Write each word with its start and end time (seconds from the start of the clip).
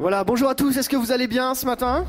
Voilà, 0.00 0.24
bonjour 0.24 0.48
à 0.48 0.54
tous, 0.54 0.74
est-ce 0.78 0.88
que 0.88 0.96
vous 0.96 1.12
allez 1.12 1.26
bien 1.26 1.54
ce 1.54 1.66
matin? 1.66 2.06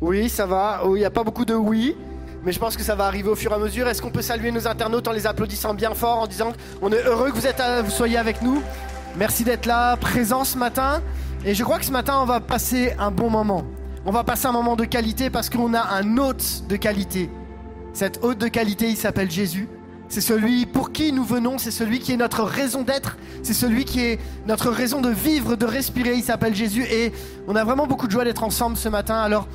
Oui, 0.00 0.30
ça 0.30 0.46
va. 0.46 0.80
Oh, 0.86 0.96
il 0.96 1.00
n'y 1.00 1.04
a 1.04 1.10
pas 1.10 1.22
beaucoup 1.22 1.44
de 1.44 1.52
oui, 1.52 1.94
mais 2.42 2.50
je 2.50 2.58
pense 2.58 2.78
que 2.78 2.82
ça 2.82 2.94
va 2.94 3.04
arriver 3.04 3.28
au 3.28 3.34
fur 3.34 3.50
et 3.50 3.54
à 3.54 3.58
mesure. 3.58 3.86
Est-ce 3.86 4.00
qu'on 4.00 4.10
peut 4.10 4.22
saluer 4.22 4.50
nos 4.50 4.66
internautes 4.66 5.06
en 5.06 5.12
les 5.12 5.26
applaudissant 5.26 5.74
bien 5.74 5.92
fort, 5.92 6.20
en 6.20 6.26
disant 6.26 6.54
qu'on 6.80 6.90
est 6.92 7.04
heureux 7.04 7.30
que 7.30 7.36
vous, 7.36 7.84
vous 7.84 7.90
soyez 7.90 8.16
avec 8.16 8.40
nous? 8.40 8.62
Merci 9.18 9.44
d'être 9.44 9.66
là, 9.66 9.98
présent 9.98 10.44
ce 10.44 10.56
matin. 10.56 11.02
Et 11.44 11.54
je 11.54 11.62
crois 11.62 11.78
que 11.78 11.84
ce 11.84 11.92
matin, 11.92 12.20
on 12.22 12.24
va 12.24 12.40
passer 12.40 12.94
un 12.98 13.10
bon 13.10 13.28
moment. 13.28 13.66
On 14.06 14.10
va 14.10 14.24
passer 14.24 14.46
un 14.46 14.52
moment 14.52 14.74
de 14.74 14.86
qualité 14.86 15.28
parce 15.28 15.50
qu'on 15.50 15.74
a 15.74 15.82
un 15.82 16.16
hôte 16.16 16.62
de 16.70 16.76
qualité. 16.76 17.28
Cet 17.92 18.24
hôte 18.24 18.38
de 18.38 18.48
qualité, 18.48 18.88
il 18.88 18.96
s'appelle 18.96 19.30
Jésus. 19.30 19.68
C'est 20.14 20.20
celui 20.20 20.64
pour 20.64 20.92
qui 20.92 21.10
nous 21.10 21.24
venons, 21.24 21.58
c'est 21.58 21.72
celui 21.72 21.98
qui 21.98 22.12
est 22.12 22.16
notre 22.16 22.44
raison 22.44 22.82
d'être, 22.82 23.16
c'est 23.42 23.52
celui 23.52 23.84
qui 23.84 23.98
est 23.98 24.20
notre 24.46 24.70
raison 24.70 25.00
de 25.00 25.08
vivre, 25.08 25.56
de 25.56 25.66
respirer. 25.66 26.14
Il 26.14 26.22
s'appelle 26.22 26.54
Jésus 26.54 26.84
et 26.84 27.12
on 27.48 27.56
a 27.56 27.64
vraiment 27.64 27.88
beaucoup 27.88 28.06
de 28.06 28.12
joie 28.12 28.22
d'être 28.22 28.44
ensemble 28.44 28.76
ce 28.76 28.88
matin. 28.88 29.16
Alors, 29.16 29.48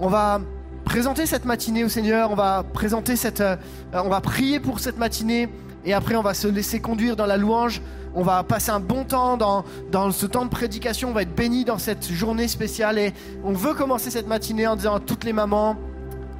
on 0.00 0.08
va 0.08 0.40
présenter 0.84 1.26
cette 1.26 1.44
matinée 1.44 1.84
au 1.84 1.88
Seigneur, 1.88 2.32
on 2.32 2.34
va 2.34 2.64
présenter 2.64 3.14
cette, 3.14 3.40
euh, 3.40 3.54
on 3.92 4.08
va 4.08 4.20
prier 4.20 4.58
pour 4.58 4.80
cette 4.80 4.98
matinée 4.98 5.48
et 5.84 5.94
après 5.94 6.16
on 6.16 6.22
va 6.22 6.34
se 6.34 6.48
laisser 6.48 6.80
conduire 6.80 7.14
dans 7.14 7.26
la 7.26 7.36
louange. 7.36 7.80
On 8.16 8.24
va 8.24 8.42
passer 8.42 8.72
un 8.72 8.80
bon 8.80 9.04
temps 9.04 9.36
dans, 9.36 9.64
dans 9.92 10.10
ce 10.10 10.26
temps 10.26 10.44
de 10.44 10.50
prédication, 10.50 11.10
on 11.10 11.12
va 11.12 11.22
être 11.22 11.36
béni 11.36 11.64
dans 11.64 11.78
cette 11.78 12.10
journée 12.10 12.48
spéciale 12.48 12.98
et 12.98 13.12
on 13.44 13.52
veut 13.52 13.74
commencer 13.74 14.10
cette 14.10 14.26
matinée 14.26 14.66
en 14.66 14.74
disant 14.74 14.96
à 14.96 14.98
toutes 14.98 15.22
les 15.22 15.32
mamans, 15.32 15.76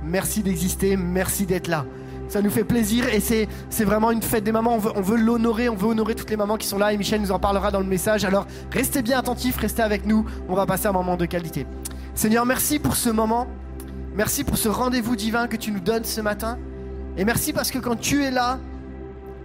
merci 0.03 0.43
d'exister, 0.43 0.97
merci 0.97 1.47
d'être 1.47 1.69
là. 1.69 1.85
Ça 2.35 2.43
nous 2.43 2.51
fait 2.51 2.65
plaisir 2.65 3.07
et 3.15 3.21
c'est, 3.21 3.47
vraiment 3.85 4.11
une 4.11 4.21
fête 4.21 4.43
des 4.43 4.51
mamans. 4.51 4.75
On 4.75 4.79
veut, 4.79 4.91
on 4.97 5.03
veut 5.03 5.17
l'honorer, 5.17 5.69
on 5.69 5.77
veut 5.77 5.87
honorer 5.87 6.17
toutes 6.17 6.31
les 6.31 6.37
mamans 6.37 6.57
qui 6.57 6.67
sont 6.67 6.79
là 6.79 6.93
et 6.93 6.97
Michel 6.97 7.21
nous 7.21 7.31
en 7.31 7.39
parlera 7.39 7.71
dans 7.71 7.79
le 7.79 7.87
message. 7.87 8.25
Alors 8.25 8.49
restez 8.73 9.03
bien 9.03 9.21
attentifs, 9.21 9.57
restez 9.57 9.83
avec 9.83 10.05
nous. 10.05 10.25
On 10.49 10.57
va 10.57 10.67
passer 10.67 10.89
un 10.89 10.93
moment 10.93 11.17
de 11.17 11.27
qualité. 11.27 11.65
Seigneur, 12.17 12.45
merci 12.45 12.81
pour 12.81 12.97
ce 12.97 13.09
moment. 13.09 13.47
Merci 14.17 14.43
pour 14.43 14.59
ce 14.59 14.69
rendez-vous 14.69 15.15
divin 15.15 15.47
que 15.47 15.57
tu 15.57 15.71
nous 15.71 15.79
donnes 15.79 16.03
ce 16.03 16.21
matin. 16.21 16.59
Et 17.17 17.25
merci 17.25 17.53
parce 17.53 17.71
que 17.71 17.79
quand 17.79 17.95
tu 17.95 18.25
es 18.25 18.33
là, 18.33 18.59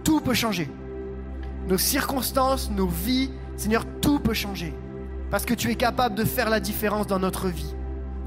tout 0.02 0.20
peut 0.20 0.34
changer. 0.34 0.68
Nos 1.68 1.78
circonstances, 1.78 2.72
nos 2.72 2.88
vies, 2.88 3.30
Seigneur, 3.56 3.84
tout 4.02 4.18
peut 4.18 4.34
changer. 4.34 4.74
Parce 5.30 5.44
que 5.44 5.54
tu 5.54 5.70
es 5.70 5.76
capable 5.76 6.16
de 6.16 6.24
faire 6.24 6.50
la 6.50 6.58
différence 6.58 7.06
dans 7.06 7.20
notre 7.20 7.46
vie. 7.46 7.72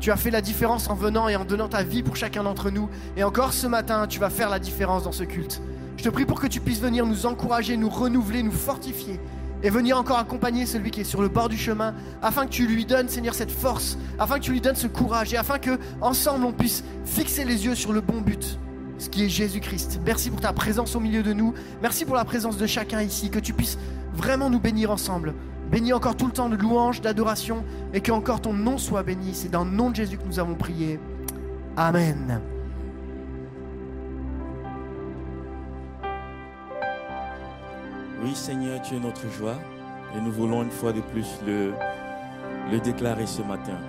Tu 0.03 0.11
as 0.11 0.17
fait 0.17 0.31
la 0.31 0.41
différence 0.41 0.89
en 0.89 0.95
venant 0.95 1.29
et 1.29 1.37
en 1.37 1.45
donnant 1.45 1.69
ta 1.69 1.81
vie 1.81 2.03
pour 2.03 2.17
chacun 2.17 2.43
d'entre 2.43 2.69
nous. 2.69 2.89
Et 3.15 3.23
encore 3.23 3.53
ce 3.53 3.67
matin, 3.67 4.05
tu 4.05 4.19
vas 4.19 4.29
faire 4.29 4.49
la 4.49 4.59
différence 4.59 5.03
dans 5.03 5.13
ce 5.13 5.23
culte. 5.23 5.61
Je 5.95 6.03
te 6.03 6.09
prie 6.09 6.25
pour 6.25 6.41
que 6.41 6.47
tu 6.47 6.59
puisses 6.59 6.81
venir 6.81 7.05
nous 7.05 7.25
encourager, 7.25 7.77
nous 7.77 7.87
renouveler, 7.87 8.43
nous 8.43 8.51
fortifier. 8.51 9.17
Et 9.63 9.69
venir 9.69 9.97
encore 9.97 10.19
accompagner 10.19 10.65
celui 10.65 10.91
qui 10.91 10.99
est 10.99 11.05
sur 11.05 11.21
le 11.21 11.29
bord 11.29 11.47
du 11.47 11.57
chemin, 11.57 11.95
afin 12.21 12.47
que 12.47 12.51
tu 12.51 12.67
lui 12.67 12.83
donnes, 12.83 13.07
Seigneur, 13.07 13.33
cette 13.33 13.49
force, 13.49 13.97
afin 14.19 14.39
que 14.39 14.43
tu 14.43 14.51
lui 14.51 14.59
donnes 14.59 14.75
ce 14.75 14.87
courage, 14.87 15.33
et 15.33 15.37
afin 15.37 15.57
que 15.57 15.79
ensemble 16.01 16.43
on 16.43 16.51
puisse 16.51 16.83
fixer 17.05 17.45
les 17.45 17.63
yeux 17.65 17.75
sur 17.75 17.93
le 17.93 18.01
bon 18.01 18.19
but, 18.19 18.59
ce 18.97 19.07
qui 19.07 19.23
est 19.23 19.29
Jésus-Christ. 19.29 20.01
Merci 20.05 20.31
pour 20.31 20.41
ta 20.41 20.51
présence 20.51 20.97
au 20.97 20.99
milieu 20.99 21.23
de 21.23 21.31
nous. 21.31 21.53
Merci 21.81 22.03
pour 22.03 22.15
la 22.15 22.25
présence 22.25 22.57
de 22.57 22.67
chacun 22.67 23.01
ici, 23.01 23.29
que 23.29 23.39
tu 23.39 23.53
puisses 23.53 23.77
vraiment 24.13 24.49
nous 24.49 24.59
bénir 24.59 24.91
ensemble. 24.91 25.33
Bénis 25.73 25.91
encore 25.91 26.15
tout 26.15 26.27
le 26.27 26.31
temps 26.31 26.49
de 26.49 26.55
louange, 26.55 27.01
d'adoration, 27.01 27.63
et 27.95 28.01
que 28.01 28.11
encore 28.11 28.39
ton 28.39 28.53
nom 28.53 28.77
soit 28.77 29.01
béni. 29.01 29.33
C'est 29.33 29.49
dans 29.49 29.65
le 29.65 29.71
nom 29.71 29.89
de 29.89 29.95
Jésus 29.95 30.19
que 30.19 30.27
nous 30.27 30.37
avons 30.37 30.53
prié. 30.53 30.99
Amen. 31.75 32.39
Oui, 38.21 38.35
Seigneur, 38.35 38.83
tu 38.83 38.97
es 38.97 38.99
notre 38.99 39.27
joie, 39.31 39.57
et 40.15 40.21
nous 40.21 40.31
voulons 40.31 40.61
une 40.61 40.69
fois 40.69 40.93
de 40.93 41.01
plus 41.01 41.39
le, 41.43 41.73
le 42.71 42.79
déclarer 42.79 43.25
ce 43.25 43.41
matin. 43.41 43.79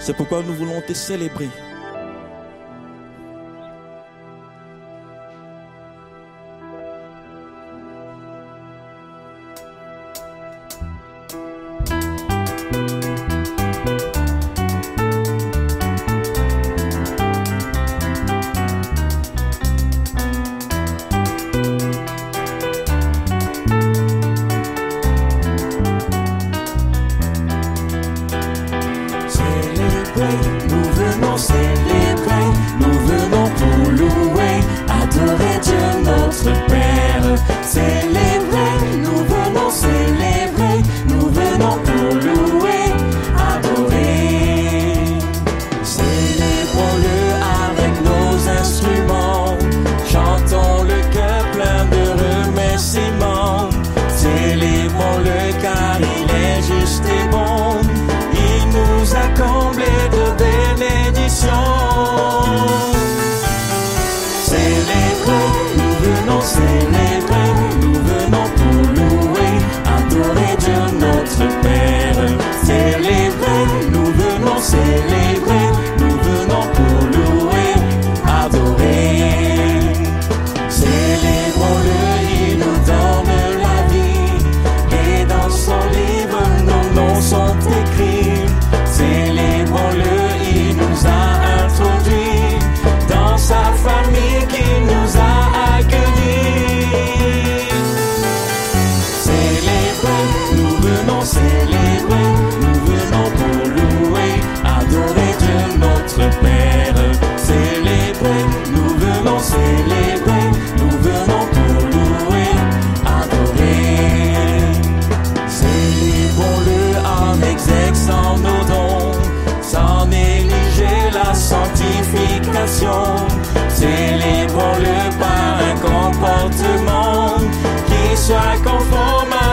C'est 0.00 0.16
pourquoi 0.16 0.42
nous 0.42 0.54
voulons 0.54 0.80
te 0.80 0.94
célébrer. 0.94 1.50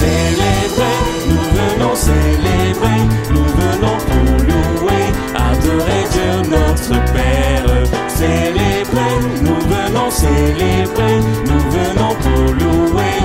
Célébrer, 0.00 0.98
nous 1.28 1.46
venons 1.58 1.96
célébrer, 1.96 3.00
nous 3.34 3.48
venons 3.62 3.98
pour 4.08 4.28
louer, 4.48 5.06
adorer 5.34 6.02
Dieu 6.12 6.32
notre 6.54 6.96
Père. 7.12 7.68
Célébrer, 8.08 9.14
nous 9.42 9.60
venons 9.74 10.10
célébrer, 10.10 11.18
nous 11.48 11.64
venons 11.78 12.14
pour 12.22 12.44
louer, 12.62 13.18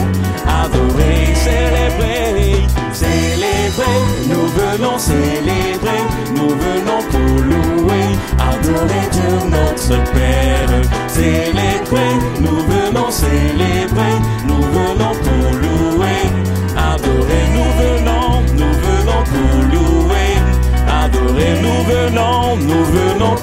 adorer, 0.63 1.35
célébrer, 1.35 2.55
célébrer, 2.91 3.99
nous 4.31 4.47
venons 4.61 4.97
célébrer, 4.97 6.01
nous 6.35 6.53
venons 6.65 7.01
pour 7.11 7.35
louer, 7.51 8.07
adorer 8.39 9.05
Dieu 9.11 9.31
notre 9.51 10.03
Père 10.11 11.04
célébrer, 11.15 12.13
nous 12.41 12.59
venons 12.71 13.09
célébrer, 13.09 14.15
nous 14.47 14.63
venons 14.77 15.15
pour 15.23 15.45
louer, 15.63 16.21
adorer, 16.91 17.43
nous 17.55 17.71
venons, 17.81 18.31
nous 18.59 18.73
venons 18.85 19.23
pour 19.31 19.53
louer, 19.73 20.31
adorer, 21.03 21.51
nous 21.65 21.81
venons, 21.93 22.57
nous 22.57 22.85
venons 22.97 23.35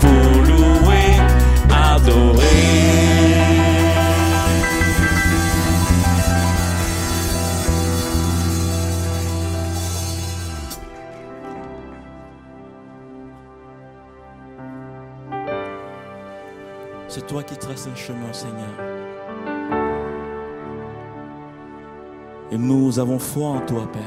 chemin, 18.07 18.33
Seigneur. 18.33 18.75
Et 22.51 22.59
nous 22.59 22.99
avons 22.99 23.19
foi 23.19 23.49
en 23.49 23.61
toi, 23.61 23.87
Père. 23.93 24.03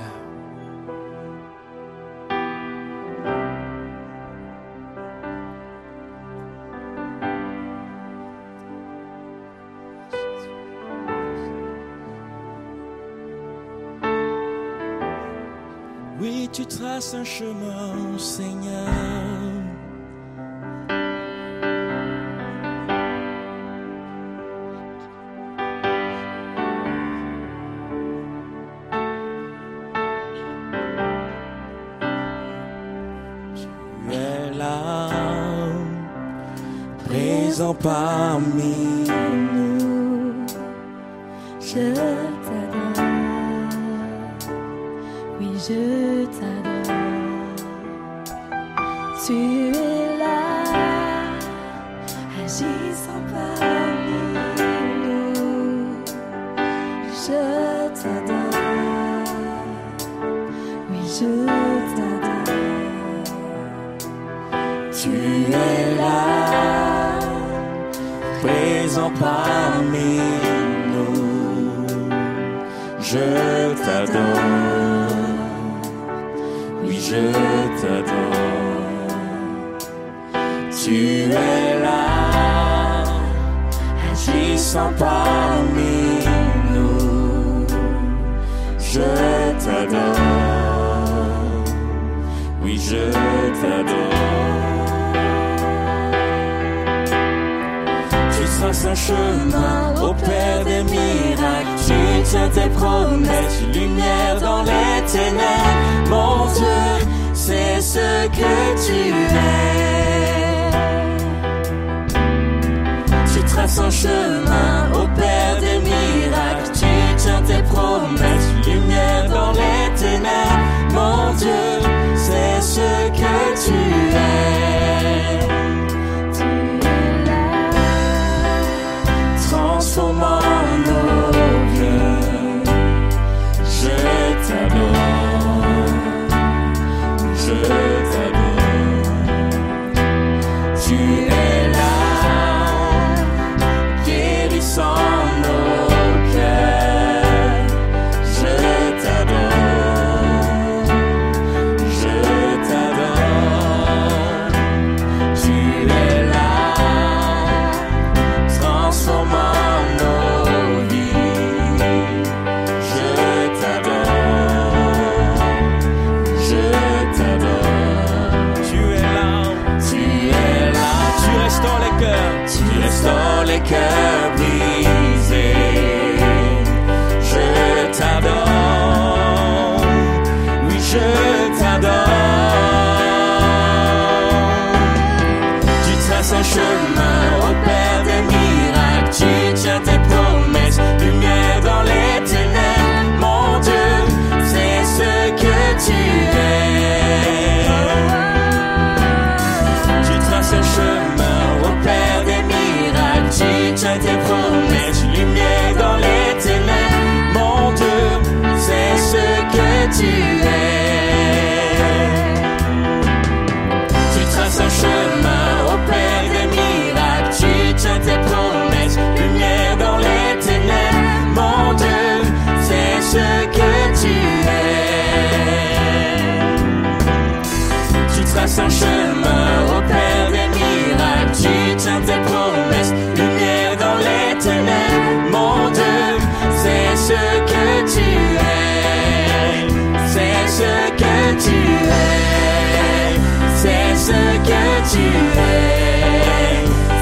Oui, 16.19 16.49
tu 16.51 16.65
traces 16.65 17.13
un 17.13 17.23
chemin, 17.23 18.17
Seigneur. 18.17 19.04
about 37.79 38.39
me. 38.55 38.94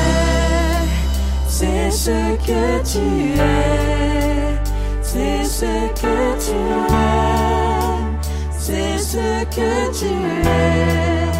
c'est 1.48 1.90
ce 1.90 2.18
que 2.46 2.62
tu 2.84 3.06
es. 3.40 4.47
C'est 5.10 5.42
ce 5.42 5.64
que 5.94 6.16
tu 6.44 6.58
es. 6.70 6.98
C'est 8.58 8.98
ce 8.98 9.44
que 9.46 9.70
tu 9.98 10.04
es. 10.04 11.37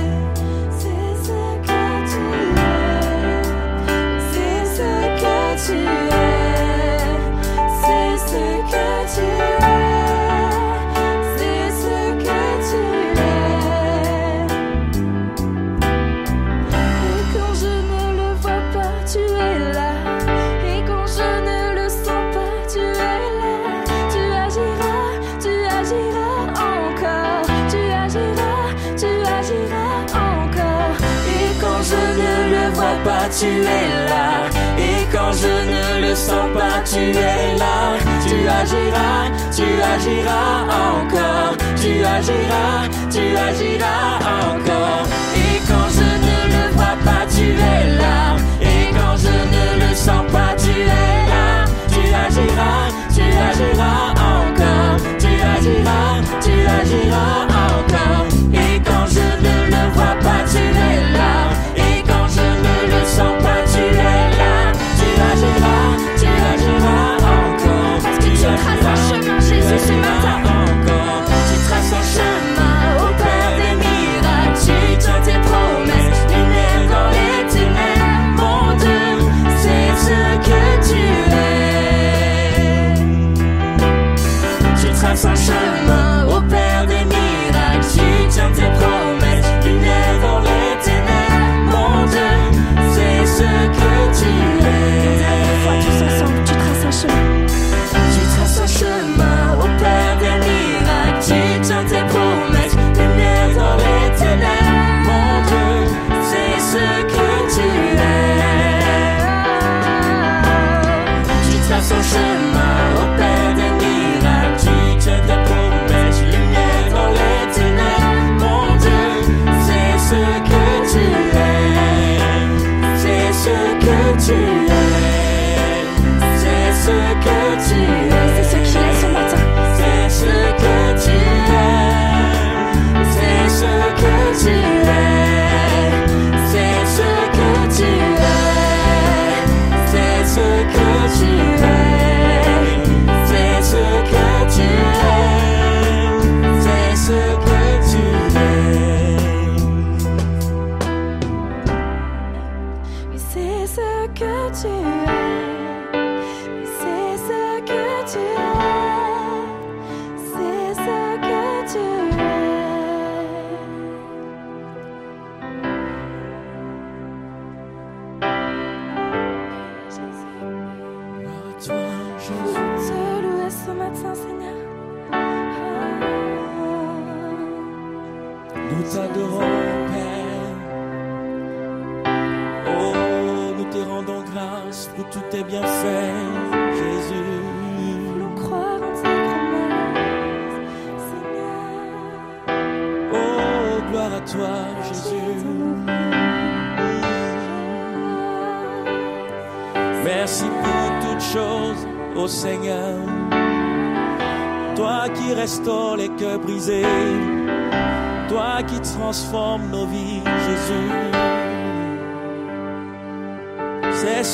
tu 33.38 33.46
es 33.46 33.88
là. 34.11 34.51
Et 34.79 35.07
quand 35.12 35.33
je 35.33 35.46
ne 35.46 36.09
le 36.09 36.14
sens 36.14 36.48
pas, 36.55 36.83
tu 36.85 36.98
es 36.98 37.57
là. 37.57 37.96
Tu 38.27 38.37
agiras, 38.61 39.31
tu 39.57 39.66
agiras 39.94 40.55
encore. 40.90 41.57
Tu 41.77 42.05
agiras, 42.05 42.88
tu 43.11 43.37
agiras 43.48 44.18
encore. 44.51 45.07
Et 45.37 45.61
quand 45.68 45.88
je 45.98 46.09
ne 46.27 46.38
le 46.55 46.64
vois 46.74 46.96
pas, 47.05 47.24
tu 47.31 47.46
es 47.72 47.85
là. 48.03 48.37
Et 48.61 48.90
quand 48.96 49.16
je 49.24 49.35
ne 49.55 49.87
le 49.87 49.94
sens 49.94 50.24
pas, 50.33 50.53
tu 50.57 50.72
es 50.72 51.18
là. 51.33 51.64
Tu 51.94 52.03
agiras, 52.27 52.83
tu 53.14 53.27
agiras 53.51 54.03
encore. 54.35 54.96
Tu 55.22 55.33
agiras, 55.55 56.11
tu 56.44 56.55
agiras 56.81 57.38
encore. 57.70 58.27
Et 58.53 58.81
quand 58.88 59.07
je 59.16 59.27
ne 59.46 59.57
le 59.74 59.83
vois 59.94 60.16
pas, 60.27 60.42
tu 60.51 60.59
es 60.59 61.12
là. 61.12 61.17
essa 85.18 85.35
chama. 85.35 86.08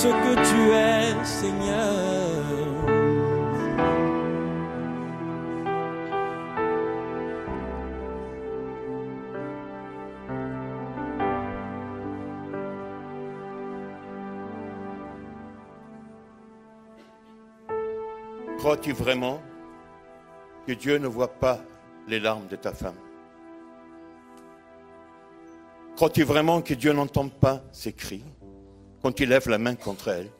Que 0.08 0.34
tu 0.34 0.72
es, 0.72 1.24
Seigneur. 1.24 2.34
Crois-tu 18.58 18.92
vraiment 18.92 19.40
que 20.66 20.72
Dieu 20.72 20.98
ne 20.98 21.06
voit 21.06 21.28
pas 21.28 21.58
les 22.08 22.18
larmes 22.18 22.46
de 22.46 22.56
ta 22.56 22.72
femme? 22.72 22.94
Crois-tu 25.96 26.24
vraiment 26.24 26.60
que 26.62 26.74
Dieu 26.74 26.92
n'entend 26.92 27.28
pas 27.28 27.62
ses 27.72 27.92
cris? 27.92 28.24
Quand 29.04 29.12
tu 29.12 29.26
lèves 29.26 29.50
la 29.50 29.58
main 29.58 29.74
contre 29.74 30.08
elle 30.08 30.30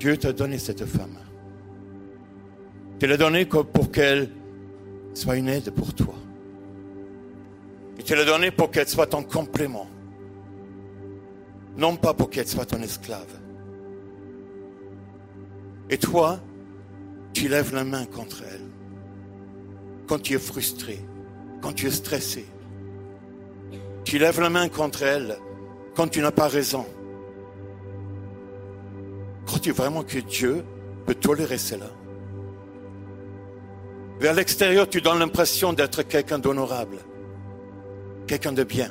Dieu 0.00 0.16
t'a 0.16 0.32
donné 0.32 0.58
cette 0.58 0.84
femme. 0.86 1.18
Tu 2.98 3.06
l'as 3.06 3.16
donnée 3.16 3.44
pour 3.44 3.92
qu'elle 3.92 4.30
soit 5.14 5.36
une 5.36 5.48
aide 5.48 5.70
pour 5.70 5.94
toi. 5.94 6.14
Et 7.98 8.02
tu 8.02 8.16
l'as 8.16 8.24
donnée 8.24 8.50
pour 8.50 8.72
qu'elle 8.72 8.88
soit 8.88 9.06
ton 9.06 9.22
complément. 9.22 9.86
Non 11.76 11.96
pas 11.96 12.12
pour 12.12 12.30
qu'elle 12.30 12.48
soit 12.48 12.64
ton 12.64 12.82
esclave. 12.82 13.38
Et 15.90 15.98
toi, 15.98 16.40
tu 17.34 17.46
lèves 17.46 17.72
la 17.72 17.84
main 17.84 18.06
contre 18.06 18.42
elle. 18.50 18.66
Quand 20.08 20.18
tu 20.18 20.34
es 20.34 20.38
frustré, 20.38 20.98
quand 21.60 21.72
tu 21.72 21.86
es 21.86 21.90
stressé. 21.90 22.46
Tu 24.04 24.18
lèves 24.18 24.40
la 24.40 24.50
main 24.50 24.68
contre 24.68 25.02
elle 25.02 25.36
quand 25.94 26.08
tu 26.08 26.20
n'as 26.20 26.30
pas 26.30 26.48
raison. 26.48 26.86
Crois-tu 29.46 29.72
vraiment 29.72 30.02
que 30.02 30.18
Dieu 30.18 30.64
peut 31.06 31.14
tolérer 31.14 31.58
cela? 31.58 31.90
Vers 34.20 34.34
l'extérieur, 34.34 34.88
tu 34.88 35.00
donnes 35.00 35.18
l'impression 35.18 35.72
d'être 35.72 36.02
quelqu'un 36.02 36.38
d'honorable, 36.38 36.98
quelqu'un 38.26 38.52
de 38.52 38.64
bien. 38.64 38.90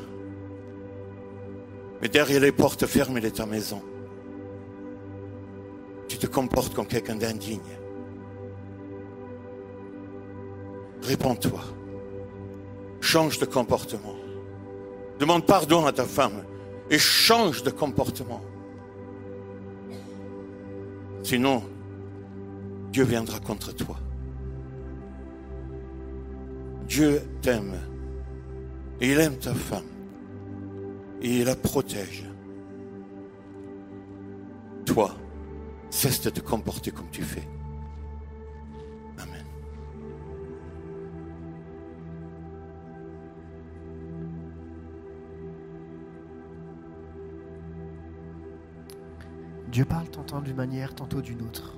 Mais 2.01 2.07
derrière 2.07 2.41
les 2.41 2.51
portes 2.51 2.85
fermées 2.85 3.21
de 3.21 3.29
ta 3.29 3.45
maison, 3.45 3.81
tu 6.07 6.17
te 6.17 6.27
comportes 6.27 6.73
comme 6.73 6.87
quelqu'un 6.87 7.15
d'indigne. 7.15 7.59
Réponds-toi. 11.03 11.61
Change 13.01 13.39
de 13.39 13.45
comportement. 13.45 14.15
Demande 15.19 15.45
pardon 15.45 15.85
à 15.85 15.91
ta 15.91 16.05
femme 16.05 16.43
et 16.89 16.99
change 16.99 17.63
de 17.63 17.69
comportement. 17.69 18.41
Sinon, 21.23 21.63
Dieu 22.91 23.03
viendra 23.03 23.39
contre 23.39 23.73
toi. 23.75 23.97
Dieu 26.87 27.21
t'aime 27.41 27.75
il 29.01 29.19
aime 29.19 29.37
ta 29.37 29.53
femme 29.53 29.83
et 31.21 31.39
il 31.39 31.45
la 31.45 31.55
protège. 31.55 32.25
Toi, 34.85 35.15
cesse 35.89 36.21
de 36.21 36.29
te 36.29 36.41
comporter 36.41 36.91
comme 36.91 37.09
tu 37.09 37.21
fais. 37.21 37.47
Dieu 49.71 49.85
parle 49.85 50.09
tantôt 50.09 50.41
d'une 50.41 50.55
manière, 50.55 50.95
tantôt 50.95 51.21
d'une 51.21 51.43
autre. 51.43 51.77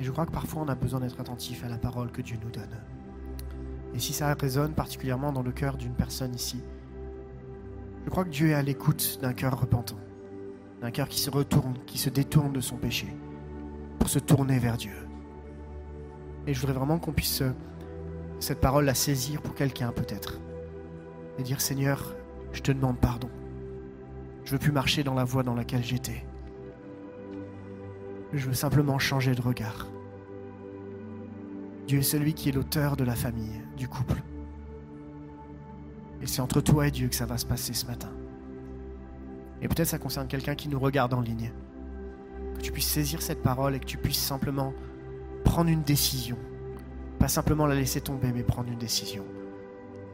Et 0.00 0.04
je 0.04 0.10
crois 0.10 0.26
que 0.26 0.32
parfois 0.32 0.62
on 0.62 0.68
a 0.68 0.74
besoin 0.74 0.98
d'être 0.98 1.20
attentif 1.20 1.64
à 1.64 1.68
la 1.68 1.78
parole 1.78 2.10
que 2.10 2.22
Dieu 2.22 2.36
nous 2.42 2.50
donne. 2.50 2.76
Et 3.94 4.00
si 4.00 4.12
ça 4.12 4.34
résonne 4.34 4.72
particulièrement 4.72 5.32
dans 5.32 5.42
le 5.42 5.52
cœur 5.52 5.76
d'une 5.76 5.94
personne 5.94 6.34
ici, 6.34 6.60
je 8.04 8.10
crois 8.10 8.24
que 8.24 8.30
Dieu 8.30 8.48
est 8.48 8.54
à 8.54 8.62
l'écoute 8.62 9.20
d'un 9.22 9.32
cœur 9.32 9.60
repentant, 9.60 9.98
d'un 10.80 10.90
cœur 10.90 11.08
qui 11.08 11.20
se 11.20 11.30
retourne, 11.30 11.74
qui 11.86 11.98
se 11.98 12.10
détourne 12.10 12.52
de 12.52 12.60
son 12.60 12.76
péché, 12.76 13.14
pour 14.00 14.08
se 14.08 14.18
tourner 14.18 14.58
vers 14.58 14.76
Dieu. 14.76 14.96
Et 16.48 16.54
je 16.54 16.60
voudrais 16.60 16.76
vraiment 16.76 16.98
qu'on 16.98 17.12
puisse 17.12 17.42
euh, 17.42 17.52
cette 18.40 18.60
parole 18.60 18.86
la 18.86 18.94
saisir 18.94 19.40
pour 19.40 19.54
quelqu'un 19.54 19.92
peut-être. 19.92 20.40
Et 21.38 21.44
dire 21.44 21.60
Seigneur, 21.60 22.16
je 22.52 22.60
te 22.60 22.72
demande 22.72 22.98
pardon. 22.98 23.30
Je 24.44 24.50
veux 24.50 24.58
plus 24.58 24.72
marcher 24.72 25.04
dans 25.04 25.14
la 25.14 25.22
voie 25.22 25.44
dans 25.44 25.54
laquelle 25.54 25.84
j'étais. 25.84 26.24
Je 28.32 28.46
veux 28.46 28.54
simplement 28.54 28.98
changer 28.98 29.34
de 29.34 29.42
regard. 29.42 29.88
Dieu 31.86 31.98
est 31.98 32.02
celui 32.02 32.32
qui 32.32 32.48
est 32.48 32.52
l'auteur 32.52 32.96
de 32.96 33.04
la 33.04 33.14
famille, 33.14 33.60
du 33.76 33.88
couple. 33.88 34.22
Et 36.22 36.26
c'est 36.26 36.40
entre 36.40 36.62
toi 36.62 36.86
et 36.86 36.90
Dieu 36.90 37.08
que 37.08 37.14
ça 37.14 37.26
va 37.26 37.36
se 37.36 37.44
passer 37.44 37.74
ce 37.74 37.84
matin. 37.84 38.10
Et 39.60 39.68
peut-être 39.68 39.88
ça 39.88 39.98
concerne 39.98 40.28
quelqu'un 40.28 40.54
qui 40.54 40.68
nous 40.68 40.78
regarde 40.78 41.12
en 41.12 41.20
ligne. 41.20 41.52
Que 42.56 42.62
tu 42.62 42.72
puisses 42.72 42.88
saisir 42.88 43.20
cette 43.20 43.42
parole 43.42 43.74
et 43.74 43.80
que 43.80 43.84
tu 43.84 43.98
puisses 43.98 44.22
simplement 44.22 44.72
prendre 45.44 45.68
une 45.68 45.82
décision. 45.82 46.38
Pas 47.18 47.28
simplement 47.28 47.66
la 47.66 47.74
laisser 47.74 48.00
tomber, 48.00 48.32
mais 48.32 48.42
prendre 48.42 48.70
une 48.70 48.78
décision. 48.78 49.24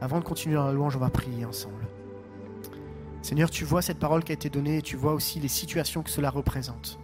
Avant 0.00 0.18
de 0.18 0.24
continuer 0.24 0.56
dans 0.56 0.66
la 0.66 0.72
louange, 0.72 0.96
on 0.96 1.00
va 1.00 1.10
prier 1.10 1.44
ensemble. 1.44 1.86
Seigneur, 3.22 3.50
tu 3.50 3.64
vois 3.64 3.82
cette 3.82 3.98
parole 3.98 4.24
qui 4.24 4.32
a 4.32 4.34
été 4.34 4.50
donnée 4.50 4.78
et 4.78 4.82
tu 4.82 4.96
vois 4.96 5.12
aussi 5.12 5.38
les 5.38 5.48
situations 5.48 6.02
que 6.02 6.10
cela 6.10 6.30
représente. 6.30 6.98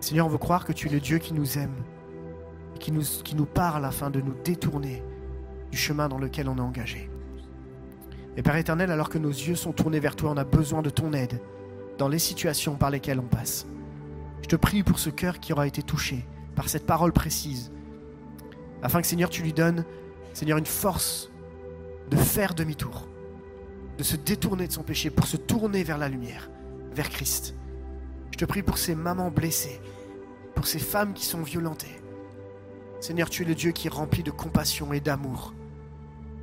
Seigneur, 0.00 0.26
on 0.26 0.30
veut 0.30 0.38
croire 0.38 0.64
que 0.64 0.72
tu 0.72 0.88
es 0.88 0.90
le 0.90 1.00
Dieu 1.00 1.18
qui 1.18 1.34
nous 1.34 1.58
aime, 1.58 1.74
et 2.74 2.78
qui 2.78 2.92
nous, 2.92 3.04
qui 3.22 3.36
nous 3.36 3.46
parle 3.46 3.84
afin 3.84 4.10
de 4.10 4.20
nous 4.20 4.34
détourner 4.44 5.02
du 5.70 5.76
chemin 5.76 6.08
dans 6.08 6.18
lequel 6.18 6.48
on 6.48 6.56
est 6.56 6.60
engagé. 6.60 7.10
Et 8.36 8.42
Père 8.42 8.56
éternel, 8.56 8.90
alors 8.90 9.08
que 9.08 9.18
nos 9.18 9.30
yeux 9.30 9.56
sont 9.56 9.72
tournés 9.72 10.00
vers 10.00 10.16
toi, 10.16 10.30
on 10.30 10.36
a 10.36 10.44
besoin 10.44 10.82
de 10.82 10.90
ton 10.90 11.12
aide 11.12 11.40
dans 11.98 12.08
les 12.08 12.18
situations 12.18 12.76
par 12.76 12.90
lesquelles 12.90 13.20
on 13.20 13.26
passe. 13.26 13.66
Je 14.42 14.48
te 14.48 14.56
prie 14.56 14.82
pour 14.82 14.98
ce 14.98 15.10
cœur 15.10 15.40
qui 15.40 15.52
aura 15.52 15.66
été 15.66 15.82
touché 15.82 16.24
par 16.56 16.68
cette 16.68 16.86
parole 16.86 17.12
précise, 17.12 17.70
afin 18.82 19.00
que 19.00 19.06
Seigneur, 19.06 19.30
tu 19.30 19.42
lui 19.42 19.52
donnes 19.52 19.84
Seigneur, 20.32 20.58
une 20.58 20.66
force 20.66 21.30
de 22.10 22.16
faire 22.16 22.54
demi-tour, 22.54 23.06
de 23.98 24.02
se 24.02 24.16
détourner 24.16 24.66
de 24.66 24.72
son 24.72 24.82
péché 24.82 25.10
pour 25.10 25.26
se 25.26 25.36
tourner 25.36 25.82
vers 25.82 25.98
la 25.98 26.08
lumière, 26.08 26.50
vers 26.92 27.10
Christ. 27.10 27.54
Je 28.32 28.38
te 28.38 28.44
prie 28.44 28.62
pour 28.62 28.78
ces 28.78 28.94
mamans 28.94 29.30
blessées, 29.30 29.80
pour 30.60 30.66
ces 30.66 30.78
femmes 30.78 31.14
qui 31.14 31.24
sont 31.24 31.40
violentées. 31.40 32.02
Seigneur, 33.00 33.30
tu 33.30 33.44
es 33.44 33.46
le 33.46 33.54
Dieu 33.54 33.72
qui 33.72 33.86
est 33.86 33.90
rempli 33.90 34.22
de 34.22 34.30
compassion 34.30 34.92
et 34.92 35.00
d'amour. 35.00 35.54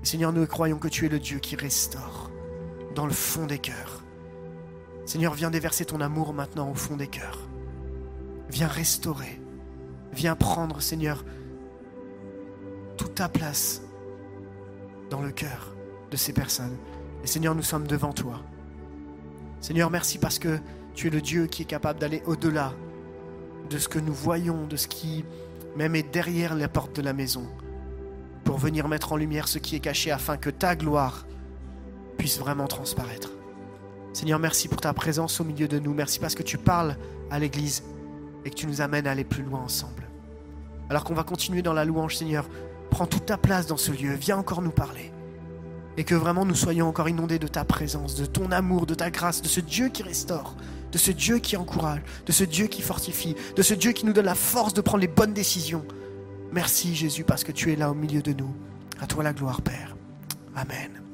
Seigneur, 0.01 0.33
nous 0.33 0.47
croyons 0.47 0.79
que 0.79 0.87
tu 0.87 1.05
es 1.05 1.09
le 1.09 1.19
Dieu 1.19 1.37
qui 1.37 1.55
restaure 1.55 2.31
dans 2.95 3.05
le 3.05 3.13
fond 3.13 3.45
des 3.45 3.59
cœurs. 3.59 4.03
Seigneur, 5.05 5.35
viens 5.35 5.51
déverser 5.51 5.85
ton 5.85 6.01
amour 6.01 6.33
maintenant 6.33 6.67
au 6.71 6.73
fond 6.73 6.97
des 6.97 7.05
cœurs. 7.05 7.47
Viens 8.49 8.67
restaurer. 8.67 9.39
Viens 10.13 10.35
prendre, 10.35 10.81
Seigneur, 10.81 11.23
toute 12.97 13.13
ta 13.13 13.29
place 13.29 13.83
dans 15.11 15.21
le 15.21 15.29
cœur 15.29 15.75
de 16.09 16.17
ces 16.17 16.33
personnes. 16.33 16.75
Et 17.23 17.27
Seigneur, 17.27 17.53
nous 17.53 17.61
sommes 17.61 17.85
devant 17.85 18.13
toi. 18.13 18.41
Seigneur, 19.61 19.91
merci 19.91 20.17
parce 20.17 20.39
que 20.39 20.57
tu 20.95 21.05
es 21.05 21.11
le 21.11 21.21
Dieu 21.21 21.45
qui 21.45 21.61
est 21.61 21.65
capable 21.65 21.99
d'aller 21.99 22.23
au-delà 22.25 22.73
de 23.69 23.77
ce 23.77 23.87
que 23.87 23.99
nous 23.99 24.13
voyons, 24.13 24.65
de 24.67 24.75
ce 24.75 24.87
qui 24.87 25.25
même 25.75 25.95
est 25.95 26.11
derrière 26.13 26.55
la 26.55 26.67
porte 26.67 26.95
de 26.95 27.01
la 27.01 27.13
maison, 27.13 27.45
pour 28.43 28.57
venir 28.57 28.87
mettre 28.87 29.13
en 29.13 29.17
lumière 29.17 29.47
ce 29.47 29.59
qui 29.59 29.75
est 29.75 29.79
caché 29.79 30.11
afin 30.11 30.37
que 30.37 30.49
ta 30.49 30.75
gloire 30.75 31.25
puisse 32.17 32.39
vraiment 32.39 32.67
transparaître. 32.67 33.29
Seigneur, 34.13 34.39
merci 34.39 34.67
pour 34.67 34.81
ta 34.81 34.93
présence 34.93 35.39
au 35.39 35.43
milieu 35.43 35.67
de 35.67 35.77
nous. 35.77 35.93
Merci 35.93 36.19
parce 36.19 36.33
que 36.33 36.41
tu 36.41 36.57
parles 36.57 36.95
à 37.29 37.37
l'Église 37.37 37.83
et 38.45 38.49
que 38.49 38.55
tu 38.55 38.65
nous 38.65 38.81
amènes 38.81 39.05
à 39.05 39.11
aller 39.11 39.23
plus 39.23 39.43
loin 39.43 39.59
ensemble. 39.59 40.07
Alors 40.89 41.03
qu'on 41.03 41.13
va 41.13 41.23
continuer 41.23 41.61
dans 41.61 41.73
la 41.73 41.85
louange, 41.85 42.15
Seigneur, 42.15 42.49
prends 42.89 43.05
toute 43.05 43.25
ta 43.25 43.37
place 43.37 43.67
dans 43.67 43.77
ce 43.77 43.91
lieu. 43.91 44.13
Viens 44.13 44.37
encore 44.37 44.61
nous 44.61 44.71
parler. 44.71 45.11
Et 45.97 46.03
que 46.03 46.15
vraiment 46.15 46.45
nous 46.45 46.55
soyons 46.55 46.87
encore 46.87 47.09
inondés 47.09 47.39
de 47.39 47.47
ta 47.47 47.63
présence, 47.65 48.15
de 48.15 48.25
ton 48.25 48.51
amour, 48.51 48.85
de 48.85 48.93
ta 48.93 49.11
grâce, 49.11 49.41
de 49.41 49.47
ce 49.47 49.59
Dieu 49.59 49.89
qui 49.89 50.03
restaure, 50.03 50.55
de 50.91 50.97
ce 50.97 51.11
Dieu 51.11 51.39
qui 51.39 51.57
encourage, 51.57 52.01
de 52.25 52.31
ce 52.31 52.43
Dieu 52.43 52.67
qui 52.67 52.81
fortifie, 52.81 53.35
de 53.55 53.61
ce 53.61 53.73
Dieu 53.73 53.91
qui 53.91 54.05
nous 54.05 54.13
donne 54.13 54.25
la 54.25 54.35
force 54.35 54.73
de 54.73 54.81
prendre 54.81 55.01
les 55.01 55.07
bonnes 55.07 55.33
décisions. 55.33 55.85
Merci 56.51 56.95
Jésus 56.95 57.23
parce 57.23 57.43
que 57.43 57.51
tu 57.51 57.71
es 57.71 57.75
là 57.75 57.91
au 57.91 57.95
milieu 57.95 58.21
de 58.21 58.33
nous. 58.33 58.53
À 58.99 59.07
toi 59.07 59.23
la 59.23 59.33
gloire, 59.33 59.61
Père. 59.61 59.95
Amen. 60.55 61.06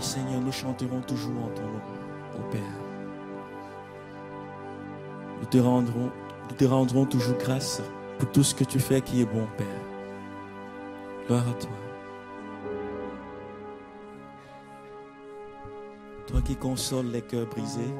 Seigneur, 0.00 0.40
nous 0.40 0.52
chanterons 0.52 1.00
toujours 1.00 1.44
en 1.44 1.48
ton 1.48 1.62
nom, 1.62 2.38
ô 2.38 2.50
Père. 2.50 2.60
Nous 5.40 5.46
te 5.46 5.58
rendrons, 5.58 6.10
nous 6.48 6.56
te 6.56 6.64
rendrons 6.64 7.04
toujours 7.04 7.36
grâce 7.38 7.82
pour 8.18 8.30
tout 8.32 8.42
ce 8.42 8.54
que 8.54 8.64
tu 8.64 8.78
fais 8.78 9.00
qui 9.00 9.22
est 9.22 9.26
bon, 9.26 9.46
Père. 9.56 9.66
Gloire 11.26 11.48
à 11.48 11.52
toi. 11.54 11.70
Toi 16.26 16.40
qui 16.42 16.56
consoles 16.56 17.06
les 17.06 17.22
cœurs 17.22 17.46
brisés. 17.46 17.94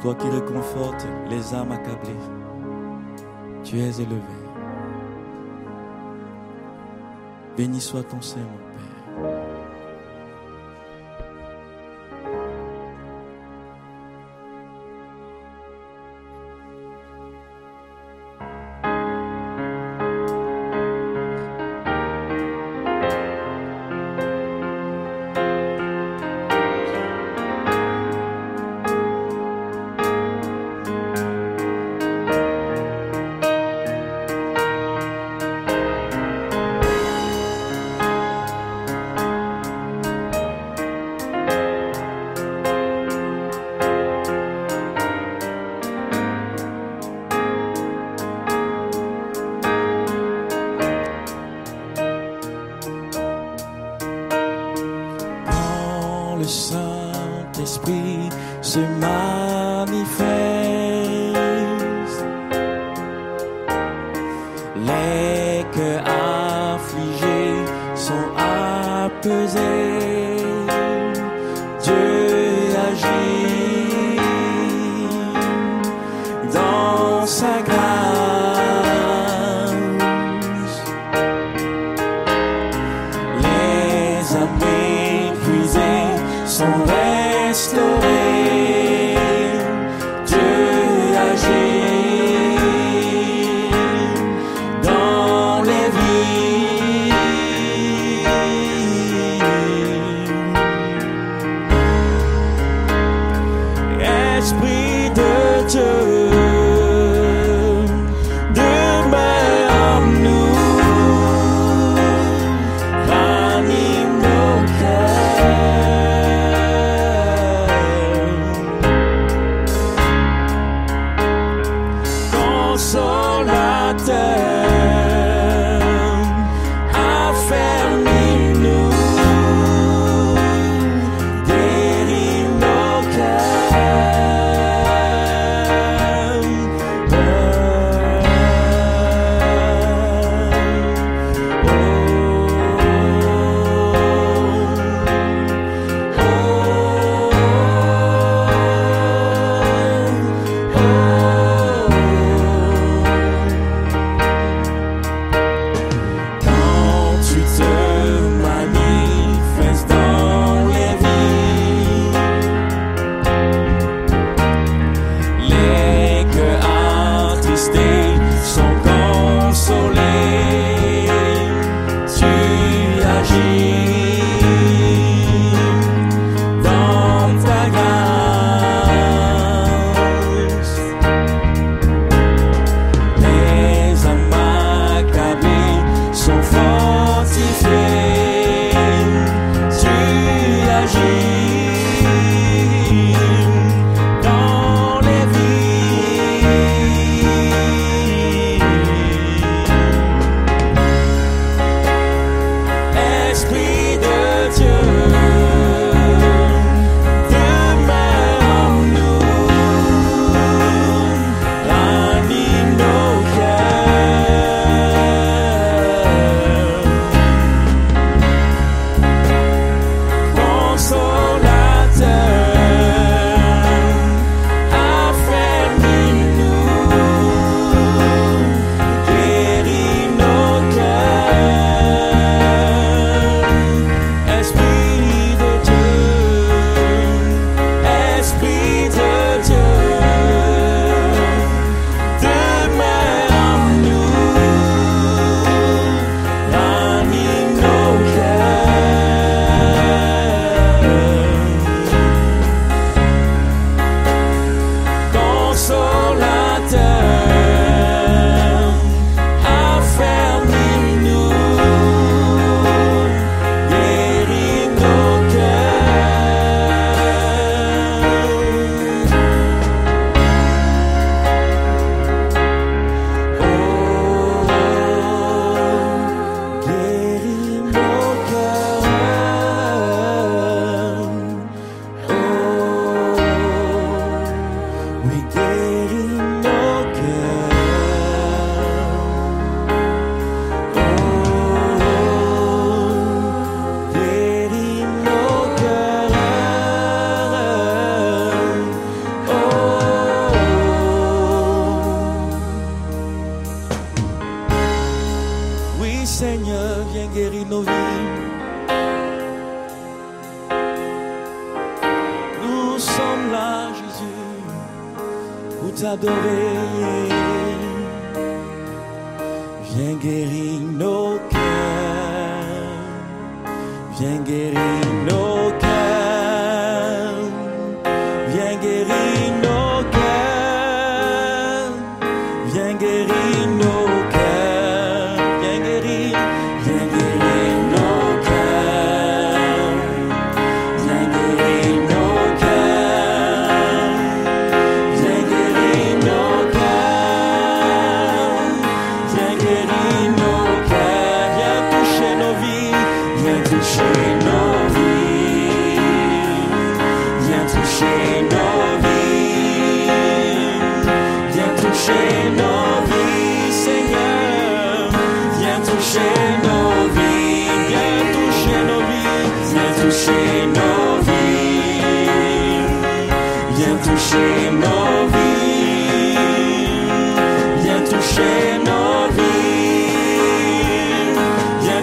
Toi 0.00 0.14
qui 0.14 0.28
réconfortes 0.28 1.06
les 1.28 1.54
âmes 1.54 1.72
accablées. 1.72 2.16
Tu 3.62 3.78
es 3.78 4.00
élevé. 4.00 4.43
Béni 7.56 7.80
soit 7.80 8.02
ton 8.02 8.20
Saint, 8.20 8.40
mon 8.40 8.58
Père. 8.58 8.93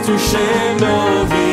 Toucher 0.02 0.76
nos 0.80 1.26
vies. 1.30 1.51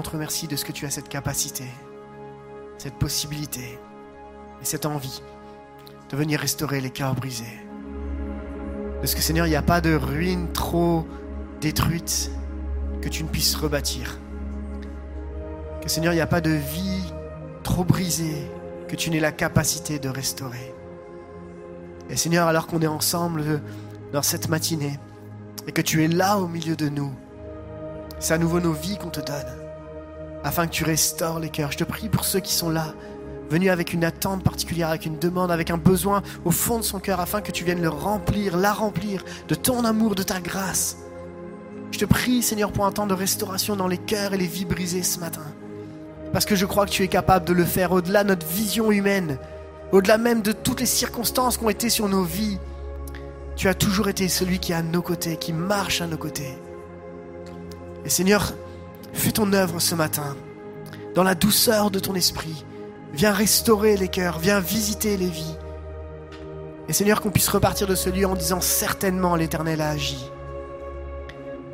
On 0.00 0.02
te 0.02 0.08
remercie 0.08 0.48
de 0.48 0.56
ce 0.56 0.64
que 0.64 0.72
tu 0.72 0.86
as 0.86 0.90
cette 0.90 1.10
capacité, 1.10 1.64
cette 2.78 2.94
possibilité 2.94 3.78
et 4.62 4.64
cette 4.64 4.86
envie 4.86 5.20
de 6.08 6.16
venir 6.16 6.40
restaurer 6.40 6.80
les 6.80 6.88
cœurs 6.88 7.14
brisés. 7.14 7.60
Parce 9.02 9.14
que 9.14 9.20
Seigneur, 9.20 9.46
il 9.46 9.50
n'y 9.50 9.56
a 9.56 9.62
pas 9.62 9.82
de 9.82 9.94
ruine 9.94 10.50
trop 10.54 11.06
détruite 11.60 12.30
que 13.02 13.10
tu 13.10 13.22
ne 13.24 13.28
puisses 13.28 13.54
rebâtir. 13.54 14.18
Que 15.82 15.90
Seigneur, 15.90 16.14
il 16.14 16.16
n'y 16.16 16.22
a 16.22 16.26
pas 16.26 16.40
de 16.40 16.48
vie 16.48 17.12
trop 17.62 17.84
brisée 17.84 18.50
que 18.88 18.96
tu 18.96 19.10
n'aies 19.10 19.20
la 19.20 19.32
capacité 19.32 19.98
de 19.98 20.08
restaurer. 20.08 20.74
Et 22.08 22.16
Seigneur, 22.16 22.48
alors 22.48 22.66
qu'on 22.66 22.80
est 22.80 22.86
ensemble 22.86 23.60
dans 24.14 24.22
cette 24.22 24.48
matinée 24.48 24.98
et 25.66 25.72
que 25.72 25.82
tu 25.82 26.02
es 26.02 26.08
là 26.08 26.38
au 26.38 26.48
milieu 26.48 26.74
de 26.74 26.88
nous, 26.88 27.12
c'est 28.18 28.32
à 28.32 28.38
nouveau 28.38 28.60
nos 28.60 28.72
vies 28.72 28.96
qu'on 28.96 29.10
te 29.10 29.20
donne, 29.20 29.59
afin 30.44 30.66
que 30.66 30.72
tu 30.72 30.84
restaures 30.84 31.38
les 31.38 31.50
cœurs. 31.50 31.72
Je 31.72 31.78
te 31.78 31.84
prie 31.84 32.08
pour 32.08 32.24
ceux 32.24 32.40
qui 32.40 32.52
sont 32.52 32.70
là, 32.70 32.94
venus 33.50 33.70
avec 33.70 33.92
une 33.92 34.04
attente 34.04 34.42
particulière, 34.42 34.88
avec 34.88 35.06
une 35.06 35.18
demande, 35.18 35.50
avec 35.50 35.70
un 35.70 35.76
besoin 35.76 36.22
au 36.44 36.50
fond 36.50 36.78
de 36.78 36.84
son 36.84 37.00
cœur, 37.00 37.20
afin 37.20 37.40
que 37.40 37.52
tu 37.52 37.64
viennes 37.64 37.82
le 37.82 37.88
remplir, 37.88 38.56
la 38.56 38.72
remplir 38.72 39.24
de 39.48 39.54
ton 39.54 39.84
amour, 39.84 40.14
de 40.14 40.22
ta 40.22 40.40
grâce. 40.40 40.98
Je 41.90 41.98
te 41.98 42.04
prie, 42.04 42.42
Seigneur, 42.42 42.72
pour 42.72 42.86
un 42.86 42.92
temps 42.92 43.06
de 43.06 43.14
restauration 43.14 43.76
dans 43.76 43.88
les 43.88 43.98
cœurs 43.98 44.32
et 44.32 44.38
les 44.38 44.46
vies 44.46 44.64
brisées 44.64 45.02
ce 45.02 45.18
matin. 45.18 45.42
Parce 46.32 46.44
que 46.44 46.54
je 46.54 46.64
crois 46.64 46.86
que 46.86 46.92
tu 46.92 47.02
es 47.02 47.08
capable 47.08 47.44
de 47.44 47.52
le 47.52 47.64
faire 47.64 47.90
au-delà 47.92 48.22
de 48.22 48.28
notre 48.28 48.46
vision 48.46 48.92
humaine, 48.92 49.38
au-delà 49.90 50.16
même 50.16 50.42
de 50.42 50.52
toutes 50.52 50.80
les 50.80 50.86
circonstances 50.86 51.58
qui 51.58 51.64
ont 51.64 51.70
été 51.70 51.90
sur 51.90 52.08
nos 52.08 52.22
vies. 52.22 52.58
Tu 53.56 53.68
as 53.68 53.74
toujours 53.74 54.08
été 54.08 54.28
celui 54.28 54.60
qui 54.60 54.70
est 54.72 54.76
à 54.76 54.82
nos 54.82 55.02
côtés, 55.02 55.36
qui 55.36 55.52
marche 55.52 56.00
à 56.00 56.06
nos 56.06 56.16
côtés. 56.16 56.56
Et 58.04 58.08
Seigneur, 58.08 58.54
fais 59.12 59.32
ton 59.32 59.52
œuvre 59.52 59.80
ce 59.80 59.94
matin, 59.94 60.36
dans 61.14 61.22
la 61.22 61.34
douceur 61.34 61.90
de 61.90 61.98
ton 61.98 62.14
esprit. 62.14 62.64
Viens 63.12 63.32
restaurer 63.32 63.96
les 63.96 64.08
cœurs, 64.08 64.38
viens 64.38 64.60
visiter 64.60 65.16
les 65.16 65.28
vies. 65.28 65.56
Et 66.88 66.92
Seigneur, 66.92 67.20
qu'on 67.20 67.30
puisse 67.30 67.48
repartir 67.48 67.86
de 67.86 67.94
ce 67.94 68.10
lieu 68.10 68.26
en 68.26 68.34
disant 68.34 68.60
certainement 68.60 69.36
l'Éternel 69.36 69.80
a 69.80 69.90
agi. 69.90 70.24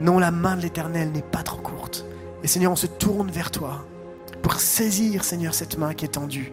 Non, 0.01 0.19
la 0.19 0.31
main 0.31 0.57
de 0.57 0.63
l'Éternel 0.63 1.11
n'est 1.13 1.23
pas 1.23 1.43
trop 1.43 1.61
courte. 1.61 2.05
Et 2.43 2.49
Seigneur, 2.49 2.73
on 2.73 2.77
se 2.77 2.87
tourne 2.87 3.31
vers 3.31 3.51
toi 3.51 3.87
pour 4.43 4.55
saisir, 4.55 5.25
Seigneur, 5.25 5.55
cette 5.55 5.79
main 5.79 5.95
qui 5.95 6.05
est 6.05 6.09
tendue. 6.09 6.53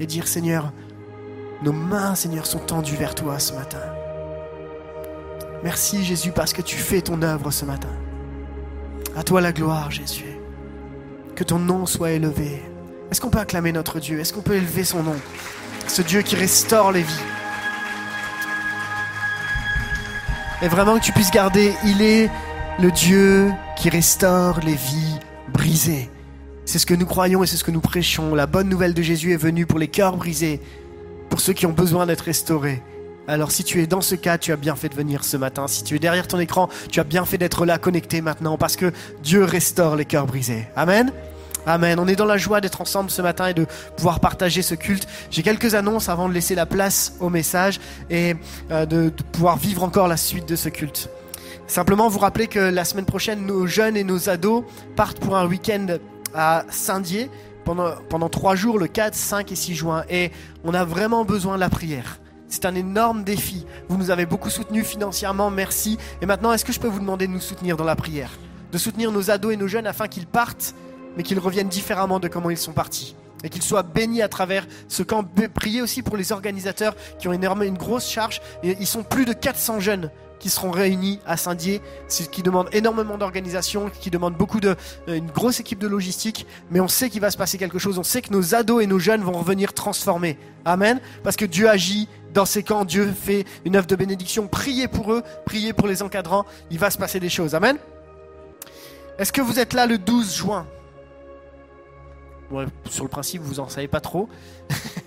Et 0.00 0.06
dire, 0.06 0.28
Seigneur, 0.28 0.72
nos 1.62 1.72
mains, 1.72 2.14
Seigneur, 2.14 2.44
sont 2.46 2.58
tendues 2.58 2.96
vers 2.96 3.14
toi 3.14 3.38
ce 3.38 3.54
matin. 3.54 3.80
Merci 5.64 6.04
Jésus 6.04 6.32
parce 6.32 6.52
que 6.52 6.62
tu 6.62 6.76
fais 6.76 7.00
ton 7.00 7.22
œuvre 7.22 7.50
ce 7.50 7.64
matin. 7.64 7.88
À 9.16 9.22
toi 9.22 9.40
la 9.40 9.50
gloire, 9.50 9.90
Jésus. 9.90 10.36
Que 11.34 11.42
ton 11.42 11.58
nom 11.58 11.86
soit 11.86 12.10
élevé. 12.10 12.62
Est-ce 13.10 13.18
qu'on 13.22 13.30
peut 13.30 13.38
acclamer 13.38 13.72
notre 13.72 13.98
Dieu? 13.98 14.20
Est-ce 14.20 14.34
qu'on 14.34 14.42
peut 14.42 14.56
élever 14.56 14.84
son 14.84 15.02
nom? 15.02 15.16
Ce 15.88 16.02
Dieu 16.02 16.20
qui 16.20 16.36
restaure 16.36 16.92
les 16.92 17.00
vies. 17.00 17.24
Et 20.60 20.68
vraiment 20.68 20.98
que 20.98 21.04
tu 21.04 21.12
puisses 21.12 21.30
garder, 21.30 21.72
il 21.86 22.02
est 22.02 22.30
le 22.78 22.90
Dieu 22.90 23.50
qui 23.78 23.88
restaure 23.88 24.60
les 24.60 24.74
vies 24.74 25.18
brisées. 25.48 26.10
C'est 26.66 26.78
ce 26.78 26.84
que 26.84 26.94
nous 26.94 27.06
croyons 27.06 27.42
et 27.42 27.46
c'est 27.46 27.56
ce 27.56 27.64
que 27.64 27.70
nous 27.70 27.80
prêchons. 27.80 28.34
La 28.34 28.46
bonne 28.46 28.68
nouvelle 28.68 28.92
de 28.92 29.00
Jésus 29.00 29.32
est 29.32 29.38
venue 29.38 29.64
pour 29.64 29.78
les 29.78 29.88
cœurs 29.88 30.18
brisés, 30.18 30.60
pour 31.30 31.40
ceux 31.40 31.54
qui 31.54 31.64
ont 31.64 31.72
besoin 31.72 32.04
d'être 32.04 32.20
restaurés. 32.22 32.82
Alors 33.28 33.50
si 33.50 33.64
tu 33.64 33.82
es 33.82 33.86
dans 33.86 34.00
ce 34.00 34.14
cas, 34.14 34.38
tu 34.38 34.52
as 34.52 34.56
bien 34.56 34.76
fait 34.76 34.88
de 34.88 34.94
venir 34.94 35.24
ce 35.24 35.36
matin. 35.36 35.66
Si 35.66 35.82
tu 35.82 35.96
es 35.96 35.98
derrière 35.98 36.28
ton 36.28 36.38
écran, 36.38 36.68
tu 36.90 37.00
as 37.00 37.04
bien 37.04 37.24
fait 37.24 37.38
d'être 37.38 37.66
là 37.66 37.78
connecté 37.78 38.20
maintenant 38.20 38.56
parce 38.56 38.76
que 38.76 38.92
Dieu 39.22 39.44
restaure 39.44 39.96
les 39.96 40.04
cœurs 40.04 40.26
brisés. 40.26 40.66
Amen. 40.76 41.12
Amen. 41.66 41.98
On 41.98 42.06
est 42.06 42.14
dans 42.14 42.26
la 42.26 42.38
joie 42.38 42.60
d'être 42.60 42.80
ensemble 42.80 43.10
ce 43.10 43.20
matin 43.22 43.48
et 43.48 43.54
de 43.54 43.66
pouvoir 43.96 44.20
partager 44.20 44.62
ce 44.62 44.76
culte. 44.76 45.08
J'ai 45.32 45.42
quelques 45.42 45.74
annonces 45.74 46.08
avant 46.08 46.28
de 46.28 46.34
laisser 46.34 46.54
la 46.54 46.66
place 46.66 47.14
au 47.18 47.28
message 47.28 47.80
et 48.08 48.36
euh, 48.70 48.86
de, 48.86 49.10
de 49.10 49.22
pouvoir 49.32 49.56
vivre 49.56 49.82
encore 49.82 50.06
la 50.06 50.16
suite 50.16 50.48
de 50.48 50.54
ce 50.54 50.68
culte. 50.68 51.10
Simplement 51.66 52.08
vous 52.08 52.20
rappeler 52.20 52.46
que 52.46 52.60
la 52.60 52.84
semaine 52.84 53.06
prochaine, 53.06 53.44
nos 53.44 53.66
jeunes 53.66 53.96
et 53.96 54.04
nos 54.04 54.28
ados 54.28 54.62
partent 54.94 55.18
pour 55.18 55.36
un 55.36 55.46
week-end 55.46 55.86
à 56.32 56.64
Saint-Dié 56.70 57.28
pendant, 57.64 57.90
pendant 58.08 58.28
trois 58.28 58.54
jours, 58.54 58.78
le 58.78 58.86
4, 58.86 59.14
5 59.14 59.50
et 59.50 59.56
6 59.56 59.74
juin. 59.74 60.04
Et 60.08 60.30
on 60.64 60.72
a 60.72 60.84
vraiment 60.84 61.24
besoin 61.24 61.56
de 61.56 61.60
la 61.60 61.68
prière. 61.68 62.20
C'est 62.48 62.64
un 62.64 62.74
énorme 62.74 63.24
défi. 63.24 63.66
Vous 63.88 63.96
nous 63.96 64.10
avez 64.10 64.26
beaucoup 64.26 64.50
soutenus 64.50 64.86
financièrement, 64.86 65.50
merci. 65.50 65.98
Et 66.22 66.26
maintenant, 66.26 66.52
est-ce 66.52 66.64
que 66.64 66.72
je 66.72 66.80
peux 66.80 66.88
vous 66.88 67.00
demander 67.00 67.26
de 67.26 67.32
nous 67.32 67.40
soutenir 67.40 67.76
dans 67.76 67.84
la 67.84 67.96
prière? 67.96 68.30
De 68.72 68.78
soutenir 68.78 69.10
nos 69.10 69.30
ados 69.30 69.52
et 69.52 69.56
nos 69.56 69.68
jeunes 69.68 69.86
afin 69.86 70.06
qu'ils 70.06 70.26
partent, 70.26 70.74
mais 71.16 71.22
qu'ils 71.22 71.38
reviennent 71.38 71.68
différemment 71.68 72.20
de 72.20 72.28
comment 72.28 72.50
ils 72.50 72.56
sont 72.56 72.72
partis. 72.72 73.16
Et 73.44 73.48
qu'ils 73.48 73.62
soient 73.62 73.82
bénis 73.82 74.22
à 74.22 74.28
travers 74.28 74.66
ce 74.88 75.02
camp. 75.02 75.24
Priez 75.54 75.82
aussi 75.82 76.02
pour 76.02 76.16
les 76.16 76.32
organisateurs 76.32 76.94
qui 77.18 77.28
ont 77.28 77.32
énormément 77.32 77.68
une 77.68 77.78
grosse 77.78 78.08
charge. 78.08 78.40
Ils 78.62 78.86
sont 78.86 79.02
plus 79.02 79.24
de 79.24 79.32
400 79.32 79.80
jeunes 79.80 80.10
qui 80.38 80.50
seront 80.50 80.70
réunis 80.70 81.20
à 81.26 81.36
Saint-Dié, 81.36 81.80
ce 82.08 82.24
qui 82.24 82.42
demande 82.42 82.68
énormément 82.72 83.18
d'organisation, 83.18 83.90
qui 84.00 84.10
demande 84.10 84.34
beaucoup 84.34 84.60
de 84.60 84.76
euh, 85.08 85.16
une 85.16 85.30
grosse 85.30 85.60
équipe 85.60 85.78
de 85.78 85.88
logistique, 85.88 86.46
mais 86.70 86.80
on 86.80 86.88
sait 86.88 87.10
qu'il 87.10 87.20
va 87.20 87.30
se 87.30 87.36
passer 87.36 87.58
quelque 87.58 87.78
chose, 87.78 87.98
on 87.98 88.02
sait 88.02 88.22
que 88.22 88.32
nos 88.32 88.54
ados 88.54 88.82
et 88.82 88.86
nos 88.86 88.98
jeunes 88.98 89.22
vont 89.22 89.32
revenir 89.32 89.72
transformés. 89.72 90.38
Amen, 90.64 91.00
parce 91.22 91.36
que 91.36 91.44
Dieu 91.44 91.68
agit 91.68 92.08
dans 92.34 92.44
ces 92.44 92.62
camps, 92.62 92.84
Dieu 92.84 93.12
fait 93.12 93.44
une 93.64 93.76
œuvre 93.76 93.86
de 93.86 93.96
bénédiction. 93.96 94.46
Priez 94.46 94.88
pour 94.88 95.12
eux, 95.12 95.22
priez 95.46 95.72
pour 95.72 95.86
les 95.86 96.02
encadrants, 96.02 96.44
il 96.70 96.78
va 96.78 96.90
se 96.90 96.98
passer 96.98 97.20
des 97.20 97.30
choses. 97.30 97.54
Amen. 97.54 97.78
Est-ce 99.18 99.32
que 99.32 99.40
vous 99.40 99.58
êtes 99.58 99.72
là 99.72 99.86
le 99.86 99.96
12 99.96 100.34
juin? 100.36 100.66
Ouais, 102.50 102.66
sur 102.90 103.04
le 103.04 103.10
principe, 103.10 103.42
vous 103.42 103.60
en 103.60 103.68
savez 103.68 103.88
pas 103.88 104.00
trop. 104.00 104.28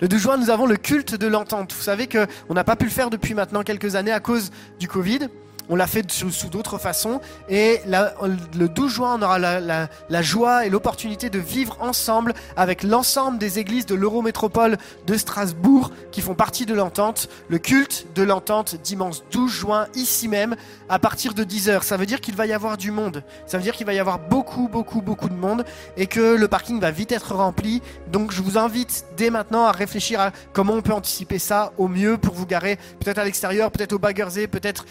Le 0.00 0.06
12 0.06 0.20
juin, 0.20 0.36
nous 0.36 0.50
avons 0.50 0.66
le 0.66 0.76
culte 0.76 1.16
de 1.16 1.26
l'entente. 1.26 1.72
Vous 1.72 1.82
savez 1.82 2.06
qu'on 2.06 2.54
n'a 2.54 2.62
pas 2.62 2.76
pu 2.76 2.84
le 2.84 2.90
faire 2.90 3.10
depuis 3.10 3.34
maintenant 3.34 3.62
quelques 3.62 3.96
années 3.96 4.12
à 4.12 4.20
cause 4.20 4.50
du 4.78 4.86
Covid. 4.86 5.28
On 5.68 5.76
l'a 5.76 5.86
fait 5.86 6.10
sous, 6.10 6.30
sous 6.30 6.48
d'autres 6.48 6.78
façons. 6.78 7.20
Et 7.48 7.80
la- 7.86 8.14
le 8.56 8.68
12 8.68 8.92
juin, 8.92 9.16
on 9.18 9.22
aura 9.22 9.38
la, 9.38 9.60
la- 9.60 9.88
la 10.08 10.22
joie 10.22 10.66
et 10.66 10.70
l'opportunité 10.70 11.30
de 11.30 11.38
vivre 11.38 11.76
ensemble 11.80 12.32
avec 12.56 12.82
l'ensemble 12.82 13.38
des 13.38 13.58
églises 13.58 13.86
de 13.86 13.94
l'Eurométropole 13.94 14.76
de 15.06 15.16
Strasbourg 15.16 15.90
qui 16.10 16.20
font 16.20 16.34
partie 16.34 16.66
de 16.66 16.74
l'entente. 16.74 17.28
Le 17.48 17.58
culte 17.58 18.06
de 18.14 18.22
l'entente 18.22 18.76
dimanche 18.82 19.16
12 19.30 19.50
juin, 19.52 19.86
ici 19.94 20.28
même, 20.28 20.56
à 20.88 20.98
partir 20.98 21.34
de 21.34 21.44
10h. 21.44 21.82
Ça 21.82 21.96
veut 21.96 22.06
dire 22.06 22.20
qu'il 22.20 22.34
va 22.34 22.46
y 22.46 22.52
avoir 22.52 22.76
du 22.76 22.90
monde. 22.90 23.22
Ça 23.46 23.58
veut 23.58 23.62
dire 23.62 23.74
qu'il 23.74 23.86
va 23.86 23.92
y 23.94 23.98
avoir 23.98 24.18
beaucoup, 24.18 24.68
beaucoup, 24.68 25.02
beaucoup 25.02 25.28
de 25.28 25.34
monde 25.34 25.64
et 25.96 26.06
que 26.06 26.34
le 26.36 26.48
parking 26.48 26.80
va 26.80 26.90
vite 26.90 27.12
être 27.12 27.34
rempli. 27.34 27.82
Donc 28.10 28.32
je 28.32 28.40
vous 28.42 28.56
invite 28.58 29.04
dès 29.16 29.30
maintenant 29.30 29.64
à 29.66 29.72
réfléchir 29.72 30.20
à 30.20 30.30
comment 30.52 30.72
on 30.74 30.82
peut 30.82 30.92
anticiper 30.92 31.38
ça 31.38 31.72
au 31.78 31.88
mieux 31.88 32.16
pour 32.16 32.34
vous 32.34 32.46
garer 32.46 32.76
peut-être 33.00 33.18
à 33.18 33.24
l'extérieur, 33.24 33.70
peut-être 33.70 33.92
au 33.92 33.98
Baggersee, 33.98 34.46
peut-être 34.48 34.86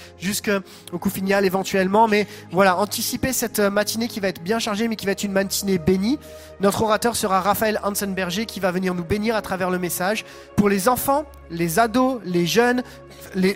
jusqu'au 0.81 0.99
Couffinial 0.99 1.45
éventuellement. 1.45 2.07
Mais 2.07 2.27
voilà, 2.51 2.77
anticipez 2.77 3.33
cette 3.33 3.59
euh, 3.59 3.69
matinée 3.69 4.07
qui 4.07 4.19
va 4.19 4.27
être 4.27 4.41
bien 4.41 4.59
chargée 4.59 4.87
mais 4.87 4.95
qui 4.95 5.05
va 5.05 5.11
être 5.11 5.23
une 5.23 5.31
matinée 5.31 5.77
bénie. 5.77 6.19
Notre 6.59 6.81
orateur 6.83 7.15
sera 7.15 7.41
Raphaël 7.41 7.79
Hansenberger 7.83 8.45
qui 8.45 8.59
va 8.59 8.71
venir 8.71 8.93
nous 8.93 9.03
bénir 9.03 9.35
à 9.35 9.41
travers 9.41 9.69
le 9.69 9.79
message. 9.79 10.25
Pour 10.55 10.69
les 10.69 10.89
enfants, 10.89 11.25
les 11.49 11.79
ados, 11.79 12.19
les 12.25 12.45
jeunes, 12.45 12.83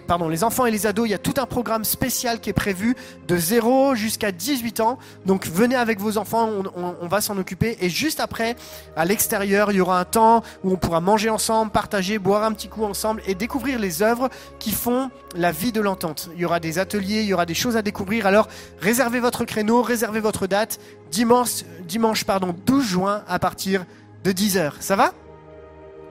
pardon, 0.08 0.30
les 0.30 0.44
enfants 0.44 0.66
et 0.66 0.72
les 0.72 0.86
ados, 0.88 1.08
il 1.08 1.12
y 1.12 1.16
a 1.16 1.20
tout 1.20 1.34
un 1.38 1.46
programme 1.46 1.84
spécial 1.84 2.40
qui 2.40 2.50
est 2.50 2.54
prévu 2.54 2.96
de 3.28 3.38
0 3.38 3.96
jusqu'à 3.96 4.32
18 4.32 4.80
ans. 4.80 4.98
Donc 5.26 5.48
venez 5.48 5.76
avec 5.76 6.00
vos 6.00 6.18
enfants, 6.18 6.50
on, 6.76 7.08
va 7.08 7.22
s'en 7.22 7.38
occuper. 7.38 7.78
Et 7.82 7.90
juste 7.90 8.20
après, 8.20 8.56
à 8.96 9.06
l'extérieur, 9.06 9.72
il 9.72 9.78
y 9.78 9.82
aura 9.82 10.00
un 10.00 10.06
temps 10.06 10.44
où 10.64 10.72
on 10.72 10.78
pourra 10.78 11.02
manger 11.02 11.30
ensemble, 11.30 11.72
partager, 11.72 12.20
boire 12.20 12.44
un 12.44 12.54
petit 12.54 12.68
coup 12.68 12.84
ensemble 12.84 13.22
et 13.28 13.36
découvrir 13.36 13.80
les 13.80 14.02
œuvres 14.02 14.30
qui 14.60 14.72
font 14.72 15.10
la 15.36 15.52
vie 15.52 15.72
de 15.72 15.82
l'entente. 15.82 16.30
Il 16.36 16.42
y 16.42 16.46
aura 16.46 16.60
des 16.60 16.80
ateliers, 16.80 17.22
il 17.22 17.28
y 17.28 17.34
aura 17.34 17.46
des 17.46 17.54
choses 17.54 17.78
à 17.78 17.82
découvrir. 17.82 18.28
Alors 18.28 18.48
réservez 18.80 19.20
votre 19.20 19.46
créneau, 19.46 19.82
réservez 19.82 20.20
votre 20.20 20.48
date. 20.48 20.80
Dimanche, 21.12 21.64
dimanche 21.88 22.24
pardon, 22.24 22.56
12 22.66 22.86
juin 22.86 23.24
à 23.28 23.40
partir 23.40 23.86
de 24.24 24.32
10h. 24.32 24.74
Ça 24.80 24.96
va? 24.96 25.14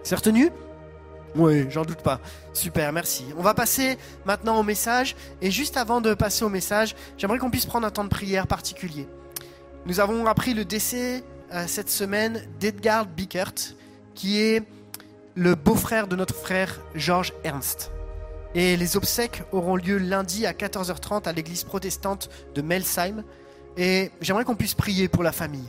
C'est 0.02 0.14
retenu? 0.14 0.50
Oui, 1.36 1.66
j'en 1.70 1.84
doute 1.84 2.02
pas. 2.02 2.20
Super, 2.52 2.92
merci. 2.92 3.24
On 3.36 3.42
va 3.42 3.54
passer 3.54 3.98
maintenant 4.24 4.58
au 4.58 4.62
message. 4.62 5.16
Et 5.40 5.50
juste 5.50 5.76
avant 5.76 6.00
de 6.00 6.14
passer 6.14 6.44
au 6.44 6.48
message, 6.48 6.96
j'aimerais 7.16 7.38
qu'on 7.38 7.50
puisse 7.50 7.66
prendre 7.66 7.86
un 7.86 7.90
temps 7.90 8.04
de 8.04 8.08
prière 8.08 8.46
particulier. 8.46 9.06
Nous 9.86 10.00
avons 10.00 10.26
appris 10.26 10.54
le 10.54 10.64
décès 10.64 11.22
euh, 11.52 11.64
cette 11.66 11.90
semaine 11.90 12.42
d'Edgard 12.58 13.06
Bickert, 13.06 13.54
qui 14.14 14.40
est 14.40 14.62
le 15.34 15.54
beau-frère 15.54 16.06
de 16.06 16.16
notre 16.16 16.34
frère 16.34 16.80
Georges 16.94 17.32
Ernst. 17.44 17.90
Et 18.54 18.76
les 18.76 18.96
obsèques 18.96 19.44
auront 19.52 19.76
lieu 19.76 19.98
lundi 19.98 20.44
à 20.44 20.52
14h30 20.52 21.28
à 21.28 21.32
l'église 21.32 21.64
protestante 21.64 22.28
de 22.54 22.62
Melsheim. 22.62 23.22
Et 23.76 24.10
j'aimerais 24.20 24.44
qu'on 24.44 24.56
puisse 24.56 24.74
prier 24.74 25.08
pour 25.08 25.22
la 25.22 25.32
famille. 25.32 25.68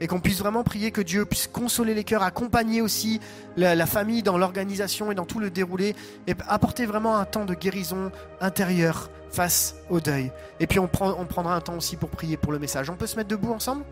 Et 0.00 0.06
qu'on 0.06 0.20
puisse 0.20 0.38
vraiment 0.38 0.64
prier 0.64 0.90
que 0.90 1.02
Dieu 1.02 1.26
puisse 1.26 1.46
consoler 1.46 1.94
les 1.94 2.04
cœurs, 2.04 2.22
accompagner 2.22 2.80
aussi 2.80 3.20
la, 3.56 3.86
famille 3.86 4.22
dans 4.22 4.38
l'organisation 4.38 5.12
et 5.12 5.14
dans 5.14 5.26
tout 5.26 5.40
le 5.40 5.50
déroulé, 5.50 5.94
et 6.26 6.34
apporter 6.48 6.86
vraiment 6.86 7.18
un 7.18 7.24
temps 7.26 7.44
de 7.44 7.54
guérison 7.54 8.10
intérieure 8.40 9.10
face 9.30 9.76
au 9.90 10.00
deuil. 10.00 10.32
Et 10.58 10.66
puis 10.66 10.78
on, 10.78 10.88
on 11.00 11.26
prendra 11.26 11.54
un 11.54 11.60
temps 11.60 11.76
aussi 11.76 11.96
pour 11.96 12.08
prier 12.08 12.36
pour 12.36 12.52
le 12.52 12.58
message. 12.58 12.88
On 12.88 12.96
peut 12.96 13.06
se 13.06 13.16
mettre 13.16 13.28
debout 13.28 13.52
ensemble? 13.52 13.84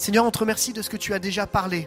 Seigneur, 0.00 0.24
on 0.24 0.30
te 0.30 0.38
remercie 0.38 0.72
de 0.72 0.80
ce 0.80 0.88
que 0.88 0.96
tu 0.96 1.12
as 1.12 1.18
déjà 1.18 1.46
parlé 1.46 1.86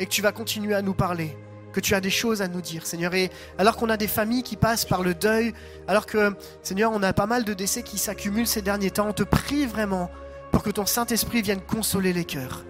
et 0.00 0.06
que 0.06 0.10
tu 0.10 0.20
vas 0.20 0.32
continuer 0.32 0.74
à 0.74 0.82
nous 0.82 0.94
parler, 0.94 1.36
que 1.72 1.80
tu 1.80 1.94
as 1.94 2.00
des 2.00 2.10
choses 2.10 2.42
à 2.42 2.48
nous 2.48 2.60
dire, 2.60 2.86
Seigneur. 2.86 3.14
Et 3.14 3.30
alors 3.58 3.76
qu'on 3.76 3.88
a 3.88 3.96
des 3.96 4.08
familles 4.08 4.42
qui 4.42 4.56
passent 4.56 4.84
par 4.84 5.02
le 5.02 5.14
deuil, 5.14 5.52
alors 5.88 6.06
que, 6.06 6.34
Seigneur, 6.62 6.92
on 6.94 7.02
a 7.02 7.12
pas 7.12 7.26
mal 7.26 7.44
de 7.44 7.54
décès 7.54 7.82
qui 7.82 7.98
s'accumulent 7.98 8.46
ces 8.46 8.62
derniers 8.62 8.90
temps, 8.90 9.08
on 9.08 9.12
te 9.12 9.22
prie 9.22 9.66
vraiment 9.66 10.10
pour 10.52 10.62
que 10.62 10.70
ton 10.70 10.86
Saint-Esprit 10.86 11.42
vienne 11.42 11.60
consoler 11.60 12.12
les 12.12 12.24
cœurs. 12.24 12.64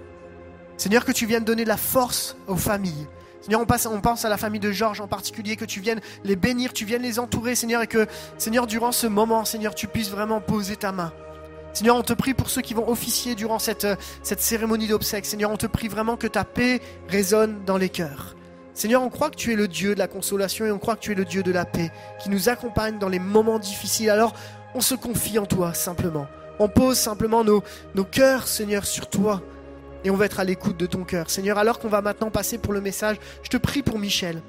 Seigneur, 0.77 1.05
que 1.05 1.13
tu 1.13 1.27
viennes 1.27 1.45
donner 1.45 1.65
de 1.65 1.69
la 1.69 1.77
force 1.77 2.37
aux 2.47 2.57
familles. 2.57 3.07
Seigneur, 3.41 3.61
on, 3.61 3.67
passe, 3.67 3.87
on 3.87 4.01
pense 4.01 4.25
à 4.25 4.29
la 4.29 4.37
famille 4.37 4.61
de 4.61 4.71
Georges 4.71 5.01
en 5.01 5.09
particulier, 5.09 5.57
que 5.57 5.65
tu 5.65 5.81
viennes 5.81 6.01
les 6.25 6.37
bénir, 6.37 6.73
tu 6.73 6.85
viennes 6.85 7.03
les 7.03 7.19
entourer, 7.19 7.55
Seigneur, 7.55 7.83
et 7.83 7.87
que, 7.87 8.07
Seigneur, 8.37 8.67
durant 8.67 8.93
ce 8.93 9.07
moment, 9.07 9.45
Seigneur, 9.45 9.75
tu 9.75 9.87
puisses 9.87 10.11
vraiment 10.11 10.41
poser 10.41 10.77
ta 10.77 10.93
main. 10.93 11.13
Seigneur, 11.73 11.97
on 11.97 12.03
te 12.03 12.13
prie 12.13 12.35
pour 12.35 12.51
ceux 12.51 12.63
qui 12.63 12.75
vont 12.75 12.89
officier 12.89 13.35
durant 13.35 13.59
cette, 13.59 13.85
euh, 13.85 13.97
cette 14.23 14.41
cérémonie 14.41 14.89
d'obsèques. 14.89 15.25
Seigneur, 15.25 15.51
on 15.51 15.57
te 15.57 15.67
prie 15.67 15.89
vraiment 15.89 16.17
que 16.17 16.27
ta 16.27 16.45
paix 16.45 16.81
résonne 17.09 17.65
dans 17.65 17.77
les 17.77 17.89
cœurs. 17.89 18.35
Seigneur, 18.75 19.03
on 19.03 19.11
croit 19.11 19.31
que 19.31 19.37
tu 19.37 19.53
es 19.53 19.57
le 19.57 19.69
Dieu 19.69 19.95
de 19.95 19.99
la 19.99 20.09
consolation 20.09 20.65
et 20.65 20.71
on 20.71 20.79
croit 20.79 20.97
que 20.97 21.01
tu 21.01 21.13
es 21.13 21.15
le 21.15 21.25
Dieu 21.25 21.43
de 21.43 21.51
la 21.51 21.65
paix, 21.65 21.91
qui 22.23 22.31
nous 22.31 22.49
accompagne 22.49 22.99
dans 22.99 23.09
les 23.09 23.19
moments 23.19 23.59
difficiles. 23.59 24.11
Alors, 24.11 24.35
on 24.75 24.81
se 24.81 24.95
confie 24.95 25.39
en 25.39 25.47
toi 25.47 25.75
simplement. 25.75 26.27
On 26.59 26.69
pose 26.69 26.99
simplement 26.99 27.43
nos, 27.43 27.63
nos 27.95 28.05
cœurs, 28.05 28.47
Seigneur, 28.47 28.87
sur 28.87 29.09
toi. 29.09 29.43
Et 30.05 30.11
on 30.11 30.17
va 30.17 30.27
être 30.27 30.41
à 30.41 30.45
l'écoute 30.45 30.77
de 30.77 30.87
ton 30.87 31.05
cœur. 31.05 31.31
Seigneur, 31.31 31.59
alors 31.59 31.79
qu'on 31.79 31.89
va 31.89 32.01
maintenant 32.01 32.31
passer 32.31 32.59
pour 32.59 32.73
le 32.73 32.81
message, 32.81 33.17
je 33.43 33.49
te 33.49 33.57
prie 33.57 33.83
pour 33.83 33.99
Michel. 33.99 34.41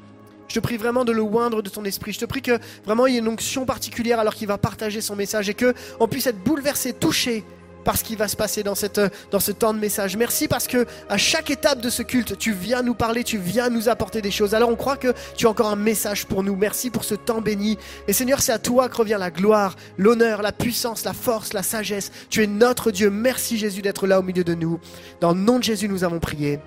Je 0.48 0.56
te 0.56 0.60
prie 0.60 0.78
vraiment 0.78 1.06
de 1.06 1.14
le 1.14 1.22
oindre 1.22 1.62
de 1.62 1.70
ton 1.70 1.86
esprit. 1.86 2.12
Je 2.12 2.20
te 2.20 2.26
prie 2.26 2.42
que 2.42 2.60
vraiment 2.86 3.08
il 3.08 3.14
y 3.14 3.16
ait 3.16 3.20
une 3.20 3.28
onction 3.30 3.66
particulière 3.66 4.20
alors 4.20 4.36
qu'il 4.36 4.48
va 4.48 4.58
partager 4.58 5.00
son 5.00 5.16
message 5.16 5.50
et 5.50 5.54
que 5.54 5.74
on 6.00 6.08
puisse 6.10 6.28
être 6.28 6.44
bouleversé, 6.44 6.94
touché 6.94 7.46
par 7.84 7.98
ce 7.98 8.04
qui 8.04 8.16
va 8.16 8.28
se 8.28 8.36
passer 8.36 8.64
dans 8.64 8.76
ce 8.76 9.52
temps 9.52 9.74
de 9.74 9.80
message. 9.80 10.18
Merci 10.18 10.48
parce 10.48 10.68
que 10.68 10.86
à 11.10 11.18
chaque 11.18 11.50
étape 11.50 11.82
de 11.82 11.90
ce 11.90 12.04
culte, 12.04 12.38
tu 12.38 12.54
viens 12.54 12.82
nous 12.82 12.94
parler, 12.94 13.24
tu 13.24 13.38
viens 13.38 13.70
nous 13.70 13.90
apporter 13.90 14.22
des 14.22 14.32
choses. 14.32 14.56
Alors 14.56 14.70
on 14.70 14.76
croit 14.76 14.98
que 14.98 15.14
tu 15.36 15.48
as 15.48 15.50
encore 15.50 15.70
un 15.70 15.76
message 15.76 16.26
pour 16.26 16.44
nous. 16.44 16.56
Merci 16.56 16.90
pour 16.90 17.04
ce 17.04 17.16
temps 17.16 17.42
béni. 17.42 17.78
Et 18.08 18.14
Seigneur, 18.14 18.42
c'est 18.42 18.52
à 18.52 18.60
toi 18.60 18.90
que 18.90 18.98
revient 18.98 19.18
la 19.20 19.32
gloire, 19.32 19.76
l'honneur, 19.98 20.42
la 20.42 20.52
puissance, 20.52 21.04
la 21.04 21.14
force, 21.14 21.54
la 21.54 21.64
sagesse. 21.64 22.12
Tu 22.30 22.44
es 22.44 22.48
notre 22.48 22.92
Dieu. 22.92 23.10
Merci 23.10 23.58
Jésus 23.58 23.82
d'être 23.82 24.08
là 24.08 24.20
au 24.20 24.24
milieu 24.24 24.44
de 24.44 24.54
nous. 24.54 24.80
Dans 25.20 25.34
le 25.34 25.40
nom 25.40 25.60
de 25.60 25.64
Jésus, 25.64 25.88
nous 25.88 26.04
avons 26.04 26.20
prié. 26.20 26.60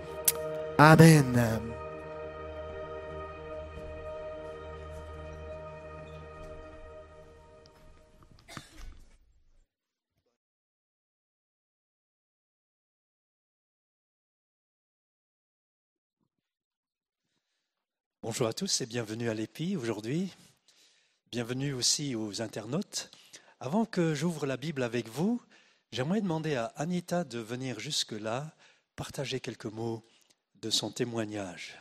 Amen. 0.79 1.74
Bonjour 18.25 18.47
à 18.47 18.55
tous 18.55 18.81
et 18.81 18.87
bienvenue 18.87 19.29
à 19.29 19.35
l'EPI 19.35 19.77
aujourd'hui. 19.77 20.33
Bienvenue 21.31 21.75
aussi 21.75 22.15
aux 22.15 22.41
internautes. 22.41 23.11
Avant 23.61 23.85
que 23.85 24.15
j'ouvre 24.15 24.47
la 24.47 24.57
Bible 24.57 24.83
avec 24.83 25.11
vous, 25.11 25.43
j'aimerais 25.93 26.23
demander 26.23 26.55
à 26.55 26.73
Anita 26.77 27.25
de 27.25 27.39
venir 27.39 27.81
jusque-là 27.81 28.57
partager 28.97 29.41
quelques 29.41 29.67
mots 29.67 30.03
de 30.63 30.71
son 30.71 30.91
témoignage. 30.91 31.79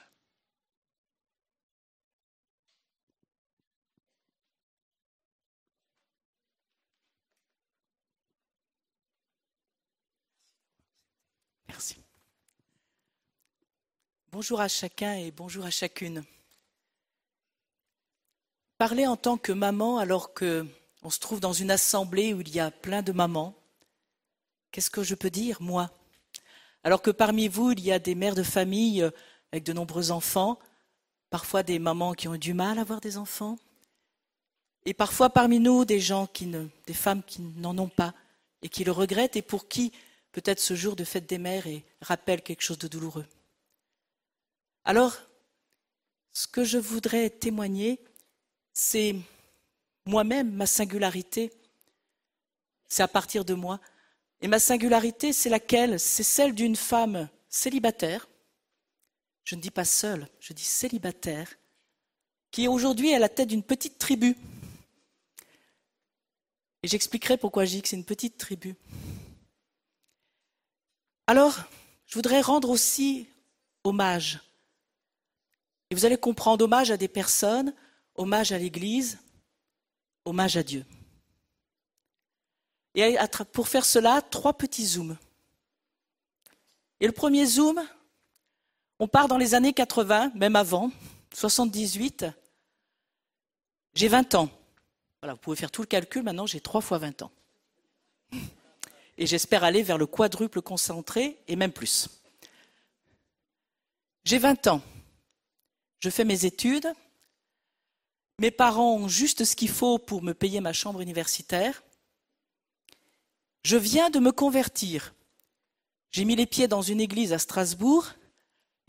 Merci. 11.70 12.04
Bonjour 14.34 14.62
à 14.62 14.68
chacun 14.68 15.14
et 15.14 15.30
bonjour 15.30 15.64
à 15.64 15.70
chacune. 15.70 16.24
Parler 18.80 19.06
en 19.06 19.16
tant 19.16 19.38
que 19.38 19.52
maman 19.52 20.00
alors 20.00 20.34
que 20.34 20.66
on 21.04 21.12
se 21.12 21.20
trouve 21.20 21.40
dans 21.40 21.54
une 21.54 21.70
assemblée 21.70 22.34
où 22.34 22.42
il 22.42 22.50
y 22.50 22.60
a 22.60 22.72
plein 22.72 23.04
de 23.04 23.12
mamans, 23.12 23.54
qu'est-ce 24.72 24.90
que 24.90 25.04
je 25.04 25.14
peux 25.14 25.30
dire, 25.30 25.62
moi? 25.62 25.92
Alors 26.84 27.04
que 27.04 27.12
parmi 27.12 27.48
vous, 27.48 27.74
il 27.74 27.82
y 27.82 27.92
a 27.92 28.00
des 28.00 28.16
mères 28.16 28.34
de 28.34 28.42
famille 28.42 29.04
euh, 29.04 29.12
avec 29.52 29.64
de 29.64 29.72
nombreux 29.72 30.10
enfants, 30.10 30.58
parfois 31.30 31.62
des 31.62 31.78
mamans 31.78 32.14
qui 32.14 32.28
ont 32.28 32.34
eu 32.34 32.40
du 32.40 32.56
mal 32.56 32.80
à 32.80 32.82
avoir 32.82 33.02
des 33.02 33.20
enfants, 33.20 33.60
et 34.88 34.96
parfois 34.96 35.30
parmi 35.30 35.60
nous 35.60 35.86
des 35.86 36.00
gens 36.00 36.26
qui 36.26 36.48
ne, 36.48 36.66
des 36.88 36.96
femmes 36.96 37.22
qui 37.22 37.40
n'en 37.40 37.78
ont 37.78 37.88
pas 37.88 38.16
et 38.64 38.70
qui 38.70 38.84
le 38.84 38.94
regrettent 38.94 39.36
et 39.36 39.44
pour 39.44 39.68
qui 39.68 39.92
peut-être 40.32 40.60
ce 40.60 40.74
jour 40.74 40.96
de 40.96 41.04
fête 41.04 41.30
des 41.30 41.38
mères 41.38 41.68
rappelle 42.02 42.42
quelque 42.42 42.64
chose 42.64 42.80
de 42.80 42.88
douloureux. 42.88 43.28
Alors, 44.86 45.18
ce 46.34 46.48
que 46.48 46.64
je 46.64 46.78
voudrais 46.78 47.30
témoigner, 47.30 48.00
c'est 48.74 49.16
moi-même, 50.06 50.52
ma 50.52 50.66
singularité. 50.66 51.52
C'est 52.88 53.04
à 53.04 53.08
partir 53.08 53.46
de 53.46 53.54
moi. 53.54 53.80
Et 54.42 54.48
ma 54.48 54.60
singularité, 54.60 55.32
c'est 55.32 55.50
laquelle? 55.50 56.00
C'est 56.00 56.24
celle 56.24 56.54
d'une 56.54 56.76
femme 56.76 57.30
célibataire. 57.48 58.28
Je 59.46 59.56
ne 59.56 59.62
dis 59.62 59.72
pas 59.72 59.86
seule, 59.86 60.28
je 60.40 60.54
dis 60.54 60.64
célibataire, 60.64 61.54
qui 62.52 62.66
est 62.66 62.68
aujourd'hui 62.68 63.14
à 63.14 63.20
la 63.20 63.30
tête 63.30 63.50
d'une 63.50 63.64
petite 63.64 63.98
tribu. 63.98 64.38
Et 66.82 66.88
j'expliquerai 66.88 67.38
pourquoi 67.38 67.66
je 67.66 67.72
dis 67.72 67.82
que 67.82 67.88
c'est 67.88 67.96
une 67.96 68.06
petite 68.06 68.38
tribu. 68.38 68.76
Alors, 71.28 71.58
je 72.06 72.16
voudrais 72.16 72.42
rendre 72.42 72.70
aussi 72.70 73.28
hommage. 73.84 74.40
Et 75.94 75.96
vous 75.96 76.06
allez 76.06 76.18
comprendre 76.18 76.66
hommage 76.66 76.90
à 76.90 76.98
des 76.98 77.08
personnes, 77.08 77.72
hommage 78.16 78.52
à 78.52 78.58
l'Église, 78.58 79.20
hommage 80.26 80.58
à 80.58 80.64
Dieu. 80.64 80.84
Et 82.96 83.16
pour 83.52 83.68
faire 83.68 83.86
cela, 83.86 84.24
trois 84.24 84.58
petits 84.58 84.88
zooms. 84.88 85.16
Et 87.00 87.06
le 87.06 87.12
premier 87.12 87.46
zoom, 87.46 87.80
on 88.98 89.08
part 89.08 89.28
dans 89.28 89.38
les 89.38 89.54
années 89.54 89.72
80, 89.72 90.32
même 90.34 90.56
avant, 90.56 90.90
78. 91.36 92.26
J'ai 93.94 94.08
20 94.08 94.34
ans. 94.34 94.50
Vous 95.22 95.36
pouvez 95.36 95.58
faire 95.58 95.70
tout 95.70 95.84
le 95.84 95.88
calcul, 95.88 96.24
maintenant 96.24 96.48
j'ai 96.48 96.60
trois 96.60 96.82
fois 96.82 96.98
20 96.98 97.22
ans. 97.22 97.32
Et 99.20 99.28
j'espère 99.28 99.64
aller 99.64 99.84
vers 99.84 100.00
le 100.00 100.08
quadruple 100.08 100.64
concentré 100.64 101.38
et 101.48 101.56
même 101.56 101.72
plus. 101.72 102.10
J'ai 104.26 104.40
20 104.40 104.66
ans. 104.66 104.82
Je 106.04 106.10
fais 106.10 106.26
mes 106.26 106.44
études. 106.44 106.92
Mes 108.38 108.52
parents 108.52 108.96
ont 108.96 109.08
juste 109.08 109.46
ce 109.46 109.56
qu'il 109.56 109.70
faut 109.70 109.98
pour 109.98 110.22
me 110.22 110.34
payer 110.34 110.60
ma 110.60 110.74
chambre 110.74 111.00
universitaire. 111.00 111.82
Je 113.64 113.78
viens 113.78 114.10
de 114.10 114.20
me 114.20 114.34
convertir. 114.34 115.14
J'ai 116.12 116.26
mis 116.26 116.36
les 116.36 116.46
pieds 116.46 116.68
dans 116.68 116.82
une 116.82 117.00
église 117.00 117.32
à 117.32 117.40
Strasbourg 117.40 118.10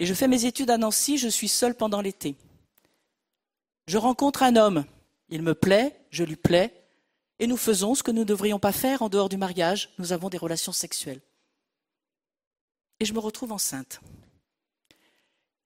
et 0.01 0.07
je 0.07 0.13
fais 0.13 0.27
mes 0.27 0.45
études 0.45 0.71
à 0.71 0.77
Nancy, 0.77 1.17
je 1.17 1.29
suis 1.29 1.47
seule 1.47 1.77
pendant 1.77 2.01
l'été. 2.01 2.35
Je 3.87 3.97
rencontre 3.97 4.43
un 4.43 4.57
homme, 4.57 4.85
il 5.29 5.43
me 5.43 5.55
plaît, 5.55 5.97
je 6.11 6.25
lui 6.25 6.35
plais, 6.35 6.75
et 7.39 7.47
nous 7.47 7.57
faisons 7.57 7.95
ce 7.95 8.03
que 8.03 8.11
nous 8.11 8.23
ne 8.23 8.25
devrions 8.25 8.59
pas 8.59 8.73
faire 8.73 9.03
en 9.03 9.09
dehors 9.09 9.29
du 9.29 9.37
mariage, 9.37 9.91
nous 9.99 10.13
avons 10.13 10.31
des 10.31 10.39
relations 10.39 10.73
sexuelles. 10.73 11.21
Et 12.99 13.05
je 13.05 13.15
me 13.15 13.21
retrouve 13.21 13.53
enceinte. 13.53 14.01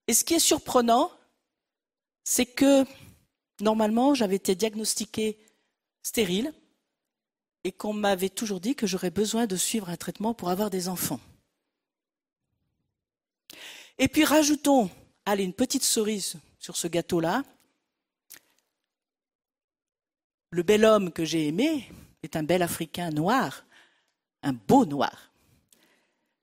Et 0.08 0.12
ce 0.12 0.24
qui 0.24 0.34
est 0.34 0.40
surprenant, 0.40 1.10
c'est 2.24 2.46
que 2.46 2.84
normalement 3.60 4.14
j'avais 4.14 4.36
été 4.36 4.54
diagnostiquée 4.54 5.38
stérile 6.02 6.52
et 7.64 7.72
qu'on 7.72 7.92
m'avait 7.92 8.28
toujours 8.28 8.60
dit 8.60 8.74
que 8.74 8.86
j'aurais 8.86 9.10
besoin 9.10 9.46
de 9.46 9.56
suivre 9.56 9.90
un 9.90 9.96
traitement 9.96 10.34
pour 10.34 10.50
avoir 10.50 10.70
des 10.70 10.88
enfants. 10.88 11.20
Et 13.98 14.08
puis 14.08 14.24
rajoutons, 14.24 14.90
allez, 15.26 15.44
une 15.44 15.52
petite 15.52 15.82
cerise 15.82 16.36
sur 16.58 16.76
ce 16.76 16.86
gâteau-là. 16.86 17.42
Le 20.50 20.62
bel 20.62 20.84
homme 20.84 21.12
que 21.12 21.24
j'ai 21.24 21.48
aimé 21.48 21.90
est 22.22 22.36
un 22.36 22.42
bel 22.42 22.62
Africain 22.62 23.10
noir, 23.10 23.64
un 24.42 24.52
beau 24.52 24.86
noir. 24.86 25.30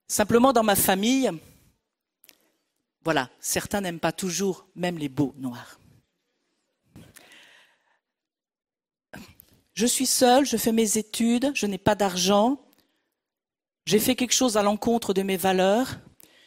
Simplement 0.06 0.52
dans 0.52 0.62
ma 0.62 0.76
famille, 0.76 1.30
voilà, 3.06 3.30
certains 3.38 3.82
n'aiment 3.82 4.00
pas 4.00 4.10
toujours 4.10 4.66
même 4.74 4.98
les 4.98 5.08
beaux 5.08 5.32
noirs. 5.38 5.78
Je 9.74 9.86
suis 9.86 10.06
seule, 10.06 10.44
je 10.44 10.56
fais 10.56 10.72
mes 10.72 10.98
études, 10.98 11.52
je 11.54 11.66
n'ai 11.66 11.78
pas 11.78 11.94
d'argent, 11.94 12.60
j'ai 13.84 14.00
fait 14.00 14.16
quelque 14.16 14.34
chose 14.34 14.56
à 14.56 14.64
l'encontre 14.64 15.14
de 15.14 15.22
mes 15.22 15.36
valeurs. 15.36 16.00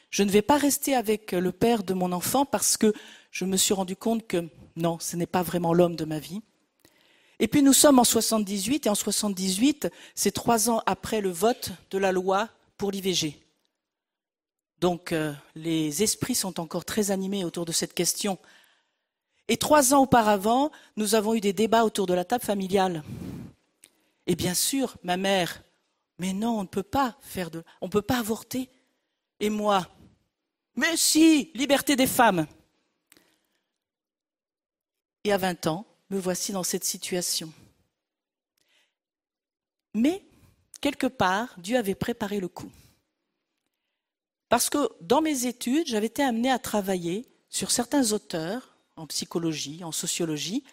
Je 0.10 0.22
ne 0.22 0.30
vais 0.30 0.41
pas 0.41 0.57
rester 0.57 0.95
avec 0.95 1.32
le 1.32 1.53
père 1.53 1.84
de 1.84 1.93
mon 1.93 2.12
enfant 2.12 2.43
parce 2.45 2.76
que 2.76 2.91
je 3.32 3.45
me 3.45 3.55
suis 3.55 3.74
rendu 3.74 3.95
compte 3.95 4.28
que 4.28 4.49
non, 4.76 4.99
ce 4.99 5.16
n'est 5.16 5.28
pas 5.28 5.43
vraiment 5.43 5.74
l'homme 5.74 5.95
de 5.95 6.03
ma 6.03 6.20
vie. 6.20 6.41
Et 7.39 7.47
puis 7.47 7.64
nous 7.64 7.72
sommes 7.72 7.99
en 7.99 8.03
78 8.03 8.86
et 8.86 8.89
en 8.89 8.95
78, 8.95 9.88
c'est 10.14 10.32
trois 10.32 10.70
ans 10.70 10.82
après 10.86 11.22
le 11.22 11.30
vote 11.30 11.72
de 11.89 11.97
la 11.97 12.12
loi 12.12 12.49
pour 12.76 12.91
l'IVG. 12.91 13.39
Donc 14.82 15.12
euh, 15.12 15.34
les 15.56 16.04
esprits 16.04 16.36
sont 16.36 16.60
encore 16.60 16.86
très 16.86 17.12
animés 17.12 17.44
autour 17.44 17.66
de 17.66 17.72
cette 17.72 17.94
question. 17.94 18.38
Et 19.48 19.58
trois 19.58 19.94
ans 19.94 20.04
auparavant, 20.04 20.72
nous 20.96 21.16
avons 21.16 21.34
eu 21.34 21.42
des 21.42 21.54
débats 21.54 21.84
autour 21.84 22.06
de 22.06 22.14
la 22.14 22.24
table 22.24 22.44
familiale. 22.44 23.04
Et 24.28 24.36
bien 24.36 24.54
sûr, 24.54 24.96
ma 25.04 25.18
mère, 25.18 25.64
mais 26.20 26.34
non, 26.34 26.60
on 26.60 26.64
ne 26.64 26.68
peut 26.68 26.84
pas 26.84 27.18
faire 27.22 27.50
de, 27.50 27.64
on 27.82 27.88
ne 27.88 27.92
peut 27.92 28.02
pas 28.04 28.20
avorter. 28.20 28.70
Et 29.40 29.50
moi, 29.50 29.88
mais 30.76 30.96
si, 30.96 31.52
liberté 31.56 31.96
des 31.96 32.08
femmes. 32.08 32.48
Et 35.26 35.34
à 35.34 35.38
20 35.38 35.68
ans, 35.68 35.86
me 36.10 36.18
voici 36.18 36.54
dans 36.54 36.64
cette 36.64 36.86
situation. 36.86 37.52
Mais, 39.94 40.24
quelque 40.80 41.08
part, 41.08 41.54
Dieu 41.58 41.78
avait 41.78 41.96
préparé 41.96 42.40
le 42.40 42.48
coup. 42.48 42.72
Parce 44.50 44.70
que 44.70 44.89
dans 45.02 45.22
mes 45.22 45.45
études, 45.45 45.88
j'avais 45.88 46.08
été 46.08 46.24
amenée 46.24 46.52
à 46.52 46.60
travailler 46.60 47.28
sur 47.50 47.72
certains 47.72 48.12
auteurs 48.12 48.76
en 48.95 49.08
psychologie, 49.08 49.84
en 49.84 49.91
sociologie, 49.91 50.64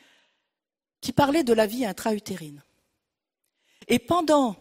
qui 1.01 1.13
parlaient 1.13 1.45
de 1.45 1.53
la 1.53 1.67
vie 1.67 1.85
intra-utérine. 1.85 2.63
Et 3.87 3.99
pendant 3.99 4.57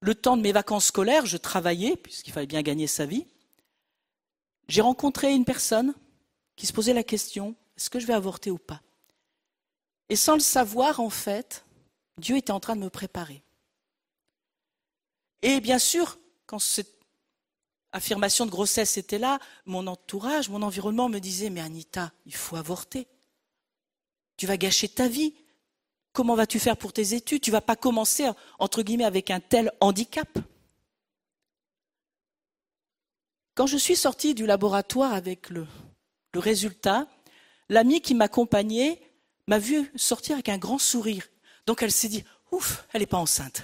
le 0.00 0.14
temps 0.14 0.36
de 0.36 0.42
mes 0.42 0.52
vacances 0.52 0.86
scolaires, 0.86 1.24
je 1.24 1.36
travaillais, 1.36 1.96
puisqu'il 1.96 2.32
fallait 2.32 2.46
bien 2.46 2.62
gagner 2.62 2.86
sa 2.86 3.06
vie. 3.06 3.26
J'ai 4.68 4.82
rencontré 4.82 5.34
une 5.34 5.44
personne 5.44 5.94
qui 6.56 6.66
se 6.66 6.72
posait 6.72 6.92
la 6.92 7.04
question, 7.04 7.54
est-ce 7.76 7.88
que 7.88 8.00
je 8.00 8.06
vais 8.06 8.12
avorter 8.12 8.50
ou 8.50 8.58
pas? 8.58 8.82
Et 10.08 10.16
sans 10.16 10.34
le 10.34 10.40
savoir, 10.40 11.00
en 11.00 11.10
fait, 11.10 11.64
Dieu 12.18 12.36
était 12.36 12.50
en 12.50 12.60
train 12.60 12.76
de 12.76 12.82
me 12.82 12.90
préparer. 12.90 13.42
Et 15.42 15.60
bien 15.60 15.78
sûr, 15.78 16.18
quand 16.46 16.58
cette 16.58 16.97
affirmation 17.92 18.46
de 18.46 18.50
grossesse 18.50 18.96
était 18.96 19.18
là, 19.18 19.38
mon 19.66 19.86
entourage, 19.86 20.48
mon 20.48 20.62
environnement 20.62 21.08
me 21.08 21.18
disait, 21.18 21.50
mais 21.50 21.60
Anita, 21.60 22.12
il 22.26 22.34
faut 22.34 22.56
avorter. 22.56 23.06
Tu 24.36 24.46
vas 24.46 24.56
gâcher 24.56 24.88
ta 24.88 25.08
vie. 25.08 25.34
Comment 26.12 26.34
vas-tu 26.34 26.58
faire 26.58 26.76
pour 26.76 26.92
tes 26.92 27.14
études? 27.14 27.42
Tu 27.42 27.50
vas 27.50 27.60
pas 27.60 27.76
commencer, 27.76 28.28
entre 28.58 28.82
guillemets, 28.82 29.04
avec 29.04 29.30
un 29.30 29.40
tel 29.40 29.72
handicap. 29.80 30.28
Quand 33.54 33.66
je 33.66 33.76
suis 33.76 33.96
sortie 33.96 34.34
du 34.34 34.46
laboratoire 34.46 35.12
avec 35.12 35.50
le, 35.50 35.66
le 36.32 36.40
résultat, 36.40 37.08
l'amie 37.68 38.00
qui 38.00 38.14
m'accompagnait 38.14 39.02
m'a 39.48 39.58
vu 39.58 39.90
sortir 39.96 40.34
avec 40.34 40.48
un 40.48 40.58
grand 40.58 40.78
sourire. 40.78 41.26
Donc 41.66 41.82
elle 41.82 41.92
s'est 41.92 42.08
dit, 42.08 42.24
ouf, 42.52 42.86
elle 42.92 43.00
n'est 43.00 43.06
pas 43.06 43.18
enceinte. 43.18 43.62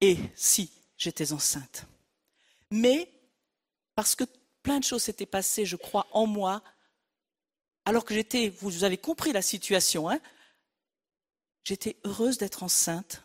Et 0.00 0.18
si, 0.34 0.70
j'étais 0.98 1.32
enceinte? 1.32 1.86
Mais 2.70 3.10
parce 3.94 4.14
que 4.14 4.24
plein 4.62 4.78
de 4.78 4.84
choses 4.84 5.04
s'étaient 5.04 5.26
passées, 5.26 5.64
je 5.64 5.76
crois, 5.76 6.06
en 6.12 6.26
moi, 6.26 6.62
alors 7.84 8.04
que 8.04 8.14
j'étais, 8.14 8.48
vous 8.48 8.84
avez 8.84 8.98
compris 8.98 9.32
la 9.32 9.42
situation, 9.42 10.10
hein, 10.10 10.18
j'étais 11.64 11.96
heureuse 12.04 12.38
d'être 12.38 12.62
enceinte. 12.62 13.22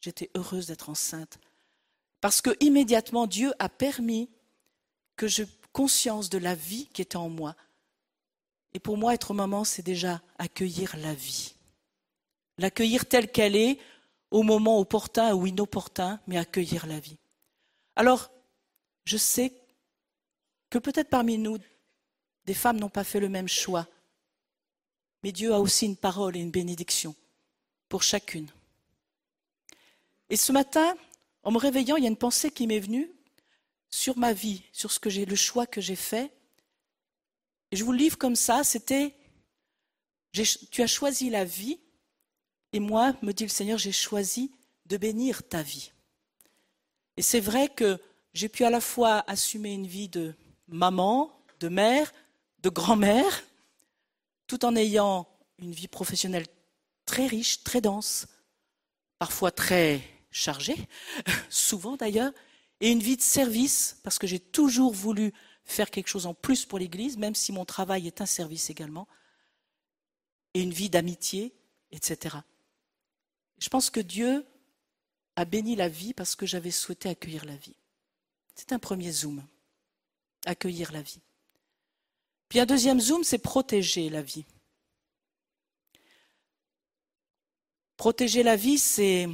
J'étais 0.00 0.30
heureuse 0.34 0.66
d'être 0.66 0.88
enceinte. 0.88 1.38
Parce 2.20 2.40
que 2.40 2.50
immédiatement, 2.60 3.26
Dieu 3.26 3.52
a 3.58 3.68
permis 3.68 4.30
que 5.16 5.28
j'ai 5.28 5.46
conscience 5.72 6.30
de 6.30 6.38
la 6.38 6.54
vie 6.54 6.88
qui 6.88 7.02
était 7.02 7.16
en 7.16 7.28
moi. 7.28 7.54
Et 8.72 8.78
pour 8.78 8.96
moi, 8.96 9.14
être 9.14 9.34
maman, 9.34 9.64
c'est 9.64 9.82
déjà 9.82 10.22
accueillir 10.38 10.96
la 10.96 11.12
vie. 11.12 11.54
L'accueillir 12.58 13.06
telle 13.06 13.30
qu'elle 13.30 13.56
est, 13.56 13.78
au 14.30 14.42
moment 14.42 14.78
opportun 14.78 15.34
ou 15.34 15.46
inopportun, 15.46 16.18
mais 16.26 16.38
accueillir 16.38 16.86
la 16.86 16.98
vie. 16.98 17.18
Alors, 17.94 18.30
je 19.06 19.16
sais 19.16 19.52
que 20.68 20.78
peut-être 20.78 21.08
parmi 21.08 21.38
nous, 21.38 21.56
des 22.44 22.54
femmes 22.54 22.78
n'ont 22.78 22.90
pas 22.90 23.04
fait 23.04 23.20
le 23.20 23.30
même 23.30 23.48
choix, 23.48 23.88
mais 25.22 25.32
Dieu 25.32 25.54
a 25.54 25.60
aussi 25.60 25.86
une 25.86 25.96
parole 25.96 26.36
et 26.36 26.40
une 26.40 26.50
bénédiction 26.50 27.14
pour 27.88 28.02
chacune. 28.02 28.50
Et 30.28 30.36
ce 30.36 30.52
matin, 30.52 30.94
en 31.44 31.52
me 31.52 31.58
réveillant, 31.58 31.96
il 31.96 32.02
y 32.02 32.06
a 32.06 32.10
une 32.10 32.16
pensée 32.16 32.50
qui 32.50 32.66
m'est 32.66 32.80
venue 32.80 33.10
sur 33.88 34.18
ma 34.18 34.32
vie, 34.32 34.62
sur 34.72 34.90
ce 34.90 34.98
que 34.98 35.08
j'ai, 35.08 35.24
le 35.24 35.36
choix 35.36 35.66
que 35.66 35.80
j'ai 35.80 35.96
fait. 35.96 36.32
Et 37.70 37.76
je 37.76 37.84
vous 37.84 37.92
le 37.92 37.98
livre 37.98 38.18
comme 38.18 38.36
ça, 38.36 38.64
c'était 38.64 39.14
tu 40.70 40.82
as 40.82 40.86
choisi 40.86 41.30
la 41.30 41.44
vie, 41.44 41.80
et 42.72 42.80
moi, 42.80 43.16
me 43.22 43.32
dit 43.32 43.44
le 43.44 43.48
Seigneur, 43.48 43.78
j'ai 43.78 43.92
choisi 43.92 44.50
de 44.84 44.96
bénir 44.98 45.48
ta 45.48 45.62
vie. 45.62 45.92
Et 47.16 47.22
c'est 47.22 47.40
vrai 47.40 47.68
que 47.68 47.98
j'ai 48.36 48.50
pu 48.50 48.64
à 48.64 48.70
la 48.70 48.82
fois 48.82 49.24
assumer 49.28 49.72
une 49.72 49.86
vie 49.86 50.08
de 50.08 50.34
maman, 50.68 51.32
de 51.60 51.68
mère, 51.68 52.12
de 52.62 52.68
grand-mère, 52.68 53.44
tout 54.46 54.64
en 54.66 54.76
ayant 54.76 55.26
une 55.58 55.72
vie 55.72 55.88
professionnelle 55.88 56.46
très 57.06 57.26
riche, 57.26 57.64
très 57.64 57.80
dense, 57.80 58.26
parfois 59.18 59.50
très 59.50 60.02
chargée, 60.30 60.76
souvent 61.48 61.96
d'ailleurs, 61.96 62.32
et 62.82 62.90
une 62.90 63.00
vie 63.00 63.16
de 63.16 63.22
service, 63.22 63.98
parce 64.02 64.18
que 64.18 64.26
j'ai 64.26 64.40
toujours 64.40 64.92
voulu 64.92 65.32
faire 65.64 65.90
quelque 65.90 66.08
chose 66.08 66.26
en 66.26 66.34
plus 66.34 66.66
pour 66.66 66.78
l'Église, 66.78 67.16
même 67.16 67.34
si 67.34 67.52
mon 67.52 67.64
travail 67.64 68.06
est 68.06 68.20
un 68.20 68.26
service 68.26 68.68
également, 68.68 69.08
et 70.52 70.60
une 70.60 70.72
vie 70.72 70.90
d'amitié, 70.90 71.54
etc. 71.90 72.36
Je 73.58 73.68
pense 73.70 73.88
que 73.88 74.00
Dieu 74.00 74.44
a 75.36 75.46
béni 75.46 75.74
la 75.74 75.88
vie 75.88 76.12
parce 76.12 76.36
que 76.36 76.44
j'avais 76.44 76.70
souhaité 76.70 77.08
accueillir 77.08 77.46
la 77.46 77.56
vie. 77.56 77.76
C'est 78.56 78.72
un 78.72 78.78
premier 78.78 79.12
zoom, 79.12 79.46
accueillir 80.46 80.90
la 80.90 81.02
vie. 81.02 81.20
Puis 82.48 82.58
un 82.58 82.66
deuxième 82.66 83.00
zoom, 83.00 83.22
c'est 83.22 83.38
protéger 83.38 84.08
la 84.08 84.22
vie. 84.22 84.46
Protéger 87.98 88.42
la 88.42 88.56
vie, 88.56 88.78
c'est, 88.78 89.28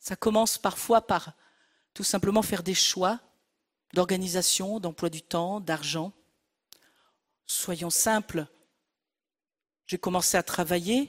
ça 0.00 0.16
commence 0.16 0.58
parfois 0.58 1.06
par 1.06 1.32
tout 1.94 2.04
simplement 2.04 2.42
faire 2.42 2.62
des 2.62 2.74
choix 2.74 3.20
d'organisation, 3.94 4.80
d'emploi 4.80 5.10
du 5.10 5.22
temps, 5.22 5.60
d'argent. 5.60 6.12
Soyons 7.46 7.90
simples. 7.90 8.46
J'ai 9.86 9.98
commencé 9.98 10.36
à 10.36 10.42
travailler, 10.42 11.08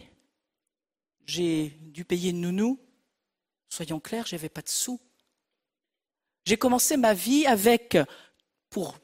j'ai 1.25 1.69
dû 1.81 2.05
payer 2.05 2.29
une 2.29 2.41
nounou. 2.41 2.79
Soyons 3.67 3.99
clairs, 3.99 4.25
je 4.25 4.35
n'avais 4.35 4.47
pas 4.47 4.61
de 4.61 4.69
sous. 4.69 5.01
J'ai 6.49 6.57
commencé 6.57 6.97
ma 6.97 7.13
vie 7.13 7.45
avec, 7.45 7.95
pour 8.71 8.97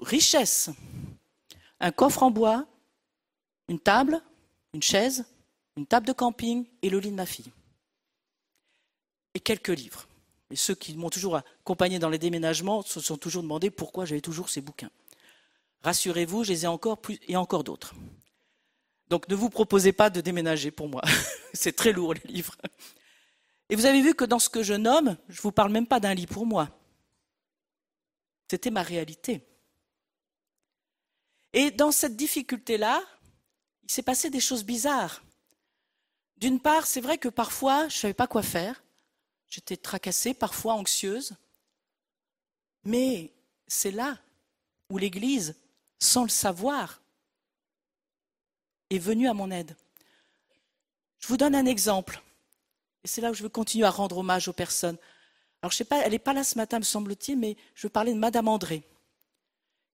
richesse, 0.00 0.70
un 1.78 1.92
coffre 1.92 2.22
en 2.22 2.30
bois, 2.30 2.66
une 3.68 3.78
table, 3.78 4.22
une 4.72 4.82
chaise, 4.82 5.26
une 5.76 5.84
table 5.84 6.06
de 6.06 6.14
camping 6.14 6.64
et 6.80 6.88
le 6.88 6.98
lit 6.98 7.10
de 7.10 7.16
ma 7.16 7.26
fille. 7.26 7.52
Et 9.34 9.40
quelques 9.40 9.68
livres. 9.68 10.08
Et 10.50 10.56
ceux 10.56 10.74
qui 10.74 10.96
m'ont 10.96 11.10
toujours 11.10 11.36
accompagné 11.36 11.98
dans 11.98 12.08
les 12.08 12.16
déménagements 12.16 12.80
se 12.80 13.00
sont 13.00 13.18
toujours 13.18 13.42
demandé 13.42 13.68
pourquoi 13.68 14.06
j'avais 14.06 14.22
toujours 14.22 14.48
ces 14.48 14.62
bouquins. 14.62 14.90
Rassurez-vous, 15.82 16.44
je 16.44 16.52
les 16.52 16.64
ai 16.64 16.66
encore 16.66 16.96
plus 16.96 17.18
et 17.28 17.36
encore 17.36 17.62
d'autres. 17.62 17.94
Donc 19.10 19.28
ne 19.28 19.34
vous 19.34 19.50
proposez 19.50 19.92
pas 19.92 20.08
de 20.08 20.22
déménager 20.22 20.70
pour 20.70 20.88
moi. 20.88 21.02
C'est 21.52 21.76
très 21.76 21.92
lourd 21.92 22.14
les 22.14 22.32
livres. 22.32 22.56
Et 23.68 23.76
vous 23.76 23.84
avez 23.84 24.00
vu 24.00 24.14
que 24.14 24.24
dans 24.24 24.38
ce 24.38 24.48
que 24.48 24.62
je 24.62 24.72
nomme, 24.72 25.18
je 25.28 25.36
ne 25.36 25.42
vous 25.42 25.52
parle 25.52 25.72
même 25.72 25.86
pas 25.86 26.00
d'un 26.00 26.14
lit 26.14 26.26
pour 26.26 26.46
moi. 26.46 26.70
C'était 28.50 28.70
ma 28.70 28.82
réalité. 28.82 29.46
Et 31.52 31.70
dans 31.70 31.90
cette 31.90 32.16
difficulté-là, 32.16 33.02
il 33.82 33.90
s'est 33.90 34.02
passé 34.02 34.30
des 34.30 34.40
choses 34.40 34.64
bizarres. 34.64 35.22
D'une 36.36 36.60
part, 36.60 36.86
c'est 36.86 37.00
vrai 37.00 37.18
que 37.18 37.28
parfois, 37.28 37.88
je 37.88 37.96
ne 37.96 38.00
savais 38.00 38.14
pas 38.14 38.26
quoi 38.26 38.42
faire. 38.42 38.82
J'étais 39.48 39.76
tracassée, 39.76 40.34
parfois 40.34 40.74
anxieuse. 40.74 41.34
Mais 42.84 43.32
c'est 43.66 43.90
là 43.90 44.18
où 44.90 44.98
l'Église, 44.98 45.56
sans 45.98 46.24
le 46.24 46.28
savoir, 46.28 47.00
est 48.90 48.98
venue 48.98 49.28
à 49.28 49.34
mon 49.34 49.50
aide. 49.50 49.76
Je 51.18 51.28
vous 51.28 51.36
donne 51.36 51.54
un 51.54 51.66
exemple. 51.66 52.22
Et 53.02 53.08
c'est 53.08 53.20
là 53.20 53.30
où 53.30 53.34
je 53.34 53.42
veux 53.42 53.48
continuer 53.48 53.86
à 53.86 53.90
rendre 53.90 54.18
hommage 54.18 54.48
aux 54.48 54.52
personnes. 54.52 54.98
Alors, 55.62 55.72
je 55.72 55.76
sais 55.76 55.84
pas, 55.84 56.00
elle 56.02 56.12
n'est 56.12 56.18
pas 56.18 56.32
là 56.32 56.44
ce 56.44 56.56
matin, 56.56 56.78
me 56.78 56.84
semble-t-il, 56.84 57.38
mais 57.38 57.56
je 57.74 57.86
veux 57.86 57.90
parler 57.90 58.12
de 58.12 58.18
Madame 58.18 58.48
André, 58.48 58.82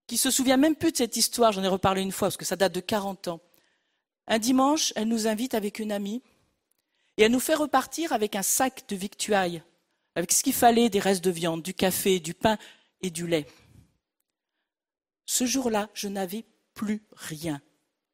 qui 0.06 0.18
se 0.18 0.30
souvient 0.30 0.56
même 0.56 0.76
plus 0.76 0.92
de 0.92 0.96
cette 0.96 1.16
histoire. 1.16 1.52
J'en 1.52 1.62
ai 1.62 1.68
reparlé 1.68 2.02
une 2.02 2.12
fois, 2.12 2.28
parce 2.28 2.36
que 2.36 2.44
ça 2.44 2.56
date 2.56 2.74
de 2.74 2.80
40 2.80 3.28
ans. 3.28 3.40
Un 4.26 4.38
dimanche, 4.38 4.92
elle 4.96 5.08
nous 5.08 5.26
invite 5.26 5.54
avec 5.54 5.78
une 5.78 5.92
amie 5.92 6.22
et 7.16 7.22
elle 7.22 7.32
nous 7.32 7.40
fait 7.40 7.54
repartir 7.54 8.12
avec 8.12 8.36
un 8.36 8.42
sac 8.42 8.84
de 8.88 8.96
victuailles, 8.96 9.62
avec 10.14 10.32
ce 10.32 10.42
qu'il 10.42 10.52
fallait, 10.52 10.90
des 10.90 11.00
restes 11.00 11.24
de 11.24 11.30
viande, 11.30 11.62
du 11.62 11.74
café, 11.74 12.20
du 12.20 12.34
pain 12.34 12.58
et 13.00 13.10
du 13.10 13.26
lait. 13.26 13.46
Ce 15.26 15.46
jour-là, 15.46 15.88
je 15.94 16.08
n'avais 16.08 16.44
plus 16.74 17.02
rien. 17.12 17.60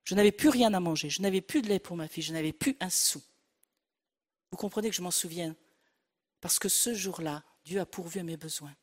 Je 0.05 0.15
n'avais 0.15 0.33
plus 0.33 0.49
rien 0.49 0.73
à 0.75 0.81
manger. 0.81 1.11
Je 1.11 1.23
n'avais 1.23 1.41
plus 1.41 1.63
de 1.63 1.69
lait 1.69 1.79
pour 1.79 1.97
ma 1.97 2.09
fille. 2.09 2.23
Je 2.23 2.33
n'avais 2.33 2.53
plus 2.53 2.77
un 2.81 2.91
sou. 2.91 3.23
Vous 4.51 4.57
comprenez 4.57 4.89
que 4.89 4.97
je 4.97 5.03
m'en 5.03 5.11
souvienne 5.11 5.55
Parce 6.41 6.59
que 6.59 6.69
ce 6.69 6.95
jour-là, 6.95 7.43
Dieu 7.65 7.81
a 7.81 7.87
pourvu 7.87 8.21
à 8.21 8.23
mes 8.23 8.37
besoins. 8.37 8.75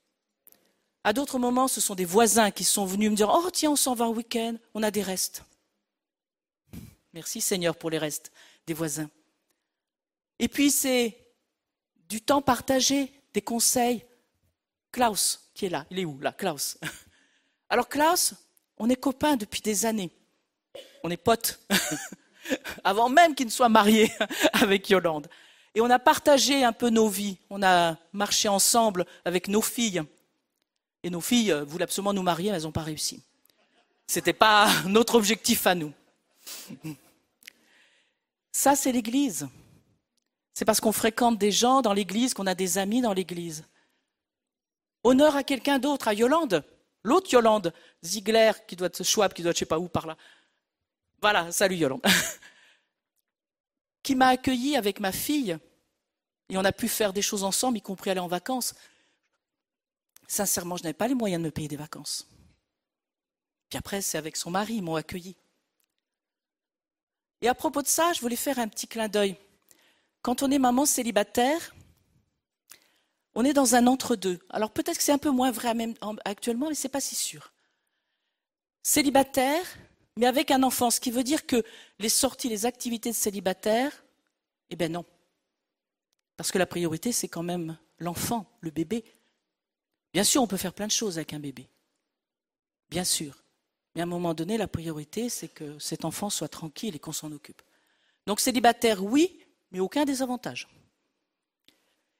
À 1.03 1.13
d'autres 1.13 1.39
moments, 1.39 1.67
ce 1.67 1.81
sont 1.81 1.95
des 1.95 2.05
voisins 2.05 2.51
qui 2.51 2.63
sont 2.63 2.85
venus 2.85 3.11
me 3.11 3.15
dire 3.15 3.29
Oh, 3.31 3.49
tiens, 3.51 3.71
on 3.71 3.75
s'en 3.75 3.93
va 3.93 4.07
au 4.07 4.13
week-end, 4.15 4.55
on 4.73 4.83
a 4.83 4.91
des 4.91 5.03
restes. 5.03 5.43
Merci 7.13 7.41
Seigneur 7.41 7.75
pour 7.75 7.89
les 7.89 7.97
restes 7.97 8.31
des 8.67 8.73
voisins. 8.73 9.09
Et 10.39 10.47
puis 10.47 10.71
c'est 10.71 11.17
du 12.09 12.21
temps 12.21 12.41
partagé, 12.41 13.11
des 13.33 13.41
conseils. 13.41 14.03
Klaus, 14.91 15.49
qui 15.53 15.65
est 15.65 15.69
là, 15.69 15.85
il 15.91 15.99
est 15.99 16.05
où 16.05 16.19
là, 16.19 16.31
Klaus? 16.31 16.77
Alors 17.69 17.87
Klaus, 17.87 18.33
on 18.77 18.89
est 18.89 18.95
copains 18.95 19.35
depuis 19.35 19.61
des 19.61 19.85
années. 19.85 20.11
On 21.03 21.09
est 21.09 21.17
potes. 21.17 21.59
Avant 22.83 23.09
même 23.09 23.35
qu'il 23.35 23.45
ne 23.45 23.51
soit 23.51 23.69
marié 23.69 24.11
avec 24.53 24.89
Yolande. 24.89 25.27
Et 25.75 25.81
on 25.81 25.89
a 25.89 25.99
partagé 25.99 26.63
un 26.63 26.73
peu 26.73 26.89
nos 26.89 27.09
vies. 27.09 27.37
On 27.49 27.61
a 27.61 27.97
marché 28.13 28.47
ensemble 28.47 29.05
avec 29.25 29.49
nos 29.49 29.61
filles. 29.61 30.01
Et 31.03 31.09
nos 31.09 31.21
filles 31.21 31.53
voulaient 31.67 31.83
absolument 31.83 32.13
nous 32.13 32.23
marier, 32.23 32.49
mais 32.49 32.57
elles 32.57 32.63
n'ont 32.63 32.71
pas 32.71 32.81
réussi. 32.81 33.21
Ce 34.07 34.19
n'était 34.19 34.33
pas 34.33 34.69
notre 34.85 35.15
objectif 35.15 35.67
à 35.67 35.75
nous. 35.75 35.93
Ça, 38.51 38.75
c'est 38.75 38.93
l'Église. 38.93 39.47
C'est 40.53 40.63
parce 40.63 40.79
qu'on 40.79 40.93
fréquente 40.93 41.37
des 41.37 41.51
gens 41.51 41.81
dans 41.81 41.93
l'Église 41.93 42.33
qu'on 42.33 42.47
a 42.47 42.55
des 42.55 42.77
amis 42.77 43.01
dans 43.01 43.13
l'Église. 43.13 43.65
Honneur 45.03 45.35
à 45.35 45.43
quelqu'un 45.43 45.77
d'autre, 45.77 46.07
à 46.07 46.13
Yolande. 46.13 46.63
L'autre 47.03 47.31
Yolande, 47.31 47.73
Ziegler, 48.03 48.51
qui 48.65 48.75
doit 48.77 48.87
être 48.87 49.03
Schwab, 49.03 49.33
qui 49.33 49.43
doit 49.43 49.51
être 49.51 49.57
je 49.57 49.59
sais 49.59 49.65
pas 49.65 49.77
où 49.77 49.89
par 49.89 50.07
là. 50.07 50.15
Voilà, 51.21 51.51
salut 51.51 51.75
Yolande. 51.75 52.01
qui 54.05 54.13
m'a 54.13 54.27
accueilli 54.27 54.77
avec 54.77 54.99
ma 54.99 55.11
fille. 55.11 55.57
Et 56.49 56.57
on 56.57 56.63
a 56.63 56.71
pu 56.71 56.87
faire 56.87 57.11
des 57.11 57.23
choses 57.23 57.43
ensemble, 57.43 57.79
y 57.79 57.81
compris 57.81 58.11
aller 58.11 58.19
en 58.19 58.27
vacances. 58.27 58.75
Sincèrement, 60.27 60.77
je 60.77 60.83
n'avais 60.83 60.93
pas 60.93 61.07
les 61.07 61.15
moyens 61.15 61.41
de 61.41 61.45
me 61.47 61.51
payer 61.51 61.67
des 61.67 61.75
vacances. 61.75 62.27
Puis 63.67 63.79
après, 63.79 64.01
c'est 64.01 64.19
avec 64.19 64.37
son 64.37 64.51
mari, 64.51 64.75
ils 64.75 64.83
m'ont 64.83 64.95
accueilli. 64.95 65.35
Et 67.41 67.47
à 67.47 67.55
propos 67.55 67.81
de 67.81 67.87
ça, 67.87 68.13
je 68.13 68.21
voulais 68.21 68.35
faire 68.35 68.59
un 68.59 68.67
petit 68.67 68.87
clin 68.87 69.07
d'œil. 69.07 69.37
Quand 70.21 70.43
on 70.43 70.51
est 70.51 70.59
maman 70.59 70.85
célibataire, 70.85 71.75
on 73.33 73.43
est 73.43 73.53
dans 73.53 73.73
un 73.73 73.87
entre-deux. 73.87 74.39
Alors 74.51 74.69
peut-être 74.71 74.97
que 74.97 75.03
c'est 75.03 75.11
un 75.13 75.17
peu 75.17 75.31
moins 75.31 75.49
vrai 75.49 75.73
actuellement, 76.25 76.69
mais 76.69 76.75
ce 76.75 76.85
n'est 76.87 76.91
pas 76.91 77.01
si 77.01 77.15
sûr. 77.15 77.51
Célibataire, 78.83 79.65
mais 80.17 80.25
avec 80.25 80.51
un 80.51 80.63
enfant, 80.63 80.89
ce 80.89 80.99
qui 80.99 81.11
veut 81.11 81.23
dire 81.23 81.45
que 81.45 81.63
les 81.99 82.09
sorties, 82.09 82.49
les 82.49 82.65
activités 82.65 83.11
de 83.11 83.15
célibataire, 83.15 84.03
eh 84.69 84.75
bien 84.75 84.89
non. 84.89 85.05
Parce 86.37 86.51
que 86.51 86.57
la 86.57 86.65
priorité, 86.65 87.11
c'est 87.11 87.27
quand 87.27 87.43
même 87.43 87.77
l'enfant, 87.99 88.45
le 88.61 88.71
bébé. 88.71 89.03
Bien 90.13 90.23
sûr, 90.23 90.41
on 90.41 90.47
peut 90.47 90.57
faire 90.57 90.73
plein 90.73 90.87
de 90.87 90.91
choses 90.91 91.17
avec 91.17 91.33
un 91.33 91.39
bébé. 91.39 91.67
Bien 92.89 93.03
sûr. 93.03 93.43
Mais 93.93 94.01
à 94.01 94.03
un 94.03 94.07
moment 94.07 94.33
donné, 94.33 94.57
la 94.57 94.67
priorité, 94.67 95.29
c'est 95.29 95.47
que 95.47 95.79
cet 95.79 96.05
enfant 96.05 96.29
soit 96.29 96.49
tranquille 96.49 96.95
et 96.95 96.99
qu'on 96.99 97.13
s'en 97.13 97.31
occupe. 97.31 97.61
Donc 98.25 98.39
célibataire, 98.39 99.03
oui, 99.03 99.39
mais 99.71 99.79
aucun 99.79 100.05
désavantage. 100.05 100.67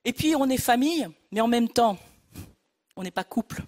Et 0.06 0.14
puis 0.14 0.36
on 0.36 0.50
est 0.50 0.58
famille, 0.58 1.08
mais 1.32 1.42
en 1.42 1.48
même 1.48 1.68
temps, 1.68 1.98
on 2.96 3.04
n'est 3.04 3.12
pas 3.12 3.24
couple. 3.24 3.64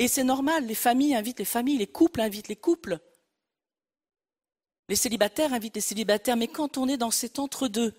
Et 0.00 0.08
c'est 0.08 0.24
normal, 0.24 0.64
les 0.64 0.74
familles 0.74 1.14
invitent 1.14 1.40
les 1.40 1.44
familles, 1.44 1.76
les 1.76 1.86
couples 1.86 2.22
invitent 2.22 2.48
les 2.48 2.56
couples. 2.56 2.98
Les 4.88 4.96
célibataires 4.96 5.52
invitent 5.52 5.74
les 5.74 5.82
célibataires, 5.82 6.38
mais 6.38 6.48
quand 6.48 6.78
on 6.78 6.88
est 6.88 6.96
dans 6.96 7.10
cet 7.10 7.38
entre-deux, 7.38 7.94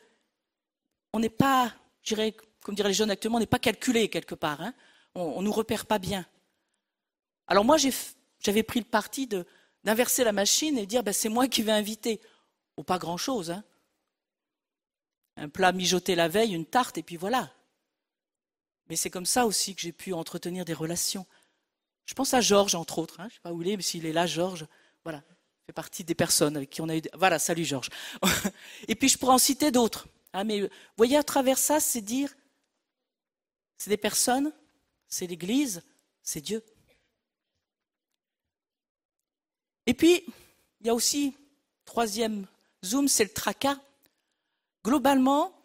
on 1.14 1.20
n'est 1.20 1.30
pas, 1.30 1.72
je 2.02 2.16
dirais, 2.16 2.36
comme 2.64 2.74
diraient 2.74 2.90
les 2.90 2.96
jeunes 2.96 3.12
actuellement, 3.12 3.38
on 3.38 3.40
n'est 3.40 3.46
pas 3.46 3.60
calculé 3.60 4.10
quelque 4.10 4.34
part. 4.34 4.62
Hein. 4.62 4.74
on 5.14 5.42
ne 5.42 5.46
nous 5.46 5.52
repère 5.52 5.86
pas 5.86 6.00
bien. 6.00 6.26
Alors 7.46 7.66
moi, 7.66 7.78
j'avais 8.40 8.64
pris 8.64 8.80
le 8.80 8.86
parti 8.86 9.30
d'inverser 9.84 10.24
la 10.24 10.32
machine 10.32 10.80
et 10.80 10.88
dire 10.88 11.04
ben, 11.04 11.14
c'est 11.14 11.30
moi 11.30 11.48
qui 11.48 11.62
vais 11.62 11.72
inviter. 11.72 12.20
Ou 12.78 12.84
pas 12.84 12.98
grand-chose. 12.98 13.52
Hein. 13.52 13.64
Un 15.38 15.50
plat 15.50 15.72
mijoté 15.72 16.16
la 16.16 16.30
veille, 16.30 16.56
une 16.56 16.66
tarte, 16.66 16.98
et 16.98 17.04
puis 17.04 17.18
voilà. 17.18 17.54
Mais 18.88 18.96
c'est 18.96 19.12
comme 19.12 19.28
ça 19.28 19.46
aussi 19.46 19.76
que 19.76 19.82
j'ai 19.82 19.92
pu 19.92 20.14
entretenir 20.14 20.66
des 20.66 20.74
relations. 20.74 21.28
Je 22.12 22.14
pense 22.14 22.34
à 22.34 22.42
Georges, 22.42 22.76
entre 22.76 23.00
autres. 23.00 23.22
Hein. 23.22 23.30
Je 23.30 23.36
ne 23.36 23.36
sais 23.36 23.40
pas 23.42 23.54
où 23.54 23.62
il 23.62 23.70
est, 23.70 23.78
mais 23.78 23.84
s'il 23.84 24.06
est 24.06 24.12
là, 24.12 24.28
Georges, 24.28 24.68
voilà, 25.06 25.24
fait 25.66 25.72
partie 25.72 26.04
des 26.04 26.14
personnes 26.14 26.58
avec 26.58 26.70
qui 26.70 26.82
on 26.82 26.90
a 26.90 26.98
eu. 26.98 27.02
Voilà, 27.14 27.40
salut 27.40 27.64
Georges. 27.64 27.88
et 28.90 28.96
puis 28.96 29.08
je 29.08 29.18
pourrais 29.18 29.32
en 29.32 29.38
citer 29.38 29.72
d'autres. 29.72 30.10
Hein, 30.34 30.44
mais 30.44 30.60
vous 30.60 30.68
voyez, 30.98 31.16
à 31.16 31.24
travers 31.24 31.58
ça, 31.58 31.80
c'est 31.80 32.02
dire 32.02 32.36
c'est 33.78 33.90
des 33.90 33.96
personnes, 33.96 34.52
c'est 35.08 35.26
l'Église, 35.26 35.84
c'est 36.22 36.42
Dieu. 36.42 36.62
Et 39.86 39.94
puis, 39.94 40.26
il 40.82 40.88
y 40.88 40.90
a 40.90 40.94
aussi, 40.94 41.34
troisième 41.86 42.46
zoom, 42.84 43.08
c'est 43.08 43.24
le 43.24 43.30
tracas. 43.30 43.80
Globalement, 44.84 45.58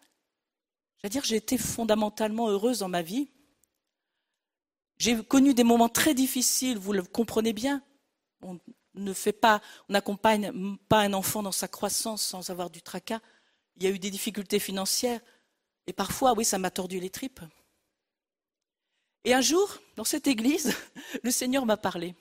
j'ai 1.03 1.35
été 1.35 1.57
fondamentalement 1.57 2.47
heureuse 2.47 2.79
dans 2.79 2.87
ma 2.87 3.01
vie. 3.01 3.27
J'ai 4.97 5.23
connu 5.23 5.53
des 5.53 5.63
moments 5.63 5.89
très 5.89 6.13
difficiles, 6.13 6.77
vous 6.77 6.93
le 6.93 7.03
comprenez 7.03 7.53
bien. 7.53 7.83
On 8.41 8.59
ne 8.95 9.13
fait 9.13 9.33
pas, 9.33 9.61
on 9.89 9.93
n'accompagne 9.93 10.77
pas 10.89 11.01
un 11.01 11.13
enfant 11.13 11.43
dans 11.43 11.51
sa 11.51 11.67
croissance 11.67 12.23
sans 12.23 12.49
avoir 12.49 12.69
du 12.69 12.81
tracas. 12.81 13.19
Il 13.75 13.83
y 13.83 13.87
a 13.87 13.89
eu 13.91 13.99
des 13.99 14.09
difficultés 14.09 14.59
financières. 14.59 15.21
Et 15.85 15.93
parfois, 15.93 16.33
oui, 16.33 16.43
ça 16.43 16.57
m'a 16.57 16.71
tordu 16.71 16.99
les 16.99 17.11
tripes. 17.11 17.41
Et 19.23 19.33
un 19.33 19.41
jour, 19.41 19.77
dans 19.95 20.03
cette 20.03 20.27
église, 20.27 20.73
le 21.23 21.31
Seigneur 21.31 21.65
m'a 21.65 21.77
parlé. 21.77 22.15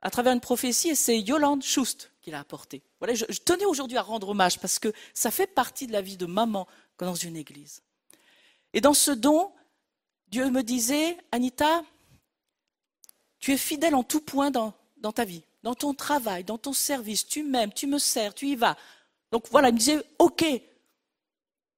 À 0.00 0.10
travers 0.10 0.32
une 0.32 0.40
prophétie, 0.40 0.90
et 0.90 0.94
c'est 0.94 1.18
Yolande 1.18 1.62
Schust 1.62 2.12
qui 2.20 2.30
l'a 2.30 2.40
apporté. 2.40 2.82
Voilà, 3.00 3.14
je, 3.14 3.24
je 3.28 3.38
tenais 3.38 3.64
aujourd'hui 3.64 3.96
à 3.96 4.02
rendre 4.02 4.30
hommage 4.30 4.58
parce 4.58 4.78
que 4.78 4.92
ça 5.12 5.30
fait 5.30 5.46
partie 5.46 5.86
de 5.86 5.92
la 5.92 6.02
vie 6.02 6.16
de 6.16 6.26
maman 6.26 6.66
dans 6.98 7.14
une 7.14 7.36
église. 7.36 7.82
Et 8.72 8.80
dans 8.80 8.94
ce 8.94 9.10
don, 9.10 9.52
Dieu 10.34 10.50
me 10.50 10.64
disait, 10.64 11.16
Anita, 11.30 11.84
tu 13.38 13.52
es 13.52 13.56
fidèle 13.56 13.94
en 13.94 14.02
tout 14.02 14.20
point 14.20 14.50
dans, 14.50 14.72
ta 15.14 15.24
vie, 15.24 15.44
dans 15.62 15.76
ton 15.76 15.94
travail, 15.94 16.42
dans 16.42 16.58
ton 16.58 16.72
service, 16.72 17.24
tu 17.24 17.44
m'aimes, 17.44 17.72
tu 17.72 17.86
me 17.86 18.00
sers, 18.00 18.34
tu 18.34 18.48
y 18.48 18.56
vas. 18.56 18.76
Donc 19.30 19.46
voilà, 19.52 19.68
il 19.68 19.74
me 19.74 19.78
disait, 19.78 20.04
ok, 20.18 20.44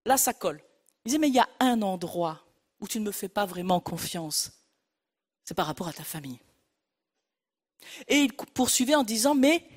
là 0.07 0.17
ça 0.17 0.33
colle. 0.33 0.63
Il 1.05 1.09
disait, 1.09 1.19
mais 1.19 1.29
il 1.29 1.35
y 1.35 1.39
a 1.39 1.47
un 1.61 1.83
endroit 1.83 2.47
où 2.81 2.89
tu 2.89 2.99
ne 2.99 3.05
me 3.05 3.13
fais 3.13 3.29
pas 3.29 3.45
vraiment 3.45 3.79
confiance. 3.79 4.53
C'est 5.45 5.53
par 5.53 5.67
rapport 5.67 5.89
à 5.89 5.93
ta 5.93 6.05
famille. 6.05 6.39
Et 8.09 8.21
il 8.21 8.33
poursuivait 8.33 8.95
en 8.95 9.05
disant, 9.05 9.35
mais 9.35 9.69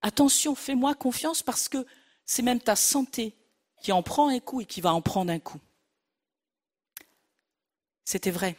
attention, 0.00 0.56
fais-moi 0.56 0.96
confiance 0.96 1.40
parce 1.40 1.68
que 1.68 1.86
c'est 2.24 2.42
même 2.42 2.60
ta 2.60 2.74
santé 2.74 3.36
qui 3.80 3.92
en 3.92 4.02
prend 4.02 4.26
un 4.26 4.40
coup 4.40 4.60
et 4.60 4.66
qui 4.66 4.80
va 4.80 4.92
en 4.92 5.02
prendre 5.02 5.30
un 5.30 5.38
coup. 5.38 5.60
C'était 8.04 8.30
vrai. 8.30 8.56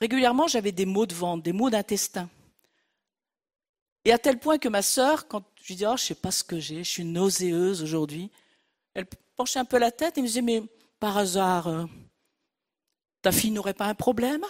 Régulièrement, 0.00 0.48
j'avais 0.48 0.72
des 0.72 0.86
maux 0.86 1.06
de 1.06 1.14
ventre, 1.14 1.42
des 1.42 1.52
maux 1.52 1.70
d'intestin. 1.70 2.28
Et 4.04 4.12
à 4.12 4.18
tel 4.18 4.38
point 4.38 4.58
que 4.58 4.68
ma 4.68 4.82
sœur, 4.82 5.28
quand 5.28 5.42
je 5.62 5.68
lui 5.68 5.74
disais, 5.76 5.86
oh, 5.86 5.96
je 5.96 6.02
ne 6.02 6.06
sais 6.08 6.14
pas 6.14 6.30
ce 6.30 6.44
que 6.44 6.60
j'ai, 6.60 6.84
je 6.84 6.90
suis 6.90 7.04
nauséeuse 7.04 7.82
aujourd'hui, 7.82 8.30
elle 8.92 9.06
penchait 9.36 9.58
un 9.58 9.64
peu 9.64 9.78
la 9.78 9.90
tête 9.90 10.18
et 10.18 10.22
me 10.22 10.26
disait, 10.26 10.42
mais 10.42 10.62
par 11.00 11.16
hasard, 11.16 11.68
euh, 11.68 11.84
ta 13.22 13.32
fille 13.32 13.50
n'aurait 13.50 13.74
pas 13.74 13.86
un 13.86 13.94
problème? 13.94 14.44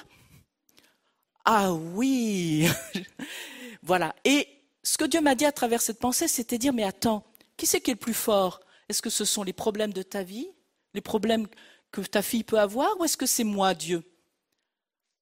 Ah 1.45 1.73
oui 1.73 2.67
Voilà. 3.83 4.15
Et 4.25 4.49
ce 4.83 4.99
que 4.99 5.05
Dieu 5.05 5.21
m'a 5.21 5.35
dit 5.35 5.45
à 5.45 5.53
travers 5.53 5.81
cette 5.81 6.01
pensée, 6.01 6.27
c'était 6.27 6.59
dire, 6.59 6.73
mais 6.73 6.85
attends, 6.85 7.25
qui 7.57 7.67
c'est 7.67 7.81
qui 7.81 7.91
est 7.91 7.95
le 7.95 8.01
plus 8.01 8.15
fort? 8.15 8.61
Est-ce 8.89 9.03
que 9.03 9.11
ce 9.11 9.25
sont 9.25 9.43
les 9.43 9.53
problèmes 9.53 9.93
de 9.93 10.03
ta 10.03 10.23
vie, 10.23 10.49
les 10.95 11.01
problèmes 11.01 11.47
que 11.95 12.09
ta 12.09 12.23
fille 12.23 12.43
peut 12.43 12.59
avoir, 12.59 12.99
ou 12.99 13.05
est-ce 13.05 13.17
que 13.17 13.27
c'est 13.27 13.45
moi, 13.45 13.73
Dieu? 13.75 14.03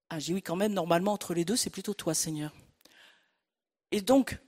Ah, 0.09 0.19
j'ai 0.19 0.33
oui, 0.33 0.43
quand 0.43 0.57
même, 0.57 0.73
normalement, 0.73 1.13
entre 1.13 1.35
les 1.35 1.45
deux, 1.45 1.57
c'est 1.57 1.71
plutôt 1.71 1.93
toi, 1.93 2.15
Seigneur. 2.15 2.53
Et 3.91 4.01
donc, 4.01 4.39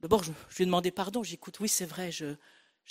d'abord, 0.00 0.24
je, 0.24 0.30
lui 0.30 0.62
ai 0.62 0.64
demandé 0.64 0.90
pardon. 0.90 1.22
J'écoute, 1.22 1.60
oui, 1.60 1.68
c'est 1.68 1.84
vrai, 1.84 2.10
je 2.10 2.24
ne 2.24 2.36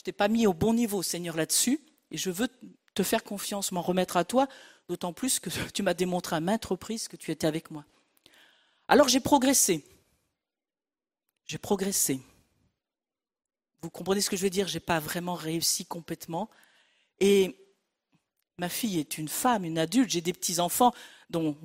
t'ai 0.04 0.12
pas 0.12 0.28
mis 0.28 0.46
au 0.46 0.54
bon 0.54 0.74
niveau, 0.76 1.02
Seigneur, 1.02 1.36
là-dessus, 1.36 1.80
et 2.12 2.18
je 2.18 2.30
veux 2.30 2.48
te 2.94 3.02
faire 3.02 3.24
confiance, 3.24 3.72
m'en 3.72 3.82
remettre 3.82 4.16
à 4.16 4.26
toi, 4.26 4.48
d'autant 4.88 5.12
plus 5.12 5.39
que 5.39 5.50
tu 5.74 5.82
m'as 5.82 5.96
démontré 5.96 6.36
à 6.36 6.39
maintes 6.39 6.66
reprises 6.66 7.08
que 7.08 7.18
tu 7.18 7.32
étais 7.32 7.48
avec 7.48 7.72
moi. 7.72 7.86
Alors 8.88 9.08
j'ai 9.08 9.22
progressé. 9.22 9.84
J'ai 11.46 11.58
progressé. 11.58 12.22
Vous 13.82 13.89
comprenez 13.89 14.22
ce 14.22 14.30
que 14.30 14.38
je 14.38 14.44
veux 14.44 14.50
dire? 14.50 14.68
Je 14.68 14.76
n'ai 14.76 14.80
pas 14.80 15.00
vraiment 15.00 15.34
réussi 15.34 15.86
complètement. 15.86 16.50
Et 17.20 17.62
ma 18.58 18.70
fille 18.70 18.99
est 18.99 19.18
une 19.18 19.28
femme, 19.28 19.66
une 19.66 19.78
adulte. 19.78 20.10
J'ai 20.12 20.22
des 20.22 20.34
petits-enfants 20.34 20.93
dont, 21.30 21.58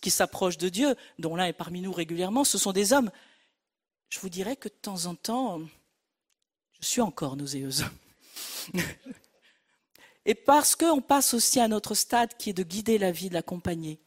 qui 0.00 0.10
s'approchent 0.10 0.58
de 0.58 0.68
Dieu, 0.68 0.94
dont 1.18 1.36
l'un 1.36 1.46
est 1.46 1.52
parmi 1.52 1.80
nous 1.80 1.92
régulièrement. 1.92 2.44
Ce 2.44 2.58
sont 2.58 2.72
des 2.72 2.92
hommes. 2.92 3.10
Je 4.08 4.20
vous 4.20 4.28
dirais 4.28 4.56
que 4.56 4.68
de 4.68 4.74
temps 4.74 5.06
en 5.06 5.14
temps, 5.14 5.60
je 6.80 6.86
suis 6.86 7.00
encore 7.00 7.36
nauséeuse. 7.36 7.86
Et 10.26 10.34
parce 10.34 10.74
qu'on 10.74 11.00
passe 11.00 11.34
aussi 11.34 11.60
à 11.60 11.64
un 11.64 11.72
autre 11.72 11.94
stade 11.94 12.36
qui 12.36 12.50
est 12.50 12.52
de 12.52 12.64
guider 12.64 12.98
la 12.98 13.12
vie, 13.12 13.28
de 13.28 13.34
l'accompagner. 13.34 14.00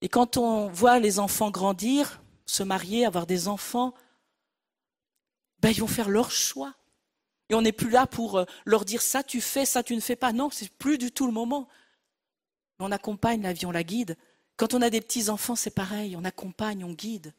Et 0.00 0.08
quand 0.08 0.36
on 0.36 0.68
voit 0.68 1.00
les 1.00 1.18
enfants 1.18 1.50
grandir, 1.50 2.22
se 2.46 2.62
marier, 2.62 3.04
avoir 3.04 3.26
des 3.26 3.48
enfants, 3.48 3.94
ben, 5.60 5.70
ils 5.70 5.80
vont 5.80 5.86
faire 5.86 6.08
leur 6.08 6.30
choix. 6.30 6.74
Et 7.48 7.54
on 7.54 7.62
n'est 7.62 7.72
plus 7.72 7.90
là 7.90 8.06
pour 8.06 8.38
euh, 8.38 8.44
leur 8.64 8.84
dire 8.84 9.02
ça 9.02 9.22
tu 9.22 9.40
fais, 9.40 9.64
ça 9.64 9.82
tu 9.82 9.94
ne 9.94 10.00
fais 10.00 10.16
pas. 10.16 10.32
Non, 10.32 10.50
c'est 10.50 10.70
plus 10.70 10.98
du 10.98 11.12
tout 11.12 11.26
le 11.26 11.32
moment. 11.32 11.68
On 12.78 12.90
accompagne 12.90 13.42
la 13.42 13.52
vie, 13.52 13.66
on 13.66 13.70
la 13.70 13.84
guide. 13.84 14.16
Quand 14.56 14.74
on 14.74 14.82
a 14.82 14.90
des 14.90 15.00
petits 15.00 15.28
enfants, 15.30 15.56
c'est 15.56 15.74
pareil, 15.74 16.16
on 16.16 16.24
accompagne, 16.24 16.84
on 16.84 16.92
guide. 16.92 17.34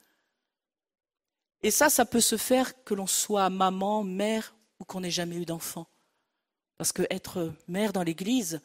Et 1.64 1.72
ça, 1.72 1.90
ça 1.90 2.06
peut 2.06 2.22
se 2.22 2.38
faire 2.38 2.84
que 2.84 2.94
l'on 2.94 3.08
soit 3.08 3.50
maman, 3.50 4.04
mère 4.04 4.56
ou 4.80 4.86
qu'on 4.86 5.02
n'ait 5.02 5.12
jamais 5.12 5.38
eu 5.38 5.46
d'enfant. 5.46 5.88
Parce 6.78 6.92
que 6.92 7.04
être 7.10 7.54
mère 7.68 7.94
dans 7.94 8.04
l'Église, 8.04 8.62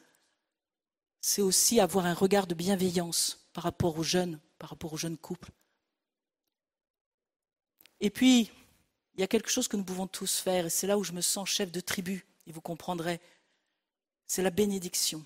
c'est 1.20 1.42
aussi 1.42 1.80
avoir 1.80 2.06
un 2.06 2.14
regard 2.14 2.46
de 2.46 2.54
bienveillance 2.54 3.48
par 3.52 3.64
rapport 3.64 3.98
aux 3.98 4.02
jeunes, 4.02 4.40
par 4.58 4.70
rapport 4.70 4.92
aux 4.92 4.96
jeunes 4.96 5.18
couples. 5.18 5.50
Et 8.00 8.10
puis, 8.10 8.50
il 9.20 9.22
y 9.22 9.24
a 9.24 9.28
quelque 9.28 9.50
chose 9.50 9.68
que 9.68 9.76
nous 9.76 9.84
pouvons 9.84 10.06
tous 10.06 10.38
faire, 10.38 10.64
et 10.64 10.70
c'est 10.70 10.86
là 10.86 10.96
où 10.96 11.04
je 11.04 11.12
me 11.12 11.20
sens 11.20 11.46
chef 11.46 11.70
de 11.70 11.80
tribu, 11.80 12.24
et 12.46 12.52
vous 12.52 12.62
comprendrez, 12.62 13.20
c'est 14.26 14.40
la 14.40 14.48
bénédiction. 14.48 15.22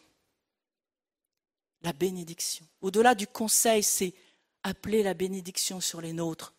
La 1.83 1.93
bénédiction. 1.93 2.67
Au-delà 2.81 3.15
du 3.15 3.29
conseil, 3.29 3.85
c'est 3.85 4.13
appeler 4.65 5.05
la 5.05 5.15
bénédiction 5.15 5.81
sur 5.81 6.01
les 6.01 6.13
nôtres, 6.13 6.55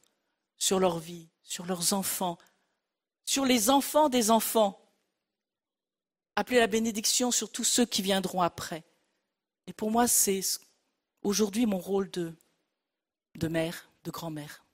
sur 0.57 0.79
leur 0.79 0.97
vie, 0.97 1.27
sur 1.43 1.65
leurs 1.65 1.91
enfants, 1.91 2.37
sur 3.25 3.43
les 3.43 3.69
enfants 3.69 4.07
des 4.07 4.31
enfants 4.31 4.81
appeler 6.37 6.59
la 6.59 6.67
bénédiction 6.67 7.31
sur 7.31 7.51
tous 7.51 7.65
ceux 7.65 7.85
qui 7.85 8.01
viendront 8.01 8.41
après. 8.41 8.85
Et 9.67 9.73
pour 9.73 9.91
moi, 9.91 10.07
c'est 10.07 10.39
aujourd'hui 11.21 11.65
mon 11.65 11.79
rôle 11.79 12.09
de, 12.11 12.33
de 13.35 13.47
mère, 13.49 13.89
de 14.05 14.11
grand-mère. 14.11 14.64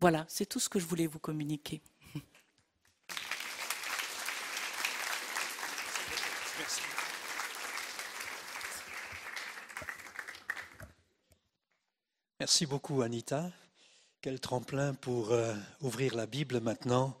Voilà, 0.00 0.26
c'est 0.28 0.46
tout 0.46 0.60
ce 0.60 0.68
que 0.68 0.78
je 0.78 0.86
voulais 0.86 1.06
vous 1.06 1.18
communiquer. 1.18 1.80
Merci. 12.38 12.66
Beaucoup, 12.66 13.02
Anita. 13.02 13.50
Quel 14.20 14.40
tremplin 14.40 14.94
pour 14.94 15.32
euh, 15.32 15.54
ouvrir 15.80 16.14
la 16.14 16.26
Bible 16.26 16.60
maintenant 16.60 17.18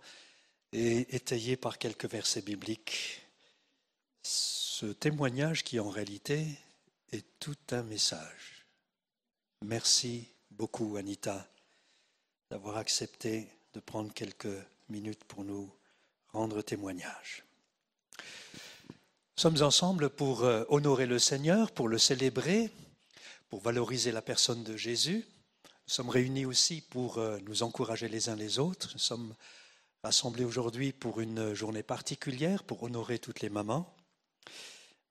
et 0.72 1.14
étayer 1.16 1.56
par 1.56 1.78
quelques 1.78 2.08
versets 2.08 2.42
bibliques 2.42 3.26
ce 4.22 4.86
témoignage 4.86 5.64
qui 5.64 5.80
en 5.80 5.88
réalité 5.88 6.46
est 7.10 7.24
tout 7.40 7.56
un 7.70 7.82
message. 7.82 8.66
Merci 9.64 10.28
beaucoup 10.50 10.96
Anita 10.96 11.48
d'avoir 12.50 12.76
accepté 12.76 13.48
de 13.74 13.80
prendre 13.80 14.12
quelques 14.12 14.58
minutes 14.88 15.24
pour 15.24 15.44
nous 15.44 15.70
rendre 16.32 16.62
témoignage. 16.62 17.44
Nous 18.18 19.42
sommes 19.42 19.62
ensemble 19.62 20.08
pour 20.08 20.44
euh, 20.44 20.64
honorer 20.68 21.06
le 21.06 21.18
Seigneur, 21.18 21.70
pour 21.72 21.88
le 21.88 21.98
célébrer, 21.98 22.70
pour 23.48 23.60
valoriser 23.60 24.12
la 24.12 24.22
personne 24.22 24.64
de 24.64 24.76
Jésus. 24.76 25.26
Nous 25.64 25.92
sommes 25.92 26.08
réunis 26.08 26.46
aussi 26.46 26.80
pour 26.80 27.18
euh, 27.18 27.38
nous 27.46 27.62
encourager 27.62 28.08
les 28.08 28.28
uns 28.28 28.36
les 28.36 28.58
autres. 28.58 28.90
Nous 28.94 28.98
sommes 28.98 29.34
rassemblés 30.02 30.44
aujourd'hui 30.44 30.92
pour 30.92 31.20
une 31.20 31.52
journée 31.52 31.82
particulière, 31.82 32.64
pour 32.64 32.82
honorer 32.82 33.18
toutes 33.18 33.40
les 33.40 33.50
mamans. 33.50 33.94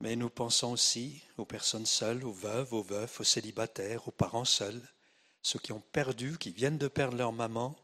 Mais 0.02 0.16
nous 0.16 0.30
pensons 0.30 0.72
aussi 0.72 1.22
aux 1.38 1.46
personnes 1.46 1.86
seules, 1.86 2.24
aux 2.26 2.34
veuves, 2.34 2.74
aux 2.74 2.84
veufs, 2.84 3.20
aux 3.20 3.24
célibataires, 3.24 4.08
aux 4.08 4.12
parents 4.12 4.46
seuls, 4.46 4.82
ceux 5.46 5.60
qui 5.60 5.74
ont 5.74 5.84
perdu, 5.92 6.40
qui 6.40 6.50
viennent 6.50 6.80
de 6.80 6.88
perdre 6.88 7.18
leur 7.18 7.32
maman, 7.32 7.76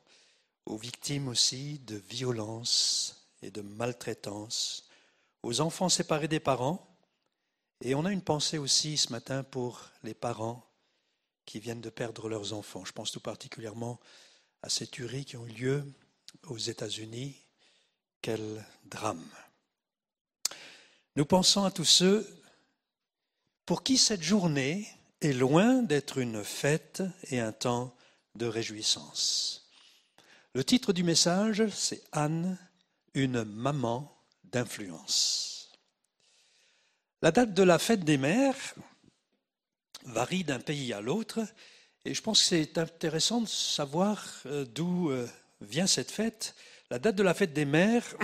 aux 0.66 0.78
victimes 0.78 1.28
aussi 1.28 1.78
de 1.86 1.96
violences 1.96 3.30
et 3.44 3.52
de 3.52 3.62
maltraitance, 3.62 4.90
aux 5.44 5.62
enfants 5.62 5.88
séparés 5.88 6.28
des 6.28 6.40
parents. 6.40 6.84
Et 7.82 7.94
on 7.94 8.04
a 8.06 8.12
une 8.12 8.24
pensée 8.24 8.58
aussi 8.58 8.98
ce 8.98 9.12
matin 9.12 9.44
pour 9.44 9.92
les 10.02 10.16
parents 10.16 10.68
qui 11.46 11.60
viennent 11.60 11.82
de 11.82 11.92
perdre 11.92 12.30
leurs 12.30 12.54
enfants. 12.54 12.84
Je 12.84 12.94
pense 12.94 13.12
tout 13.12 13.20
particulièrement 13.20 14.00
à 14.64 14.70
ces 14.70 14.88
tueries 14.88 15.26
qui 15.26 15.38
ont 15.38 15.46
eu 15.46 15.52
lieu 15.52 15.94
aux 16.48 16.58
États-Unis. 16.58 17.40
Quel 18.24 18.66
drame. 18.86 19.30
Nous 21.16 21.26
pensons 21.28 21.64
à 21.64 21.70
tous 21.70 21.86
ceux 21.86 22.28
pour 23.68 23.84
qui 23.84 24.00
cette 24.00 24.24
journée 24.24 24.88
est 25.22 25.34
loin 25.34 25.84
d'être 25.84 26.18
une 26.18 26.44
fête 26.44 27.04
et 27.30 27.40
un 27.40 27.52
temps 27.52 27.96
de 28.36 28.48
réjouissance. 28.48 29.70
Le 30.54 30.64
titre 30.64 30.94
du 30.94 31.04
message, 31.04 31.68
c'est 31.70 32.04
Anne, 32.12 32.58
une 33.14 33.44
maman 33.44 34.18
d'influence. 34.46 35.72
La 37.22 37.32
date 37.32 37.54
de 37.54 37.64
la 37.64 37.78
fête 37.78 38.04
des 38.04 38.18
mères 38.18 38.76
varie 40.06 40.44
d'un 40.44 40.60
pays 40.60 40.92
à 40.94 41.02
l'autre 41.02 41.40
et 42.04 42.16
je 42.16 42.22
pense 42.22 42.42
que 42.42 42.48
c'est 42.48 42.78
intéressant 42.80 43.42
de 43.42 43.48
savoir 43.48 44.26
euh, 44.48 44.66
d'où 44.66 45.12
euh, 45.12 45.28
vient 45.62 45.86
cette 45.86 46.10
fête. 46.10 46.56
La 46.90 46.98
date 46.98 47.16
de 47.16 47.24
la 47.24 47.36
fête 47.36 47.54
des 47.54 47.66
mères, 47.66 48.16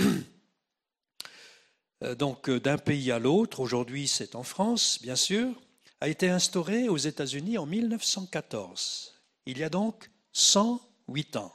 euh, 2.04 2.16
donc 2.16 2.50
d'un 2.50 2.80
pays 2.80 3.12
à 3.12 3.20
l'autre, 3.20 3.60
aujourd'hui 3.60 4.08
c'est 4.08 4.34
en 4.36 4.44
France 4.44 5.00
bien 5.02 5.16
sûr, 5.16 5.54
a 6.02 6.08
été 6.08 6.30
instaurée 6.30 6.90
aux 6.90 6.98
États-Unis 6.98 7.58
en 7.58 7.66
1914. 7.66 9.14
Il 9.46 9.58
y 9.58 9.64
a 9.64 9.70
donc 9.70 10.10
108 10.34 11.38
ans. 11.38 11.54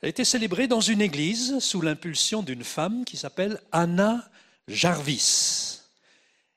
Elle 0.00 0.06
a 0.06 0.10
été 0.10 0.24
célébrée 0.24 0.66
dans 0.66 0.80
une 0.80 1.02
église 1.02 1.58
sous 1.58 1.82
l'impulsion 1.82 2.42
d'une 2.42 2.64
femme 2.64 3.04
qui 3.04 3.16
s'appelle 3.16 3.60
Anna 3.70 4.28
Jarvis, 4.66 5.82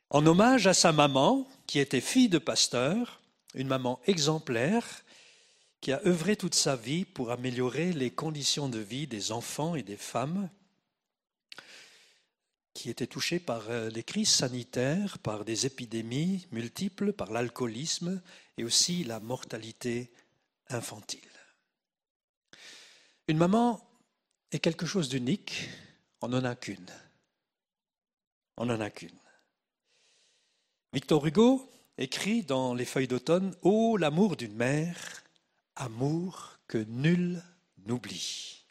en 0.09 0.25
hommage 0.25 0.67
à 0.67 0.73
sa 0.73 0.91
maman, 0.91 1.47
qui 1.67 1.79
était 1.79 2.01
fille 2.01 2.29
de 2.29 2.37
pasteur, 2.37 3.21
une 3.53 3.67
maman 3.67 3.99
exemplaire, 4.05 5.03
qui 5.81 5.91
a 5.91 6.01
œuvré 6.05 6.37
toute 6.37 6.55
sa 6.55 6.75
vie 6.75 7.03
pour 7.03 7.31
améliorer 7.31 7.91
les 7.91 8.11
conditions 8.11 8.69
de 8.69 8.79
vie 8.79 9.07
des 9.07 9.31
enfants 9.31 9.75
et 9.75 9.83
des 9.83 9.97
femmes 9.97 10.49
qui 12.73 12.89
étaient 12.89 13.07
touchés 13.07 13.39
par 13.39 13.69
euh, 13.69 13.89
les 13.89 14.03
crises 14.03 14.31
sanitaires, 14.31 15.19
par 15.19 15.45
des 15.45 15.65
épidémies 15.65 16.47
multiples, 16.51 17.13
par 17.13 17.31
l'alcoolisme 17.31 18.21
et 18.57 18.63
aussi 18.63 19.03
la 19.03 19.19
mortalité 19.19 20.11
infantile. 20.69 21.19
Une 23.27 23.37
maman 23.37 23.87
est 24.51 24.59
quelque 24.59 24.85
chose 24.85 25.09
d'unique, 25.09 25.69
on 26.21 26.29
n'en 26.29 26.43
a 26.43 26.55
qu'une. 26.55 26.91
On 28.57 28.65
n'en 28.65 28.79
a 28.79 28.89
qu'une. 28.89 29.09
Victor 30.93 31.25
Hugo 31.25 31.69
écrit 31.97 32.43
dans 32.43 32.73
les 32.73 32.85
feuilles 32.85 33.07
d'automne 33.07 33.55
Ô 33.61 33.97
l'amour 33.97 34.35
d'une 34.35 34.55
mère, 34.55 35.23
amour 35.75 36.59
que 36.67 36.77
nul 36.77 37.41
n'oublie. 37.85 38.62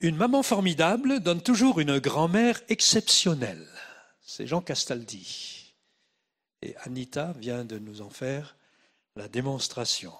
Une 0.00 0.16
maman 0.16 0.44
formidable 0.44 1.18
donne 1.18 1.42
toujours 1.42 1.80
une 1.80 1.98
grand-mère 1.98 2.60
exceptionnelle. 2.68 3.66
C'est 4.22 4.46
Jean 4.46 4.60
Castaldi. 4.60 5.74
Et 6.62 6.76
Anita 6.82 7.32
vient 7.32 7.64
de 7.64 7.80
nous 7.80 8.00
en 8.00 8.08
faire 8.08 8.56
la 9.16 9.26
démonstration. 9.26 10.12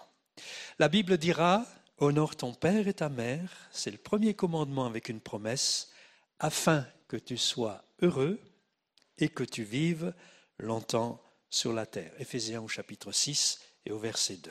La 0.80 0.88
Bible 0.88 1.16
dira 1.16 1.64
Honore 1.98 2.34
ton 2.34 2.54
père 2.54 2.88
et 2.88 2.94
ta 2.94 3.08
mère, 3.08 3.68
c'est 3.70 3.92
le 3.92 3.98
premier 3.98 4.34
commandement 4.34 4.86
avec 4.86 5.08
une 5.08 5.20
promesse, 5.20 5.92
afin 6.40 6.84
que 7.06 7.16
tu 7.16 7.36
sois 7.36 7.84
heureux 8.02 8.40
et 9.18 9.28
que 9.28 9.44
tu 9.44 9.62
vives 9.62 10.12
longtemps 10.58 11.22
sur 11.50 11.72
la 11.72 11.86
terre. 11.86 12.12
Éphésiens 12.18 12.62
au 12.62 12.68
chapitre 12.68 13.12
6 13.12 13.60
et 13.86 13.92
au 13.92 13.98
verset 13.98 14.36
2. 14.36 14.50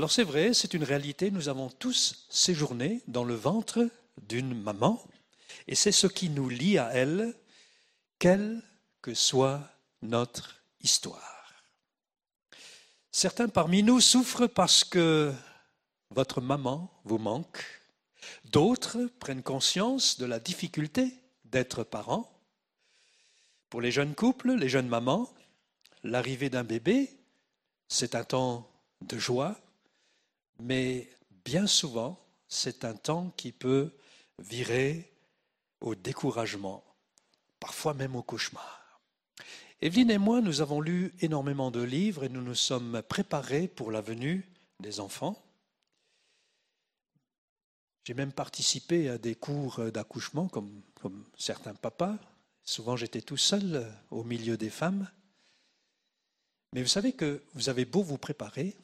Alors 0.00 0.10
c'est 0.10 0.24
vrai, 0.24 0.54
c'est 0.54 0.72
une 0.72 0.82
réalité, 0.82 1.30
nous 1.30 1.50
avons 1.50 1.68
tous 1.68 2.24
séjourné 2.30 3.02
dans 3.06 3.22
le 3.22 3.34
ventre 3.34 3.86
d'une 4.28 4.58
maman, 4.58 5.06
et 5.68 5.74
c'est 5.74 5.92
ce 5.92 6.06
qui 6.06 6.30
nous 6.30 6.48
lie 6.48 6.78
à 6.78 6.88
elle, 6.94 7.34
quelle 8.18 8.62
que 9.02 9.12
soit 9.12 9.60
notre 10.00 10.62
histoire. 10.80 11.52
Certains 13.12 13.50
parmi 13.50 13.82
nous 13.82 14.00
souffrent 14.00 14.46
parce 14.46 14.84
que 14.84 15.34
votre 16.08 16.40
maman 16.40 16.90
vous 17.04 17.18
manque, 17.18 17.62
d'autres 18.46 19.04
prennent 19.18 19.42
conscience 19.42 20.18
de 20.18 20.24
la 20.24 20.40
difficulté 20.40 21.12
d'être 21.44 21.84
parent. 21.84 22.32
Pour 23.68 23.82
les 23.82 23.90
jeunes 23.90 24.14
couples, 24.14 24.52
les 24.52 24.70
jeunes 24.70 24.88
mamans, 24.88 25.30
l'arrivée 26.04 26.48
d'un 26.48 26.64
bébé, 26.64 27.10
c'est 27.88 28.14
un 28.14 28.24
temps 28.24 28.66
de 29.02 29.18
joie, 29.18 29.60
mais 30.62 31.08
bien 31.44 31.66
souvent, 31.66 32.18
c'est 32.48 32.84
un 32.84 32.94
temps 32.94 33.32
qui 33.36 33.52
peut 33.52 33.92
virer 34.38 35.12
au 35.80 35.94
découragement, 35.94 36.84
parfois 37.58 37.94
même 37.94 38.16
au 38.16 38.22
cauchemar. 38.22 39.00
Evelyne 39.82 40.10
et 40.10 40.18
moi, 40.18 40.40
nous 40.42 40.60
avons 40.60 40.80
lu 40.80 41.14
énormément 41.20 41.70
de 41.70 41.80
livres 41.80 42.24
et 42.24 42.28
nous 42.28 42.42
nous 42.42 42.54
sommes 42.54 43.02
préparés 43.08 43.66
pour 43.66 43.90
la 43.90 44.02
venue 44.02 44.46
des 44.80 45.00
enfants. 45.00 45.42
J'ai 48.04 48.14
même 48.14 48.32
participé 48.32 49.08
à 49.08 49.18
des 49.18 49.34
cours 49.34 49.80
d'accouchement 49.90 50.48
comme, 50.48 50.82
comme, 50.94 51.24
certains 51.38 51.74
papas. 51.74 52.18
Souvent 52.62 52.96
j'étais 52.96 53.22
tout 53.22 53.36
seul 53.36 53.90
au 54.10 54.24
milieu 54.24 54.56
des 54.56 54.70
femmes. 54.70 55.08
Mais 56.72 56.82
vous 56.82 56.88
savez 56.88 57.12
que 57.12 57.42
vous 57.54 57.68
avez 57.68 57.84
beau 57.84 58.02
vous 58.02 58.18
préparer, 58.18 58.76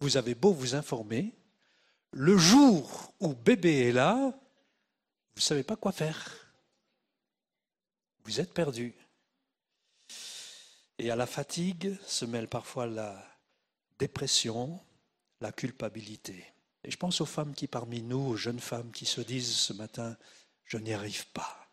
vous 0.00 0.16
avez 0.16 0.34
beau 0.34 0.52
vous 0.52 0.74
informer, 0.74 1.32
le 2.12 2.36
jour 2.36 3.14
où 3.20 3.34
bébé 3.34 3.88
est 3.88 3.92
là, 3.92 4.14
vous 4.16 5.36
ne 5.36 5.42
savez 5.42 5.62
pas 5.62 5.76
quoi 5.76 5.92
faire. 5.92 6.34
Vous 8.24 8.40
êtes 8.40 8.52
perdu. 8.52 8.94
Et 10.98 11.10
à 11.10 11.16
la 11.16 11.26
fatigue 11.26 11.96
se 12.06 12.24
mêle 12.24 12.48
parfois 12.48 12.86
la 12.86 13.24
dépression, 13.98 14.80
la 15.40 15.52
culpabilité. 15.52 16.44
Et 16.84 16.90
je 16.90 16.96
pense 16.96 17.20
aux 17.20 17.26
femmes 17.26 17.54
qui 17.54 17.66
parmi 17.66 18.02
nous, 18.02 18.20
aux 18.20 18.36
jeunes 18.36 18.60
femmes 18.60 18.90
qui 18.90 19.06
se 19.06 19.20
disent 19.20 19.54
ce 19.54 19.72
matin, 19.72 20.16
je 20.64 20.78
n'y 20.78 20.92
arrive 20.92 21.26
pas. 21.28 21.68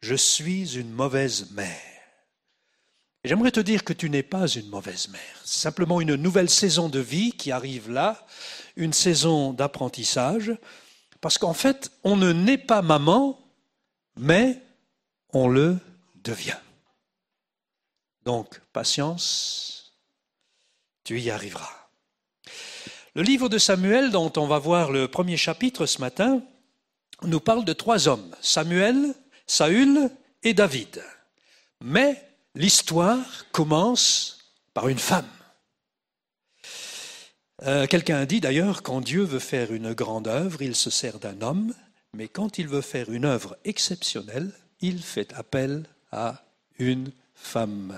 Je 0.00 0.14
suis 0.14 0.76
une 0.76 0.90
mauvaise 0.90 1.50
mère. 1.52 1.91
J'aimerais 3.24 3.52
te 3.52 3.60
dire 3.60 3.84
que 3.84 3.92
tu 3.92 4.10
n'es 4.10 4.24
pas 4.24 4.48
une 4.48 4.68
mauvaise 4.68 5.08
mère. 5.08 5.40
C'est 5.44 5.60
simplement 5.60 6.00
une 6.00 6.16
nouvelle 6.16 6.50
saison 6.50 6.88
de 6.88 6.98
vie 6.98 7.32
qui 7.32 7.52
arrive 7.52 7.88
là, 7.88 8.26
une 8.74 8.92
saison 8.92 9.52
d'apprentissage, 9.52 10.52
parce 11.20 11.38
qu'en 11.38 11.54
fait, 11.54 11.92
on 12.02 12.16
ne 12.16 12.32
naît 12.32 12.58
pas 12.58 12.82
maman, 12.82 13.38
mais 14.16 14.60
on 15.32 15.46
le 15.46 15.78
devient. 16.24 16.58
Donc, 18.24 18.60
patience, 18.72 19.92
tu 21.04 21.20
y 21.20 21.30
arriveras. 21.30 21.88
Le 23.14 23.22
livre 23.22 23.48
de 23.48 23.58
Samuel, 23.58 24.10
dont 24.10 24.32
on 24.36 24.48
va 24.48 24.58
voir 24.58 24.90
le 24.90 25.06
premier 25.06 25.36
chapitre 25.36 25.86
ce 25.86 26.00
matin, 26.00 26.42
nous 27.22 27.40
parle 27.40 27.64
de 27.64 27.72
trois 27.72 28.08
hommes, 28.08 28.34
Samuel, 28.40 29.14
Saül 29.46 30.10
et 30.42 30.54
David. 30.54 31.04
Mais 31.80 32.31
l'histoire 32.54 33.50
commence 33.52 34.38
par 34.74 34.88
une 34.88 34.98
femme. 34.98 35.28
Euh, 37.64 37.86
quelqu'un 37.86 38.18
a 38.18 38.26
dit 38.26 38.40
d'ailleurs, 38.40 38.82
quand 38.82 39.00
Dieu 39.00 39.22
veut 39.22 39.38
faire 39.38 39.72
une 39.72 39.92
grande 39.92 40.26
œuvre, 40.26 40.62
il 40.62 40.74
se 40.74 40.90
sert 40.90 41.18
d'un 41.18 41.40
homme, 41.42 41.74
mais 42.14 42.28
quand 42.28 42.58
il 42.58 42.66
veut 42.66 42.80
faire 42.80 43.10
une 43.10 43.24
œuvre 43.24 43.56
exceptionnelle, 43.64 44.50
il 44.80 45.02
fait 45.02 45.32
appel 45.34 45.84
à 46.10 46.42
une 46.78 47.12
femme. 47.34 47.96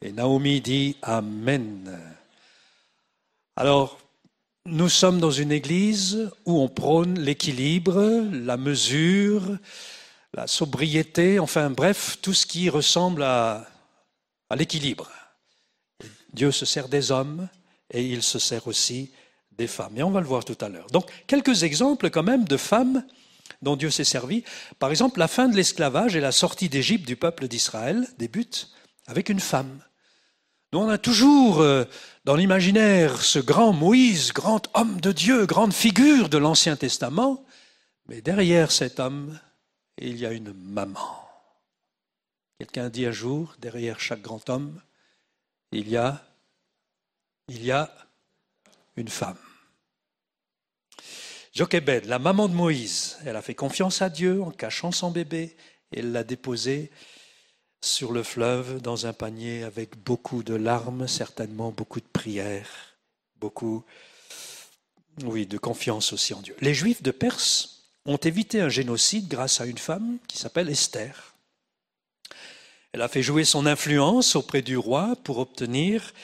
Et 0.00 0.12
Naomi 0.12 0.60
dit 0.60 0.96
Amen. 1.02 1.98
Alors, 3.54 3.98
nous 4.64 4.88
sommes 4.88 5.20
dans 5.20 5.30
une 5.30 5.52
église 5.52 6.30
où 6.44 6.60
on 6.60 6.68
prône 6.68 7.20
l'équilibre, 7.20 8.24
la 8.32 8.56
mesure, 8.56 9.58
la 10.34 10.46
sobriété, 10.46 11.38
enfin 11.38 11.70
bref, 11.70 12.18
tout 12.20 12.34
ce 12.34 12.46
qui 12.46 12.68
ressemble 12.68 13.22
à 13.22 13.66
à 14.50 14.56
l'équilibre. 14.56 15.10
Dieu 16.32 16.50
se 16.50 16.66
sert 16.66 16.88
des 16.88 17.10
hommes 17.10 17.48
et 17.90 18.04
il 18.04 18.22
se 18.22 18.38
sert 18.38 18.66
aussi 18.66 19.12
des 19.52 19.66
femmes. 19.66 19.96
Et 19.96 20.02
on 20.02 20.10
va 20.10 20.20
le 20.20 20.26
voir 20.26 20.44
tout 20.44 20.58
à 20.60 20.68
l'heure. 20.68 20.86
Donc, 20.88 21.10
quelques 21.26 21.62
exemples 21.62 22.10
quand 22.10 22.22
même 22.22 22.44
de 22.44 22.56
femmes 22.56 23.04
dont 23.62 23.76
Dieu 23.76 23.90
s'est 23.90 24.04
servi. 24.04 24.44
Par 24.78 24.90
exemple, 24.90 25.18
la 25.18 25.28
fin 25.28 25.48
de 25.48 25.56
l'esclavage 25.56 26.16
et 26.16 26.20
la 26.20 26.32
sortie 26.32 26.68
d'Égypte 26.68 27.06
du 27.06 27.16
peuple 27.16 27.48
d'Israël 27.48 28.06
débute 28.18 28.70
avec 29.06 29.28
une 29.28 29.40
femme. 29.40 29.80
Nous, 30.72 30.80
on 30.80 30.88
a 30.88 30.98
toujours 30.98 31.60
euh, 31.60 31.84
dans 32.24 32.34
l'imaginaire 32.34 33.22
ce 33.22 33.38
grand 33.38 33.72
Moïse, 33.72 34.32
grand 34.32 34.68
homme 34.74 35.00
de 35.00 35.12
Dieu, 35.12 35.46
grande 35.46 35.72
figure 35.72 36.28
de 36.28 36.38
l'Ancien 36.38 36.76
Testament, 36.76 37.44
mais 38.08 38.20
derrière 38.20 38.72
cet 38.72 39.00
homme, 39.00 39.38
il 39.98 40.18
y 40.18 40.26
a 40.26 40.32
une 40.32 40.52
maman. 40.52 41.25
Quelqu'un 42.58 42.88
dit 42.88 43.06
un 43.06 43.12
jour, 43.12 43.54
derrière 43.58 44.00
chaque 44.00 44.22
grand 44.22 44.48
homme, 44.48 44.80
il 45.72 45.88
y 45.88 45.96
a, 45.96 46.24
il 47.48 47.64
y 47.64 47.70
a 47.70 47.92
une 48.96 49.08
femme. 49.08 49.36
Jochebed, 51.52 52.06
la 52.06 52.18
maman 52.18 52.48
de 52.48 52.54
Moïse, 52.54 53.18
elle 53.24 53.36
a 53.36 53.42
fait 53.42 53.54
confiance 53.54 54.02
à 54.02 54.10
Dieu 54.10 54.42
en 54.42 54.50
cachant 54.50 54.92
son 54.92 55.10
bébé 55.10 55.56
et 55.92 56.00
elle 56.00 56.12
l'a 56.12 56.24
déposé 56.24 56.90
sur 57.82 58.12
le 58.12 58.22
fleuve 58.22 58.80
dans 58.80 59.06
un 59.06 59.12
panier 59.12 59.62
avec 59.62 59.96
beaucoup 59.96 60.42
de 60.42 60.54
larmes, 60.54 61.06
certainement 61.08 61.70
beaucoup 61.70 62.00
de 62.00 62.06
prières, 62.06 62.96
beaucoup 63.36 63.84
Oui, 65.24 65.46
de 65.46 65.58
confiance 65.58 66.12
aussi 66.12 66.34
en 66.34 66.40
Dieu. 66.40 66.56
Les 66.60 66.74
Juifs 66.74 67.02
de 67.02 67.10
Perse 67.10 67.84
ont 68.04 68.16
évité 68.16 68.60
un 68.60 68.68
génocide 68.68 69.28
grâce 69.28 69.60
à 69.60 69.66
une 69.66 69.78
femme 69.78 70.18
qui 70.28 70.38
s'appelle 70.38 70.68
Esther. 70.68 71.35
Elle 72.96 73.02
a 73.02 73.08
fait 73.08 73.22
jouer 73.22 73.44
son 73.44 73.66
influence 73.66 74.36
auprès 74.36 74.62
du 74.62 74.78
roi 74.78 75.16
pour 75.22 75.36
obtenir 75.36 76.14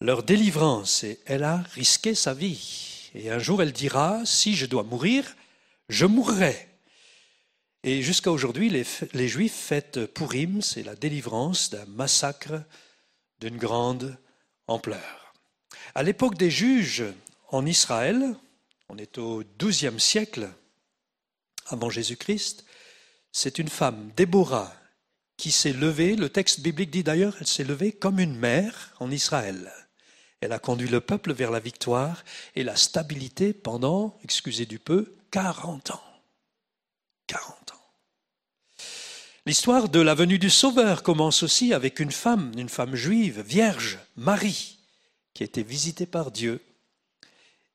leur 0.00 0.24
délivrance 0.24 1.04
et 1.04 1.20
elle 1.24 1.44
a 1.44 1.58
risqué 1.72 2.16
sa 2.16 2.34
vie. 2.34 3.12
Et 3.14 3.30
un 3.30 3.38
jour 3.38 3.62
elle 3.62 3.70
dira, 3.70 4.26
si 4.26 4.56
je 4.56 4.66
dois 4.66 4.82
mourir, 4.82 5.36
je 5.88 6.04
mourrai. 6.04 6.68
Et 7.84 8.02
jusqu'à 8.02 8.32
aujourd'hui, 8.32 8.70
les, 8.70 9.28
Juifs 9.28 9.54
fêtent 9.54 10.04
Purim, 10.06 10.62
c'est 10.62 10.82
la 10.82 10.96
délivrance 10.96 11.70
d'un 11.70 11.86
massacre 11.86 12.60
d'une 13.38 13.56
grande 13.56 14.18
ampleur. 14.66 15.32
À 15.94 16.02
l'époque 16.02 16.36
des 16.36 16.50
juges 16.50 17.04
en 17.50 17.64
Israël, 17.64 18.34
on 18.88 18.98
est 18.98 19.18
au 19.18 19.44
XIIe 19.60 20.00
siècle 20.00 20.50
avant 21.66 21.88
Jésus-Christ, 21.88 22.64
c'est 23.30 23.60
une 23.60 23.68
femme, 23.68 24.10
Déborah, 24.16 24.72
qui 25.36 25.52
s'est 25.52 25.72
levée, 25.72 26.16
le 26.16 26.28
texte 26.28 26.60
biblique 26.60 26.90
dit 26.90 27.04
d'ailleurs, 27.04 27.36
elle 27.40 27.46
s'est 27.46 27.64
levée 27.64 27.92
comme 27.92 28.18
une 28.18 28.36
mère 28.36 28.94
en 29.00 29.10
Israël. 29.10 29.72
Elle 30.40 30.52
a 30.52 30.58
conduit 30.58 30.88
le 30.88 31.00
peuple 31.00 31.32
vers 31.32 31.50
la 31.50 31.60
victoire 31.60 32.24
et 32.54 32.62
la 32.62 32.76
stabilité 32.76 33.52
pendant, 33.52 34.18
excusez 34.22 34.66
du 34.66 34.78
peu, 34.78 35.16
40 35.30 35.90
ans. 35.92 36.02
40 37.26 37.72
ans. 37.72 37.76
L'histoire 39.44 39.88
de 39.88 40.00
la 40.00 40.14
venue 40.14 40.38
du 40.38 40.50
Sauveur 40.50 41.02
commence 41.02 41.42
aussi 41.42 41.72
avec 41.72 42.00
une 42.00 42.10
femme, 42.10 42.52
une 42.56 42.68
femme 42.68 42.96
juive, 42.96 43.40
vierge, 43.40 43.98
Marie, 44.16 44.78
qui 45.34 45.42
a 45.42 45.46
été 45.46 45.62
visitée 45.62 46.06
par 46.06 46.30
Dieu 46.30 46.60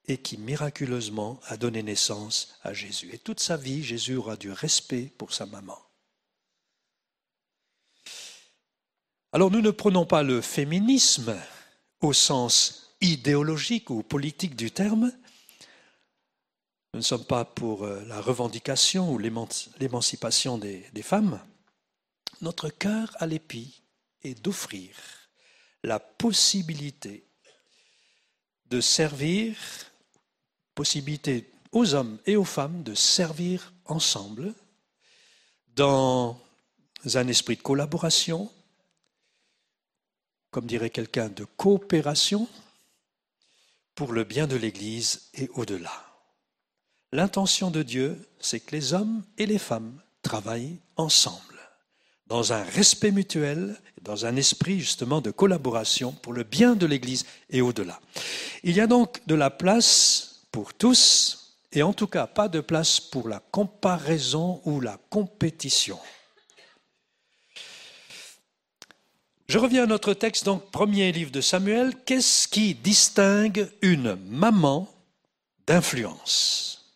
et 0.07 0.17
qui 0.17 0.38
miraculeusement 0.38 1.39
a 1.45 1.57
donné 1.57 1.83
naissance 1.83 2.55
à 2.63 2.73
Jésus. 2.73 3.09
Et 3.13 3.19
toute 3.19 3.39
sa 3.39 3.55
vie, 3.55 3.83
Jésus 3.83 4.15
aura 4.15 4.35
du 4.35 4.51
respect 4.51 5.13
pour 5.17 5.33
sa 5.33 5.45
maman. 5.45 5.77
Alors 9.33 9.49
nous 9.49 9.61
ne 9.61 9.71
prenons 9.71 10.05
pas 10.05 10.23
le 10.23 10.41
féminisme 10.41 11.39
au 12.01 12.11
sens 12.11 12.93
idéologique 12.99 13.89
ou 13.89 14.03
politique 14.03 14.57
du 14.57 14.71
terme. 14.71 15.13
Nous 16.93 16.99
ne 16.99 17.03
sommes 17.03 17.23
pas 17.23 17.45
pour 17.45 17.85
euh, 17.85 18.03
la 18.07 18.19
revendication 18.19 19.09
ou 19.09 19.17
l'émancipation 19.17 20.57
des, 20.57 20.85
des 20.91 21.01
femmes. 21.01 21.39
Notre 22.41 22.67
cœur 22.67 23.15
à 23.19 23.25
l'épi 23.25 23.81
est 24.21 24.43
d'offrir 24.43 24.97
la 25.85 25.99
possibilité 25.99 27.25
de 28.69 28.81
servir, 28.81 29.55
possibilité 30.75 31.49
aux 31.71 31.93
hommes 31.93 32.19
et 32.25 32.35
aux 32.35 32.43
femmes 32.43 32.83
de 32.83 32.95
servir 32.95 33.71
ensemble 33.85 34.53
dans 35.77 36.37
un 37.15 37.27
esprit 37.29 37.55
de 37.55 37.61
collaboration, 37.61 38.51
comme 40.52 40.65
dirait 40.65 40.90
quelqu'un, 40.90 41.30
de 41.30 41.45
coopération 41.57 42.48
pour 43.95 44.11
le 44.11 44.23
bien 44.23 44.48
de 44.48 44.57
l'Église 44.57 45.30
et 45.34 45.49
au-delà. 45.53 45.91
L'intention 47.14 47.72
de 47.72 47.84
Dieu, 47.84 48.30
c'est 48.40 48.60
que 48.60 48.76
les 48.76 48.94
hommes 48.94 49.23
et 49.38 49.45
les 49.45 49.57
femmes 49.57 49.99
travaillent 50.22 50.78
ensemble, 50.95 51.60
dans 52.28 52.53
un 52.53 52.64
respect 52.64 53.11
mutuel, 53.11 53.82
dans 54.02 54.26
un 54.26 54.36
esprit 54.36 54.80
justement 54.80 55.22
de 55.22 55.32
collaboration 55.32 56.11
pour 56.11 56.34
le 56.34 56.44
bien 56.44 56.76
de 56.76 56.86
l'Église 56.86 57.26
et 57.49 57.61
au-delà. 57.61 57.99
Il 58.64 58.76
y 58.76 58.82
a 58.82 58.88
donc 58.88 59.26
de 59.28 59.36
la 59.36 59.49
place 59.49 60.41
pour 60.52 60.73
tous, 60.73 61.57
et 61.72 61.84
en 61.84 61.94
tout 61.94 62.07
cas 62.07 62.28
pas 62.28 62.48
de 62.48 62.60
place 62.60 62.99
pour 62.99 63.28
la 63.28 63.40
comparaison 63.40 64.61
ou 64.65 64.80
la 64.80 64.98
compétition. 65.10 65.99
Je 69.52 69.57
reviens 69.57 69.84
à 69.84 69.86
notre 69.86 70.14
texte, 70.14 70.45
donc 70.45 70.72
premier 70.72 71.11
livre 71.11 71.30
de 71.30 71.41
Samuel. 71.41 71.94
Qu'est-ce 72.06 72.48
qui 72.48 72.73
distingue 72.73 73.69
une 73.82 74.15
maman 74.30 74.88
d'influence? 75.68 76.95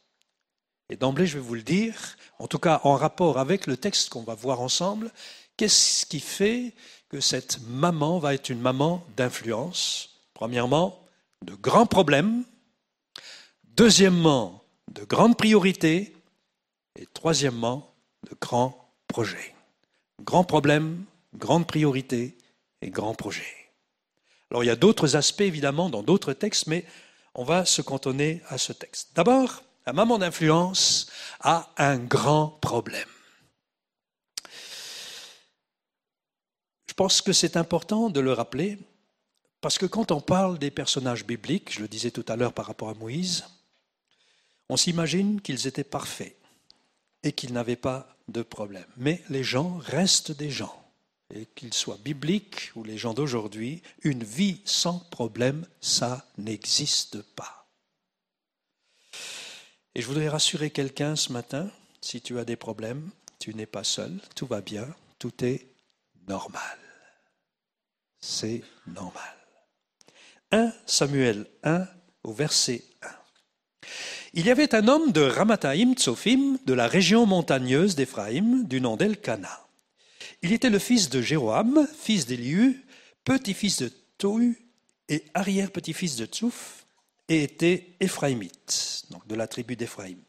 Et 0.90 0.95
d'emblée, 0.95 1.27
je 1.27 1.38
vais 1.38 1.44
vous 1.44 1.56
le 1.56 1.64
dire, 1.64 2.15
en 2.40 2.48
tout 2.48 2.57
cas 2.57 2.80
en 2.86 2.95
rapport 2.95 3.40
avec 3.40 3.68
le 3.68 3.76
texte 3.76 4.07
qu'on 4.07 4.23
va 4.23 4.36
voir 4.36 4.61
ensemble, 4.61 5.11
qu'est-ce 5.57 6.06
qui 6.06 6.22
fait 6.22 6.72
que 7.10 7.19
cette 7.19 7.60
maman 7.68 8.19
va 8.19 8.34
être 8.34 8.48
une 8.48 8.61
maman 8.61 9.06
d'influence? 9.18 10.22
Premièrement, 10.34 10.98
de 11.41 11.56
grands 11.56 11.86
problèmes. 11.86 12.45
Deuxièmement, 13.76 14.64
de 14.94 15.03
grandes 15.03 15.36
priorités. 15.36 16.15
Et 16.95 17.06
troisièmement, 17.07 17.94
de 18.32 18.38
grands 18.40 18.94
projets. 19.10 19.53
Grands 20.22 20.45
problèmes, 20.45 21.03
grandes 21.34 21.68
priorités 21.68 22.38
et 22.85 22.91
grands 22.91 23.15
projets. 23.15 23.71
Alors 24.51 24.63
il 24.63 24.67
y 24.67 24.71
a 24.71 24.75
d'autres 24.75 25.15
aspects 25.15 25.41
évidemment 25.41 25.89
dans 25.89 26.03
d'autres 26.03 26.33
textes, 26.33 26.67
mais 26.67 26.85
on 27.33 27.43
va 27.43 27.65
se 27.65 27.81
cantonner 27.81 28.41
à 28.47 28.57
ce 28.57 28.73
texte. 28.73 29.09
D'abord, 29.15 29.63
la 29.85 29.93
maman 29.93 30.19
d'influence 30.19 31.07
a 31.41 31.73
un 31.77 31.97
grand 31.97 32.47
problème. 32.61 33.09
Je 36.87 36.93
pense 36.93 37.21
que 37.21 37.33
c'est 37.33 37.57
important 37.57 38.09
de 38.09 38.19
le 38.19 38.31
rappeler, 38.31 38.77
parce 39.59 39.77
que 39.77 39.85
quand 39.85 40.11
on 40.11 40.21
parle 40.21 40.59
des 40.59 40.71
personnages 40.71 41.25
bibliques, 41.25 41.73
je 41.73 41.81
le 41.81 41.87
disais 41.87 42.11
tout 42.11 42.25
à 42.27 42.35
l'heure 42.35 42.53
par 42.53 42.67
rapport 42.67 42.89
à 42.89 42.93
Moïse, 42.93 43.45
on 44.69 44.77
s'imagine 44.77 45.41
qu'ils 45.41 45.67
étaient 45.67 45.83
parfaits 45.83 46.37
et 47.23 47.33
qu'ils 47.33 47.53
n'avaient 47.53 47.75
pas 47.75 48.15
de 48.27 48.43
problème. 48.43 48.85
Mais 48.95 49.21
les 49.29 49.43
gens 49.43 49.77
restent 49.77 50.31
des 50.31 50.51
gens 50.51 50.84
et 51.34 51.45
qu'ils 51.56 51.73
soient 51.73 51.99
bibliques 52.03 52.72
ou 52.76 52.84
les 52.84 52.97
gens 52.97 53.14
d'aujourd'hui, 53.14 53.81
une 54.03 54.23
vie 54.23 54.61
sans 54.65 54.99
problème, 54.99 55.68
ça 55.81 56.27
n'existe 56.38 57.22
pas. 57.22 57.68
Et 59.95 60.02
je 60.02 60.07
voudrais 60.07 60.30
rassurer 60.30 60.69
quelqu'un 60.69 61.15
ce 61.15 61.31
matin, 61.31 61.69
si 62.02 62.22
tu 62.22 62.38
as 62.38 62.45
des 62.45 62.57
problèmes, 62.57 63.10
tu 63.39 63.53
n'es 63.53 63.65
pas 63.65 63.84
seul, 63.84 64.19
tout 64.35 64.45
va 64.45 64.61
bien, 64.61 64.88
tout 65.19 65.43
est 65.43 65.68
normal. 66.27 66.77
C'est 68.19 68.64
normal. 68.88 69.35
1 70.52 70.72
Samuel 70.85 71.47
1 71.64 71.88
au 72.23 72.34
verset 72.34 72.84
1. 73.02 73.07
Il 74.34 74.45
y 74.45 74.52
avait 74.52 74.76
un 74.76 74.88
homme 74.88 75.11
de 75.11 75.22
Ramathaïm 75.22 75.93
Tsophim, 75.93 76.57
de 76.65 76.73
la 76.73 76.88
région 76.88 77.26
montagneuse 77.26 77.95
d'Éphraïm, 77.95 78.68
du 78.68 78.81
nom 78.81 78.97
d'Elkana. 78.97 79.64
Il 80.45 80.53
était 80.53 80.69
le 80.69 80.77
fils 80.77 81.09
de 81.09 81.23
Jéroam, 81.23 81.88
fils 81.99 82.27
d'Éliu, 82.27 82.85
petit-fils 83.23 83.81
de 83.81 83.91
Tohu 84.19 84.55
et 85.09 85.23
arrière-petit-fils 85.34 86.17
de 86.17 86.27
Tsouf, 86.27 86.85
et 87.27 87.41
était 87.41 87.88
éphraïmite, 87.99 89.05
donc 89.09 89.26
de 89.26 89.34
la 89.34 89.47
tribu 89.47 89.76
d'Éphraïm. 89.76 90.19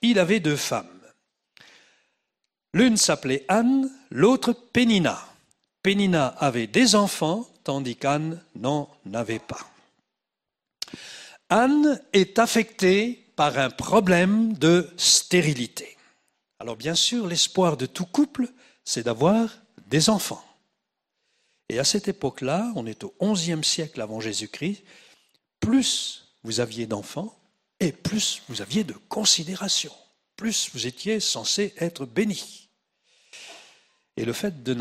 Il 0.00 0.20
avait 0.20 0.38
deux 0.38 0.54
femmes. 0.54 0.86
L'une 2.72 2.96
s'appelait 2.96 3.44
Anne, 3.48 3.90
l'autre 4.12 4.52
Pénina. 4.52 5.26
Pénina 5.82 6.28
avait 6.28 6.68
des 6.68 6.94
enfants, 6.94 7.44
tandis 7.64 7.96
qu'Anne 7.96 8.40
n'en 8.54 8.88
avait 9.12 9.40
pas. 9.40 9.68
Anne 11.48 12.00
est 12.12 12.38
affectée 12.38 13.24
par 13.34 13.58
un 13.58 13.70
problème 13.70 14.52
de 14.52 14.88
stérilité. 14.96 15.96
Alors 16.60 16.76
bien 16.76 16.94
sûr, 16.94 17.26
l'espoir 17.26 17.76
de 17.76 17.86
tout 17.86 18.06
couple, 18.06 18.52
c'est 18.88 19.02
d'avoir 19.02 19.50
des 19.88 20.08
enfants. 20.08 20.42
Et 21.68 21.78
à 21.78 21.84
cette 21.84 22.08
époque-là, 22.08 22.72
on 22.74 22.86
est 22.86 23.04
au 23.04 23.14
XIe 23.20 23.62
siècle 23.62 24.00
avant 24.00 24.18
Jésus-Christ, 24.18 24.82
plus 25.60 26.32
vous 26.42 26.60
aviez 26.60 26.86
d'enfants 26.86 27.38
et 27.80 27.92
plus 27.92 28.40
vous 28.48 28.62
aviez 28.62 28.84
de 28.84 28.94
considération, 29.10 29.92
plus 30.36 30.70
vous 30.72 30.86
étiez 30.86 31.20
censé 31.20 31.74
être 31.76 32.06
béni. 32.06 32.70
Et 34.16 34.24
le 34.24 34.32
fait 34.32 34.62
de 34.62 34.72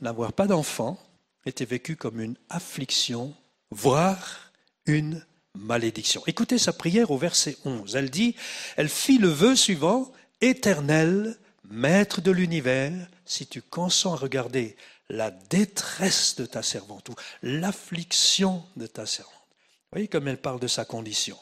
n'avoir 0.00 0.32
pas 0.32 0.46
d'enfants 0.46 0.96
était 1.44 1.64
vécu 1.64 1.96
comme 1.96 2.20
une 2.20 2.36
affliction, 2.48 3.34
voire 3.72 4.52
une 4.84 5.26
malédiction. 5.56 6.22
Écoutez 6.28 6.58
sa 6.58 6.72
prière 6.72 7.10
au 7.10 7.18
verset 7.18 7.56
11. 7.64 7.96
Elle 7.96 8.10
dit, 8.10 8.36
elle 8.76 8.88
fit 8.88 9.18
le 9.18 9.28
vœu 9.28 9.56
suivant, 9.56 10.12
Éternel, 10.40 11.36
Maître 11.68 12.20
de 12.20 12.30
l'univers, 12.30 13.08
si 13.26 13.46
tu 13.46 13.62
consens 13.62 14.14
à 14.14 14.16
regarder 14.16 14.76
la 15.08 15.30
détresse 15.30 16.36
de 16.36 16.46
ta 16.46 16.62
servante 16.62 17.08
ou 17.08 17.14
l'affliction 17.42 18.64
de 18.76 18.86
ta 18.86 19.06
servante. 19.06 19.34
Vous 19.34 19.92
voyez 19.92 20.08
comme 20.08 20.28
elle 20.28 20.40
parle 20.40 20.60
de 20.60 20.66
sa 20.66 20.84
condition. 20.84 21.38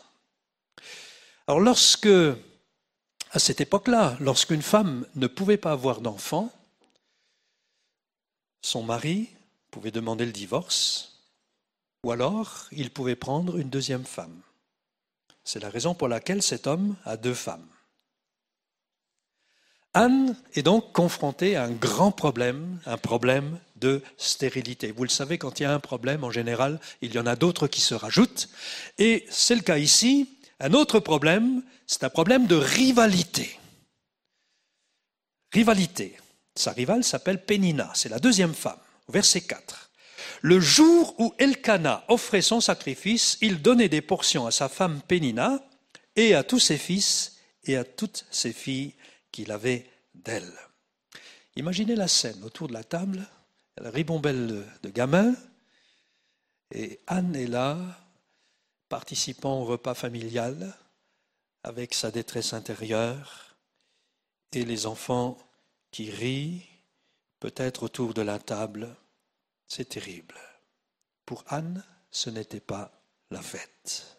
Alors 1.47 1.61
lorsque, 1.61 2.09
à 3.31 3.39
cette 3.39 3.61
époque-là, 3.61 4.17
lorsqu'une 4.21 4.63
femme 4.63 5.07
ne 5.15 5.27
pouvait 5.27 5.57
pas 5.57 5.73
avoir 5.73 6.01
d'enfant, 6.01 6.53
son 8.63 8.83
mari 8.83 9.29
pouvait 9.71 9.91
demander 9.91 10.25
le 10.25 10.33
divorce, 10.33 11.21
ou 12.03 12.13
alors 12.13 12.67
il 12.73 12.91
pouvait 12.91 13.17
prendre 13.17 13.59
une 13.59 13.71
deuxième 13.71 14.05
femme. 14.05 14.41
C'est 15.43 15.61
la 15.61 15.69
raison 15.69 15.95
pour 15.95 16.09
laquelle 16.09 16.43
cet 16.43 16.67
homme 16.67 16.97
a 17.05 17.17
deux 17.17 17.35
femmes. 17.35 17.69
Anne 19.95 20.37
est 20.55 20.63
donc 20.63 20.93
confrontée 20.93 21.55
à 21.55 21.65
un 21.65 21.71
grand 21.71 22.11
problème, 22.11 22.81
un 22.85 22.99
problème 22.99 23.59
de 23.77 24.03
stérilité. 24.17 24.91
Vous 24.91 25.05
le 25.05 25.09
savez, 25.09 25.39
quand 25.39 25.61
il 25.61 25.63
y 25.63 25.67
a 25.67 25.73
un 25.73 25.79
problème, 25.79 26.25
en 26.25 26.33
général, 26.33 26.81
il 27.01 27.15
y 27.15 27.19
en 27.19 27.27
a 27.27 27.37
d'autres 27.37 27.69
qui 27.69 27.81
se 27.81 27.95
rajoutent. 27.95 28.49
Et 28.99 29.25
c'est 29.31 29.55
le 29.55 29.61
cas 29.61 29.79
ici. 29.79 30.29
Un 30.59 30.73
autre 30.73 30.99
problème, 30.99 31.63
c'est 31.87 32.03
un 32.03 32.11
problème 32.11 32.47
de 32.47 32.57
rivalité. 32.57 33.59
Rivalité. 35.53 36.17
Sa 36.57 36.73
rivale 36.73 37.05
s'appelle 37.05 37.45
Pénina, 37.45 37.91
c'est 37.95 38.09
la 38.09 38.19
deuxième 38.19 38.55
femme. 38.55 38.79
Verset 39.09 39.43
4. 39.43 39.91
Le 40.43 40.61
jour 40.61 41.15
où 41.19 41.35
Elkana 41.39 42.05
offrait 42.09 42.43
son 42.43 42.61
sacrifice, 42.61 43.39
il 43.41 43.63
donnait 43.63 43.89
des 43.89 44.01
portions 44.01 44.47
à 44.47 44.51
sa 44.51 44.69
femme 44.69 45.01
Pénina 45.07 45.61
et 46.17 46.35
à 46.35 46.43
tous 46.43 46.59
ses 46.59 46.79
fils 46.79 47.37
et 47.65 47.77
à 47.77 47.85
toutes 47.85 48.27
ses 48.31 48.53
filles 48.53 48.95
qu'il 49.35 49.51
avait 49.51 49.85
d'elle. 50.15 50.53
Imaginez 51.57 51.97
la 51.97 52.07
scène 52.07 52.45
autour 52.45 52.69
de 52.69 52.73
la 52.73 52.85
table, 52.85 53.27
la 53.79 53.91
ribombelle 53.91 54.65
de 54.85 54.91
gamins, 54.91 55.35
et 56.71 57.01
Anne 57.09 57.35
est 57.35 57.49
là, 57.49 57.77
participant 58.89 59.61
au 59.61 59.65
repas 59.65 59.95
familial, 59.95 60.73
avec 61.65 61.95
sa 61.95 62.13
détresse 62.13 62.53
intérieure, 62.53 63.57
et 64.53 64.65
les 64.65 64.87
enfants 64.87 65.37
qui 65.91 66.13
rient, 66.13 66.63
peut-être 67.41 67.83
autour 67.83 68.15
de 68.15 68.23
la 68.23 68.39
table. 68.39 68.95
C'est 69.67 69.89
terrible. 69.89 70.39
Pour 71.27 71.43
Anne, 71.49 71.83
ce 72.13 72.31
n'était 72.31 72.61
pas 72.61 72.93
la 73.33 73.43
fête. 73.43 74.17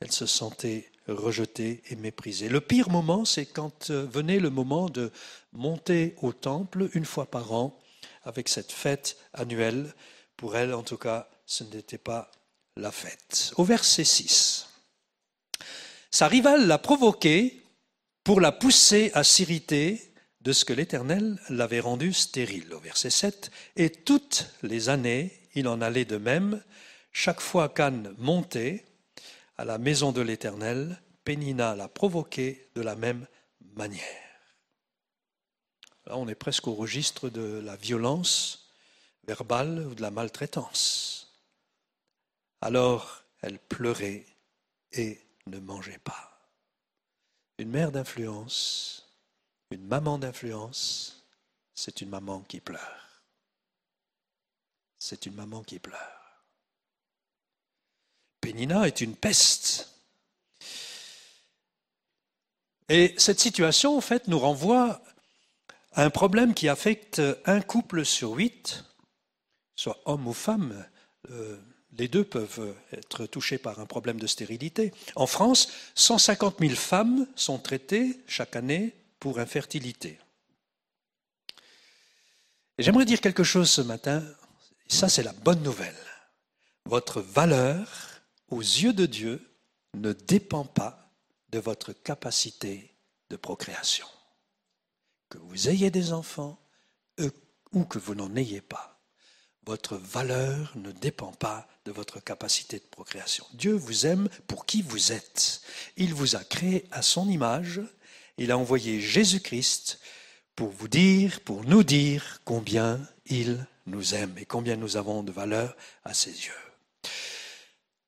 Elle 0.00 0.10
se 0.10 0.26
sentait 0.26 0.90
rejetée 1.08 1.82
et 1.90 1.96
méprisée. 1.96 2.48
Le 2.48 2.60
pire 2.60 2.90
moment, 2.90 3.24
c'est 3.24 3.46
quand 3.46 3.90
euh, 3.90 4.06
venait 4.06 4.38
le 4.38 4.50
moment 4.50 4.88
de 4.88 5.10
monter 5.52 6.14
au 6.22 6.32
temple 6.32 6.88
une 6.94 7.04
fois 7.04 7.26
par 7.26 7.52
an 7.52 7.78
avec 8.24 8.48
cette 8.48 8.72
fête 8.72 9.16
annuelle. 9.32 9.94
Pour 10.36 10.56
elle, 10.56 10.74
en 10.74 10.82
tout 10.82 10.96
cas, 10.96 11.28
ce 11.46 11.64
n'était 11.64 11.98
pas 11.98 12.30
la 12.76 12.92
fête. 12.92 13.52
Au 13.56 13.64
verset 13.64 14.04
6, 14.04 14.68
sa 16.10 16.28
rivale 16.28 16.66
l'a 16.66 16.78
provoqué 16.78 17.62
pour 18.24 18.40
la 18.40 18.52
pousser 18.52 19.10
à 19.14 19.24
s'irriter 19.24 20.12
de 20.40 20.52
ce 20.52 20.64
que 20.64 20.72
l'Éternel 20.72 21.38
l'avait 21.48 21.80
rendu 21.80 22.12
stérile. 22.12 22.72
Au 22.74 22.80
verset 22.80 23.10
7, 23.10 23.50
et 23.76 23.90
toutes 23.90 24.46
les 24.62 24.88
années, 24.88 25.32
il 25.54 25.68
en 25.68 25.80
allait 25.80 26.04
de 26.04 26.16
même, 26.16 26.62
chaque 27.12 27.40
fois 27.40 27.68
qu'Anne 27.68 28.14
montait 28.18 28.84
à 29.56 29.64
la 29.64 29.78
maison 29.78 30.12
de 30.12 30.20
l'Éternel, 30.20 31.00
Pénina 31.24 31.76
l'a 31.76 31.88
provoqué 31.88 32.70
de 32.74 32.82
la 32.82 32.96
même 32.96 33.26
manière. 33.74 34.22
Là, 36.06 36.16
on 36.16 36.28
est 36.28 36.34
presque 36.34 36.66
au 36.66 36.74
registre 36.74 37.28
de 37.28 37.60
la 37.64 37.76
violence 37.76 38.72
verbale 39.24 39.86
ou 39.86 39.94
de 39.94 40.02
la 40.02 40.10
maltraitance. 40.10 41.32
Alors, 42.60 43.22
elle 43.40 43.58
pleurait 43.58 44.26
et 44.92 45.20
ne 45.46 45.58
mangeait 45.58 45.98
pas. 45.98 46.50
Une 47.58 47.70
mère 47.70 47.92
d'influence, 47.92 49.08
une 49.70 49.86
maman 49.86 50.18
d'influence, 50.18 51.24
c'est 51.74 52.00
une 52.00 52.08
maman 52.08 52.40
qui 52.40 52.60
pleure. 52.60 53.22
C'est 54.98 55.26
une 55.26 55.34
maman 55.34 55.62
qui 55.62 55.78
pleure. 55.78 56.21
Pénina 58.42 58.86
est 58.86 59.00
une 59.00 59.16
peste. 59.16 59.88
Et 62.90 63.14
cette 63.16 63.40
situation, 63.40 63.96
en 63.96 64.02
fait, 64.02 64.28
nous 64.28 64.38
renvoie 64.38 65.00
à 65.92 66.04
un 66.04 66.10
problème 66.10 66.52
qui 66.52 66.68
affecte 66.68 67.22
un 67.46 67.60
couple 67.60 68.04
sur 68.04 68.32
huit, 68.32 68.84
soit 69.76 70.00
homme 70.04 70.26
ou 70.26 70.32
femme. 70.34 70.84
Euh, 71.30 71.56
les 71.96 72.08
deux 72.08 72.24
peuvent 72.24 72.74
être 72.92 73.26
touchés 73.26 73.58
par 73.58 73.78
un 73.78 73.86
problème 73.86 74.18
de 74.18 74.26
stérilité. 74.26 74.92
En 75.14 75.26
France, 75.26 75.68
150 75.94 76.58
000 76.58 76.74
femmes 76.74 77.26
sont 77.36 77.58
traitées 77.58 78.18
chaque 78.26 78.56
année 78.56 78.94
pour 79.20 79.38
infertilité. 79.38 80.18
J'aimerais 82.78 83.04
dire 83.04 83.20
quelque 83.20 83.44
chose 83.44 83.70
ce 83.70 83.82
matin, 83.82 84.24
ça 84.88 85.08
c'est 85.08 85.22
la 85.22 85.32
bonne 85.32 85.62
nouvelle. 85.62 85.94
Votre 86.86 87.20
valeur 87.20 88.11
aux 88.52 88.60
yeux 88.60 88.92
de 88.92 89.06
Dieu 89.06 89.40
ne 89.94 90.12
dépend 90.12 90.64
pas 90.64 91.10
de 91.50 91.58
votre 91.58 91.92
capacité 91.92 92.94
de 93.30 93.36
procréation. 93.36 94.06
Que 95.28 95.38
vous 95.38 95.68
ayez 95.68 95.90
des 95.90 96.12
enfants 96.12 96.58
ou 97.72 97.84
que 97.84 97.98
vous 97.98 98.14
n'en 98.14 98.36
ayez 98.36 98.60
pas 98.60 98.92
votre 99.64 99.96
valeur 99.96 100.72
ne 100.74 100.90
dépend 100.90 101.32
pas 101.32 101.68
de 101.84 101.92
votre 101.92 102.20
capacité 102.20 102.78
de 102.78 102.84
procréation. 102.84 103.46
Dieu 103.54 103.72
vous 103.72 104.06
aime 104.06 104.28
pour 104.46 104.66
qui 104.66 104.82
vous 104.82 105.12
êtes. 105.12 105.62
Il 105.96 106.14
vous 106.14 106.36
a 106.36 106.42
créé 106.42 106.86
à 106.90 107.02
son 107.02 107.28
image. 107.28 107.80
Il 108.38 108.50
a 108.50 108.58
envoyé 108.58 109.00
Jésus-Christ 109.00 110.00
pour 110.56 110.70
vous 110.70 110.88
dire, 110.88 111.40
pour 111.40 111.64
nous 111.64 111.84
dire 111.84 112.40
combien 112.44 113.00
il 113.26 113.64
nous 113.86 114.14
aime 114.14 114.36
et 114.38 114.44
combien 114.44 114.76
nous 114.76 114.96
avons 114.96 115.22
de 115.22 115.32
valeur 115.32 115.76
à 116.04 116.14
ses 116.14 116.30
yeux. 116.30 116.71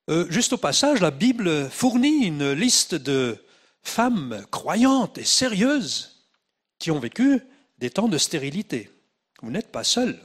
Euh, 0.09 0.25
juste 0.29 0.53
au 0.53 0.57
passage, 0.57 1.01
la 1.01 1.11
Bible 1.11 1.69
fournit 1.69 2.25
une 2.25 2.51
liste 2.51 2.95
de 2.95 3.37
femmes 3.81 4.45
croyantes 4.51 5.17
et 5.17 5.23
sérieuses 5.23 6.25
qui 6.79 6.91
ont 6.91 6.99
vécu 6.99 7.41
des 7.79 7.89
temps 7.89 8.07
de 8.07 8.17
stérilité. 8.17 8.91
Vous 9.41 9.51
n'êtes 9.51 9.71
pas 9.71 9.83
seul. 9.83 10.19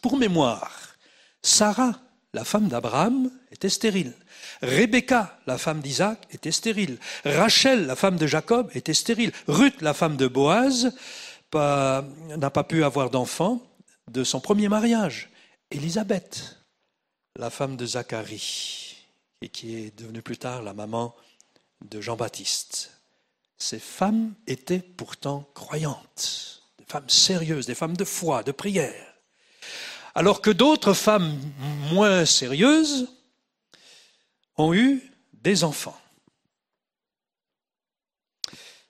Pour 0.00 0.16
mémoire, 0.16 0.96
Sarah, 1.42 2.00
la 2.34 2.44
femme 2.44 2.68
d'Abraham, 2.68 3.30
était 3.50 3.68
stérile. 3.68 4.14
Rebecca, 4.62 5.40
la 5.46 5.58
femme 5.58 5.80
d'Isaac, 5.80 6.26
était 6.30 6.52
stérile. 6.52 6.98
Rachel, 7.24 7.86
la 7.86 7.96
femme 7.96 8.16
de 8.16 8.26
Jacob, 8.26 8.70
était 8.74 8.94
stérile. 8.94 9.32
Ruth, 9.46 9.80
la 9.80 9.94
femme 9.94 10.16
de 10.16 10.28
Boaz, 10.28 10.94
n'a 11.54 12.50
pas 12.50 12.64
pu 12.64 12.84
avoir 12.84 13.10
d'enfant 13.10 13.62
de 14.10 14.24
son 14.24 14.40
premier 14.40 14.68
mariage. 14.68 15.30
Élisabeth, 15.70 16.57
la 17.38 17.50
femme 17.50 17.76
de 17.76 17.86
Zacharie, 17.86 18.96
et 19.40 19.48
qui 19.48 19.76
est 19.76 19.98
devenue 19.98 20.22
plus 20.22 20.38
tard 20.38 20.62
la 20.62 20.74
maman 20.74 21.14
de 21.82 22.00
Jean-Baptiste. 22.00 22.90
Ces 23.56 23.78
femmes 23.78 24.34
étaient 24.46 24.80
pourtant 24.80 25.48
croyantes, 25.54 26.62
des 26.78 26.84
femmes 26.84 27.08
sérieuses, 27.08 27.66
des 27.66 27.74
femmes 27.74 27.96
de 27.96 28.04
foi, 28.04 28.42
de 28.42 28.52
prière 28.52 29.08
alors 30.18 30.42
que 30.42 30.50
d'autres 30.50 30.94
femmes 30.94 31.38
moins 31.92 32.24
sérieuses 32.24 33.08
ont 34.56 34.74
eu 34.74 35.12
des 35.32 35.62
enfants. 35.62 35.96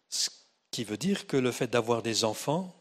Ce 0.09 0.31
qui 0.71 0.85
veut 0.85 0.97
dire 0.97 1.27
que 1.27 1.37
le 1.37 1.53
fait 1.53 1.67
d'avoir 1.67 2.03
des 2.03 2.25
enfants 2.25 2.75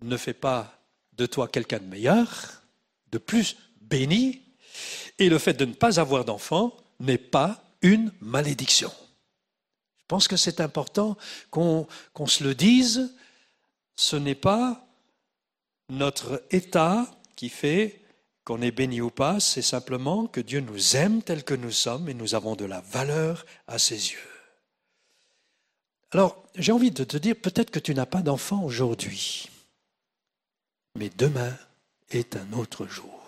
ne 0.00 0.16
fait 0.16 0.32
pas 0.32 0.80
de 1.12 1.26
toi 1.26 1.48
quelqu'un 1.48 1.80
de 1.80 1.84
meilleur, 1.84 2.62
de 3.12 3.18
plus 3.18 3.58
béni, 3.82 4.40
et 5.18 5.28
le 5.28 5.38
fait 5.38 5.54
de 5.54 5.64
ne 5.64 5.74
pas 5.74 6.00
avoir 6.00 6.24
d'enfants 6.24 6.76
n'est 6.98 7.18
pas 7.18 7.62
une 7.82 8.12
malédiction. 8.20 8.92
Je 9.98 10.04
pense 10.08 10.28
que 10.28 10.36
c'est 10.36 10.60
important 10.60 11.16
qu'on 11.50 11.86
se 12.26 12.42
le 12.42 12.54
dise, 12.54 13.14
ce 13.96 14.16
n'est 14.16 14.34
pas 14.34 14.84
notre 15.88 16.42
état 16.50 17.06
qui 17.36 17.48
fait 17.48 18.00
qu'on 18.44 18.62
est 18.62 18.70
béni 18.70 19.00
ou 19.00 19.10
pas, 19.10 19.38
c'est 19.38 19.62
simplement 19.62 20.26
que 20.26 20.40
Dieu 20.40 20.60
nous 20.60 20.96
aime 20.96 21.22
tel 21.22 21.44
que 21.44 21.54
nous 21.54 21.70
sommes 21.70 22.08
et 22.08 22.14
nous 22.14 22.34
avons 22.34 22.56
de 22.56 22.64
la 22.64 22.80
valeur 22.80 23.46
à 23.68 23.78
ses 23.78 24.10
yeux. 24.12 24.18
Alors, 26.12 26.42
j'ai 26.56 26.72
envie 26.72 26.90
de 26.90 27.04
te 27.04 27.16
dire, 27.16 27.36
peut-être 27.36 27.70
que 27.70 27.78
tu 27.78 27.94
n'as 27.94 28.06
pas 28.06 28.22
d'enfant 28.22 28.64
aujourd'hui, 28.64 29.48
mais 30.96 31.10
demain 31.16 31.56
est 32.10 32.36
un 32.36 32.52
autre 32.52 32.86
jour. 32.86 33.19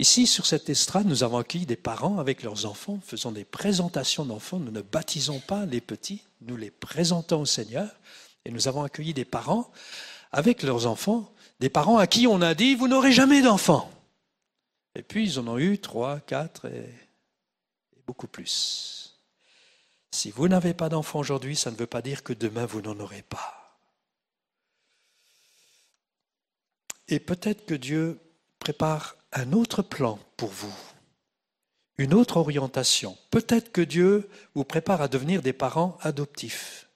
Ici, 0.00 0.26
sur 0.26 0.46
cette 0.46 0.70
estrade, 0.70 1.06
nous 1.06 1.24
avons 1.24 1.36
accueilli 1.36 1.66
des 1.66 1.76
parents 1.76 2.18
avec 2.18 2.42
leurs 2.42 2.64
enfants, 2.64 2.98
faisant 3.04 3.32
des 3.32 3.44
présentations 3.44 4.24
d'enfants. 4.24 4.58
Nous 4.58 4.70
ne 4.70 4.80
baptisons 4.80 5.40
pas 5.40 5.66
les 5.66 5.82
petits, 5.82 6.22
nous 6.40 6.56
les 6.56 6.70
présentons 6.70 7.42
au 7.42 7.44
Seigneur. 7.44 7.86
Et 8.46 8.50
nous 8.50 8.66
avons 8.66 8.82
accueilli 8.82 9.12
des 9.12 9.26
parents 9.26 9.70
avec 10.32 10.62
leurs 10.62 10.86
enfants 10.86 11.30
des 11.60 11.68
parents 11.68 11.98
à 11.98 12.06
qui 12.06 12.26
on 12.26 12.40
a 12.40 12.54
dit, 12.54 12.74
vous 12.74 12.88
n'aurez 12.88 13.12
jamais 13.12 13.42
d'enfants. 13.42 13.90
Et 14.94 15.02
puis 15.02 15.24
ils 15.24 15.38
en 15.38 15.46
ont 15.46 15.58
eu 15.58 15.78
trois, 15.78 16.18
quatre 16.20 16.64
et, 16.64 16.88
beaucoup 18.06 18.26
plus. 18.26 19.18
Si 20.10 20.30
vous 20.30 20.48
n'avez 20.48 20.72
pas 20.72 20.88
d'enfants 20.88 21.18
aujourd'hui, 21.18 21.56
ça 21.56 21.70
ne 21.70 21.76
veut 21.76 21.86
pas 21.86 22.00
dire 22.00 22.22
que 22.22 22.32
demain 22.32 22.64
vous 22.64 22.80
n'en 22.80 22.98
aurez 22.98 23.20
pas. 23.20 23.78
Et 27.08 27.20
peut-être 27.20 27.66
que 27.66 27.74
Dieu 27.74 28.18
prépare 28.58 29.16
un 29.32 29.52
autre 29.52 29.82
plan 29.82 30.18
pour 30.36 30.50
vous, 30.50 30.74
une 31.98 32.14
autre 32.14 32.36
orientation. 32.38 33.16
Peut-être 33.30 33.72
que 33.72 33.80
Dieu 33.80 34.28
vous 34.54 34.64
prépare 34.64 35.02
à 35.02 35.08
devenir 35.08 35.42
des 35.42 35.52
parents 35.52 35.98
adoptifs. 36.02 36.88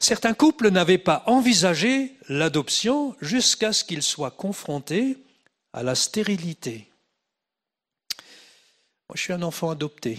Certains 0.00 0.34
couples 0.34 0.70
n'avaient 0.70 0.98
pas 0.98 1.22
envisagé 1.26 2.16
l'adoption 2.28 3.16
jusqu'à 3.20 3.72
ce 3.72 3.84
qu'ils 3.84 4.02
soient 4.02 4.32
confrontés 4.32 5.16
à 5.72 5.82
la 5.82 5.94
stérilité. 5.94 6.90
Moi, 9.08 9.14
je 9.14 9.20
suis 9.20 9.32
un 9.32 9.42
enfant 9.42 9.70
adopté. 9.70 10.18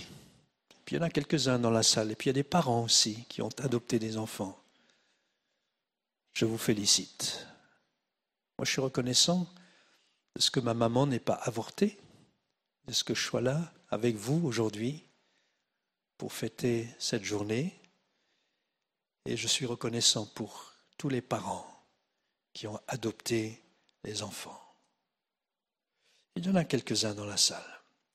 Puis 0.85 0.95
il 0.95 0.99
y 0.99 1.01
en 1.01 1.05
a 1.05 1.09
quelques-uns 1.09 1.59
dans 1.59 1.69
la 1.69 1.83
salle. 1.83 2.11
Et 2.11 2.15
puis 2.15 2.27
il 2.27 2.29
y 2.29 2.37
a 2.37 2.41
des 2.41 2.43
parents 2.43 2.83
aussi 2.83 3.25
qui 3.27 3.41
ont 3.41 3.49
adopté 3.61 3.99
des 3.99 4.17
enfants. 4.17 4.57
Je 6.33 6.45
vous 6.45 6.57
félicite. 6.57 7.45
Moi, 8.57 8.65
je 8.65 8.71
suis 8.71 8.81
reconnaissant 8.81 9.47
de 10.35 10.41
ce 10.41 10.51
que 10.51 10.59
ma 10.59 10.73
maman 10.73 11.05
n'ait 11.07 11.19
pas 11.19 11.33
avorté, 11.33 11.97
de 12.87 12.93
ce 12.93 13.03
que 13.03 13.13
je 13.13 13.23
sois 13.23 13.41
là 13.41 13.71
avec 13.89 14.15
vous 14.15 14.41
aujourd'hui 14.45 15.03
pour 16.17 16.33
fêter 16.33 16.87
cette 16.99 17.23
journée. 17.23 17.79
Et 19.25 19.37
je 19.37 19.47
suis 19.47 19.65
reconnaissant 19.65 20.25
pour 20.25 20.73
tous 20.97 21.09
les 21.09 21.21
parents 21.21 21.67
qui 22.53 22.67
ont 22.67 22.79
adopté 22.87 23.61
les 24.03 24.21
enfants. 24.21 24.59
Il 26.35 26.45
y 26.45 26.49
en 26.49 26.55
a 26.55 26.65
quelques-uns 26.65 27.13
dans 27.13 27.25
la 27.25 27.37
salle. 27.37 27.63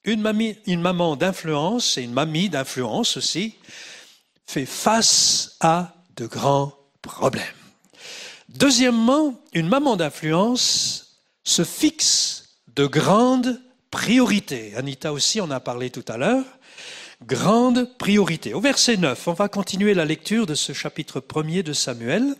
Une, 0.04 0.26
une 0.66 0.80
maman 0.80 1.16
d'influence 1.16 1.98
et 1.98 2.02
une 2.02 2.12
mamie 2.12 2.48
d'influence 2.48 3.16
aussi 3.16 3.56
fait 4.46 4.66
face 4.66 5.56
à 5.60 5.94
de 6.16 6.26
grands 6.26 6.76
problèmes. 7.02 7.44
Deuxièmement, 8.48 9.40
une 9.52 9.68
maman 9.68 9.96
d'influence 9.96 11.07
se 11.48 11.64
fixe 11.64 12.58
de 12.74 12.86
grandes 12.86 13.60
priorités. 13.90 14.76
Anita 14.76 15.12
aussi 15.12 15.40
en 15.40 15.50
a 15.50 15.60
parlé 15.60 15.90
tout 15.90 16.04
à 16.08 16.18
l'heure. 16.18 16.44
Grande 17.24 17.96
priorité. 17.96 18.54
Au 18.54 18.60
verset 18.60 18.96
9, 18.96 19.28
on 19.28 19.32
va 19.32 19.48
continuer 19.48 19.94
la 19.94 20.04
lecture 20.04 20.46
de 20.46 20.54
ce 20.54 20.72
chapitre 20.72 21.20
premier 21.20 21.62
de 21.62 21.72
Samuel. 21.72 22.36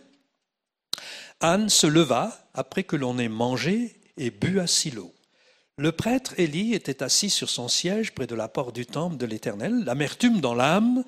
Anne 1.41 1.69
se 1.69 1.87
leva 1.87 2.49
après 2.53 2.83
que 2.83 2.95
l'on 2.95 3.17
ait 3.17 3.29
mangé 3.29 3.99
et 4.17 4.29
bu 4.29 4.59
à 4.59 4.67
Silo. 4.67 5.13
Le 5.77 5.91
prêtre 5.91 6.33
Élie 6.37 6.73
était 6.75 7.01
assis 7.01 7.29
sur 7.29 7.49
son 7.49 7.67
siège 7.67 8.13
près 8.13 8.27
de 8.27 8.35
la 8.35 8.47
porte 8.47 8.75
du 8.75 8.85
temple 8.85 9.17
de 9.17 9.25
l'Éternel, 9.25 9.85
l'amertume 9.85 10.39
dans 10.39 10.53
l'âme. 10.53 11.03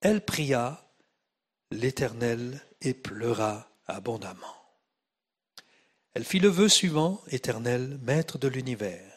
Elle 0.00 0.24
pria 0.24 0.86
l'Éternel 1.70 2.60
et 2.82 2.94
pleura 2.94 3.68
abondamment. 3.86 4.53
Elle 6.14 6.24
fit 6.24 6.38
le 6.38 6.48
vœu 6.48 6.68
suivant, 6.68 7.22
Éternel, 7.28 7.98
Maître 8.02 8.38
de 8.38 8.48
l'univers. 8.48 9.12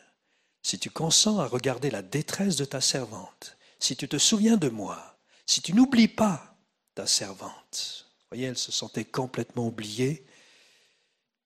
Si 0.64 0.80
tu 0.80 0.90
consens 0.90 1.40
à 1.40 1.48
regarder 1.48 1.92
la 1.92 2.02
détresse 2.02 2.56
de 2.56 2.66
ta 2.66 2.82
servante, 2.82 3.58
si 3.80 3.96
tu 3.96 4.08
te 4.08 4.18
souviens 4.18 4.58
de 4.58 4.70
moi, 4.70 5.20
si 5.46 5.62
tu 5.62 5.74
n'oublies 5.74 6.08
pas 6.08 6.58
ta 6.96 7.06
servante. 7.06 8.08
Voyez, 8.32 8.48
elle 8.48 8.58
se 8.58 8.72
sentait 8.72 9.06
complètement 9.06 9.68
oubliée, 9.68 10.26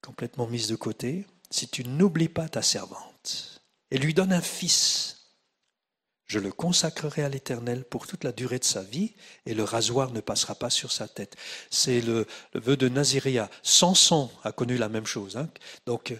complètement 0.01 0.47
mise 0.47 0.67
de 0.67 0.75
côté 0.75 1.27
si 1.51 1.67
tu 1.67 1.83
n'oublies 1.83 2.29
pas 2.29 2.47
ta 2.47 2.61
servante 2.61 3.61
et 3.91 3.97
lui 3.97 4.13
donnes 4.13 4.33
un 4.33 4.41
fils, 4.41 5.20
je 6.31 6.39
le 6.39 6.53
consacrerai 6.53 7.23
à 7.23 7.29
l'Éternel 7.29 7.83
pour 7.83 8.07
toute 8.07 8.23
la 8.23 8.31
durée 8.31 8.57
de 8.57 8.63
sa 8.63 8.83
vie, 8.83 9.11
et 9.45 9.53
le 9.53 9.65
rasoir 9.65 10.13
ne 10.13 10.21
passera 10.21 10.55
pas 10.55 10.69
sur 10.69 10.89
sa 10.89 11.09
tête. 11.09 11.35
C'est 11.69 11.99
le, 11.99 12.25
vœu 12.53 12.77
de 12.77 12.87
Naziria. 12.87 13.49
Samson 13.63 14.31
a 14.45 14.53
connu 14.53 14.77
la 14.77 14.87
même 14.87 15.05
chose. 15.05 15.35
Hein. 15.35 15.49
Donc, 15.85 16.15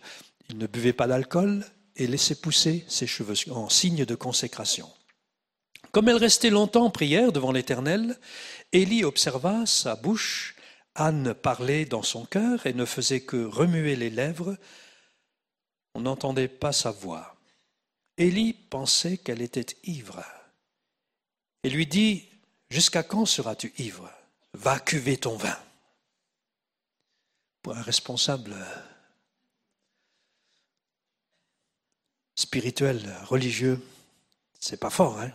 il 0.49 0.57
ne 0.57 0.67
buvait 0.67 0.91
pas 0.91 1.07
d'alcool 1.07 1.65
et 1.95 2.07
laissait 2.07 2.35
pousser 2.35 2.83
ses 2.89 3.07
cheveux 3.07 3.35
en 3.51 3.69
signe 3.69 4.03
de 4.03 4.15
consécration. 4.15 4.89
Comme 5.93 6.09
elle 6.09 6.17
restait 6.17 6.49
longtemps 6.49 6.87
en 6.87 6.89
prière 6.89 7.31
devant 7.31 7.53
l'Éternel, 7.53 8.19
Élie 8.73 9.05
observa 9.05 9.65
sa 9.65 9.95
bouche. 9.95 10.55
Anne 10.93 11.33
parlait 11.33 11.85
dans 11.85 12.03
son 12.03 12.25
cœur 12.25 12.65
et 12.65 12.73
ne 12.73 12.83
faisait 12.83 13.21
que 13.21 13.45
remuer 13.45 13.95
les 13.95 14.09
lèvres 14.09 14.57
on 15.93 16.01
n'entendait 16.01 16.47
pas 16.47 16.71
sa 16.71 16.91
voix. 16.91 17.35
Élie 18.21 18.53
pensait 18.53 19.17
qu'elle 19.17 19.41
était 19.41 19.75
ivre 19.83 20.23
et 21.63 21.69
lui 21.71 21.87
dit, 21.87 22.27
Jusqu'à 22.69 23.01
quand 23.03 23.25
seras-tu 23.25 23.73
ivre? 23.79 24.09
Va 24.53 24.79
cuver 24.79 25.17
ton 25.17 25.35
vin. 25.35 25.57
Pour 27.63 27.75
un 27.75 27.81
responsable 27.81 28.55
spirituel, 32.35 33.01
religieux, 33.23 33.81
c'est 34.59 34.79
pas 34.79 34.89
fort, 34.89 35.19
hein? 35.19 35.31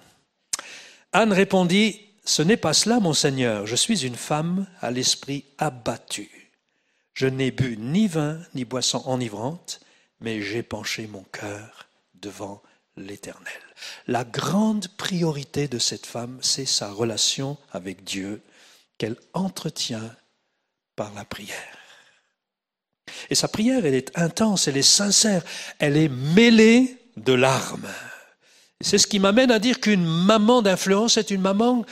Anne 1.12 1.32
répondit, 1.32 2.00
Ce 2.24 2.40
n'est 2.40 2.56
pas 2.56 2.72
cela, 2.72 3.00
mon 3.00 3.14
Seigneur, 3.14 3.66
je 3.66 3.76
suis 3.76 4.06
une 4.06 4.16
femme 4.16 4.66
à 4.80 4.92
l'esprit 4.92 5.44
abattu. 5.58 6.52
Je 7.14 7.26
n'ai 7.26 7.50
bu 7.50 7.76
ni 7.78 8.06
vin 8.06 8.40
ni 8.54 8.64
boisson 8.64 9.02
enivrante, 9.06 9.80
mais 10.20 10.40
j'ai 10.40 10.62
penché 10.62 11.06
mon 11.08 11.24
cœur 11.24 11.88
devant 12.14 12.62
l'Éternel. 12.96 13.52
La 14.06 14.24
grande 14.24 14.88
priorité 14.88 15.68
de 15.68 15.78
cette 15.78 16.06
femme, 16.06 16.38
c'est 16.42 16.66
sa 16.66 16.90
relation 16.90 17.58
avec 17.72 18.04
Dieu 18.04 18.42
qu'elle 18.98 19.16
entretient 19.34 20.14
par 20.94 21.12
la 21.14 21.24
prière. 21.24 21.76
Et 23.30 23.34
sa 23.34 23.48
prière, 23.48 23.84
elle 23.84 23.94
est 23.94 24.16
intense, 24.18 24.68
elle 24.68 24.76
est 24.76 24.82
sincère, 24.82 25.42
elle 25.78 25.96
est 25.96 26.08
mêlée 26.08 26.96
de 27.16 27.32
larmes. 27.32 27.88
C'est 28.80 28.98
ce 28.98 29.06
qui 29.06 29.18
m'amène 29.18 29.50
à 29.50 29.58
dire 29.58 29.80
qu'une 29.80 30.04
maman 30.04 30.62
d'influence 30.62 31.16
est 31.16 31.30
une 31.30 31.40
maman 31.40 31.84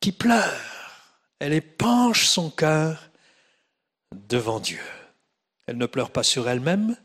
qui 0.00 0.12
pleure. 0.12 0.60
Elle 1.38 1.52
épanche 1.52 2.26
son 2.26 2.50
cœur 2.50 3.10
devant 4.12 4.60
Dieu. 4.60 4.80
Elle 5.66 5.76
ne 5.76 5.86
pleure 5.86 6.10
pas 6.10 6.22
sur 6.22 6.48
elle-même, 6.48 6.96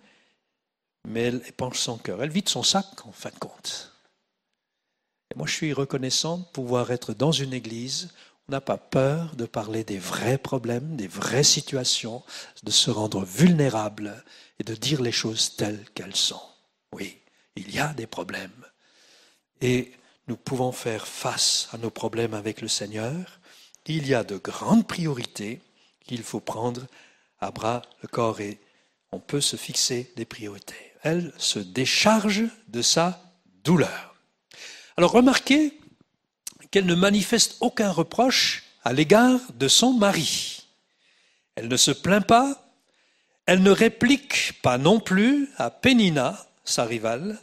mais 1.07 1.21
elle 1.23 1.41
épanche 1.47 1.79
son 1.79 1.97
cœur. 1.97 2.21
Elle 2.21 2.29
vide 2.29 2.49
son 2.49 2.63
sac, 2.63 2.85
en 3.05 3.11
fin 3.11 3.29
de 3.29 3.39
compte. 3.39 3.93
Et 5.31 5.37
moi, 5.37 5.47
je 5.47 5.53
suis 5.53 5.73
reconnaissant 5.73 6.39
de 6.39 6.45
pouvoir 6.45 6.91
être 6.91 7.13
dans 7.13 7.31
une 7.31 7.53
église. 7.53 8.09
On 8.47 8.51
n'a 8.51 8.61
pas 8.61 8.77
peur 8.77 9.35
de 9.35 9.45
parler 9.45 9.83
des 9.83 9.99
vrais 9.99 10.37
problèmes, 10.37 10.95
des 10.95 11.07
vraies 11.07 11.43
situations, 11.43 12.23
de 12.63 12.71
se 12.71 12.91
rendre 12.91 13.23
vulnérable 13.23 14.23
et 14.59 14.63
de 14.63 14.75
dire 14.75 15.01
les 15.01 15.11
choses 15.11 15.55
telles 15.55 15.85
qu'elles 15.95 16.15
sont. 16.15 16.41
Oui, 16.93 17.17
il 17.55 17.73
y 17.73 17.79
a 17.79 17.93
des 17.93 18.07
problèmes. 18.07 18.65
Et 19.61 19.93
nous 20.27 20.37
pouvons 20.37 20.73
faire 20.73 21.07
face 21.07 21.69
à 21.71 21.77
nos 21.77 21.89
problèmes 21.89 22.33
avec 22.33 22.61
le 22.61 22.67
Seigneur. 22.67 23.39
Il 23.85 24.07
y 24.07 24.13
a 24.13 24.25
de 24.25 24.37
grandes 24.37 24.85
priorités 24.85 25.61
qu'il 26.05 26.23
faut 26.23 26.41
prendre 26.41 26.85
à 27.39 27.51
bras 27.51 27.81
le 28.01 28.09
corps 28.09 28.41
et 28.41 28.59
on 29.11 29.19
peut 29.19 29.41
se 29.41 29.55
fixer 29.55 30.11
des 30.17 30.25
priorités 30.25 30.86
elle 31.03 31.33
se 31.37 31.59
décharge 31.59 32.43
de 32.67 32.81
sa 32.81 33.21
douleur. 33.63 34.15
Alors 34.97 35.11
remarquez 35.11 35.79
qu'elle 36.71 36.85
ne 36.85 36.95
manifeste 36.95 37.57
aucun 37.59 37.91
reproche 37.91 38.63
à 38.83 38.93
l'égard 38.93 39.39
de 39.53 39.67
son 39.67 39.93
mari. 39.93 40.67
Elle 41.55 41.67
ne 41.67 41.77
se 41.77 41.91
plaint 41.91 42.25
pas, 42.25 42.71
elle 43.45 43.63
ne 43.63 43.71
réplique 43.71 44.53
pas 44.61 44.77
non 44.77 44.99
plus 44.99 45.49
à 45.57 45.71
Pénina, 45.71 46.47
sa 46.63 46.83
rivale, 46.85 47.39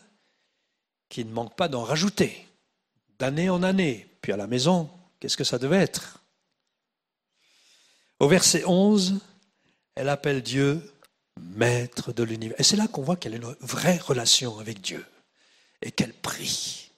qui 1.09 1.25
ne 1.25 1.33
manque 1.33 1.57
pas 1.57 1.69
d'en 1.69 1.83
rajouter, 1.83 2.47
d'année 3.19 3.49
en 3.51 3.63
année. 3.63 4.07
Puis 4.21 4.33
à 4.33 4.37
la 4.37 4.47
maison, 4.47 4.91
qu'est-ce 5.21 5.37
que 5.37 5.45
ça 5.45 5.59
devait 5.59 5.79
être? 5.79 6.21
Au 8.21 8.29
verset 8.29 8.65
11, 8.65 9.21
elle 9.95 10.09
appelle 10.09 10.43
Dieu 10.43 10.94
maître 11.41 12.13
de 12.13 12.23
l'univers. 12.23 12.59
Et 12.59 12.63
c'est 12.63 12.77
là 12.77 12.89
qu'on 12.89 13.03
voit 13.03 13.17
qu'elle 13.17 13.35
a 13.35 13.37
une 13.37 13.55
vraie 13.61 13.99
relation 13.99 14.59
avec 14.59 14.81
Dieu 14.81 15.05
et 15.83 15.91
qu'elle 15.91 16.13
prie. 16.13 16.91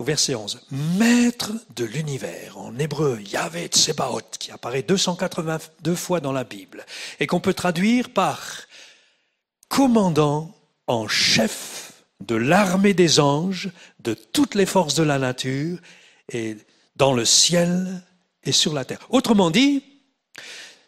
Au 0.00 0.04
verset 0.04 0.34
11, 0.34 0.60
maître 0.98 1.52
de 1.76 1.84
l'univers, 1.84 2.58
en 2.58 2.76
hébreu, 2.78 3.20
Yahvé 3.20 3.66
Tsebaot, 3.66 4.22
qui 4.40 4.50
apparaît 4.50 4.82
282 4.82 5.94
fois 5.94 6.18
dans 6.18 6.32
la 6.32 6.42
Bible, 6.42 6.84
et 7.20 7.28
qu'on 7.28 7.38
peut 7.38 7.54
traduire 7.54 8.10
par 8.10 8.62
commandant 9.68 10.52
en 10.88 11.06
chef 11.06 11.92
de 12.20 12.34
l'armée 12.34 12.92
des 12.92 13.20
anges, 13.20 13.70
de 14.00 14.14
toutes 14.14 14.56
les 14.56 14.66
forces 14.66 14.94
de 14.94 15.04
la 15.04 15.20
nature, 15.20 15.78
et 16.32 16.56
dans 16.96 17.12
le 17.12 17.24
ciel 17.24 18.02
et 18.42 18.52
sur 18.52 18.74
la 18.74 18.84
terre. 18.84 19.06
Autrement 19.10 19.50
dit, 19.50 19.84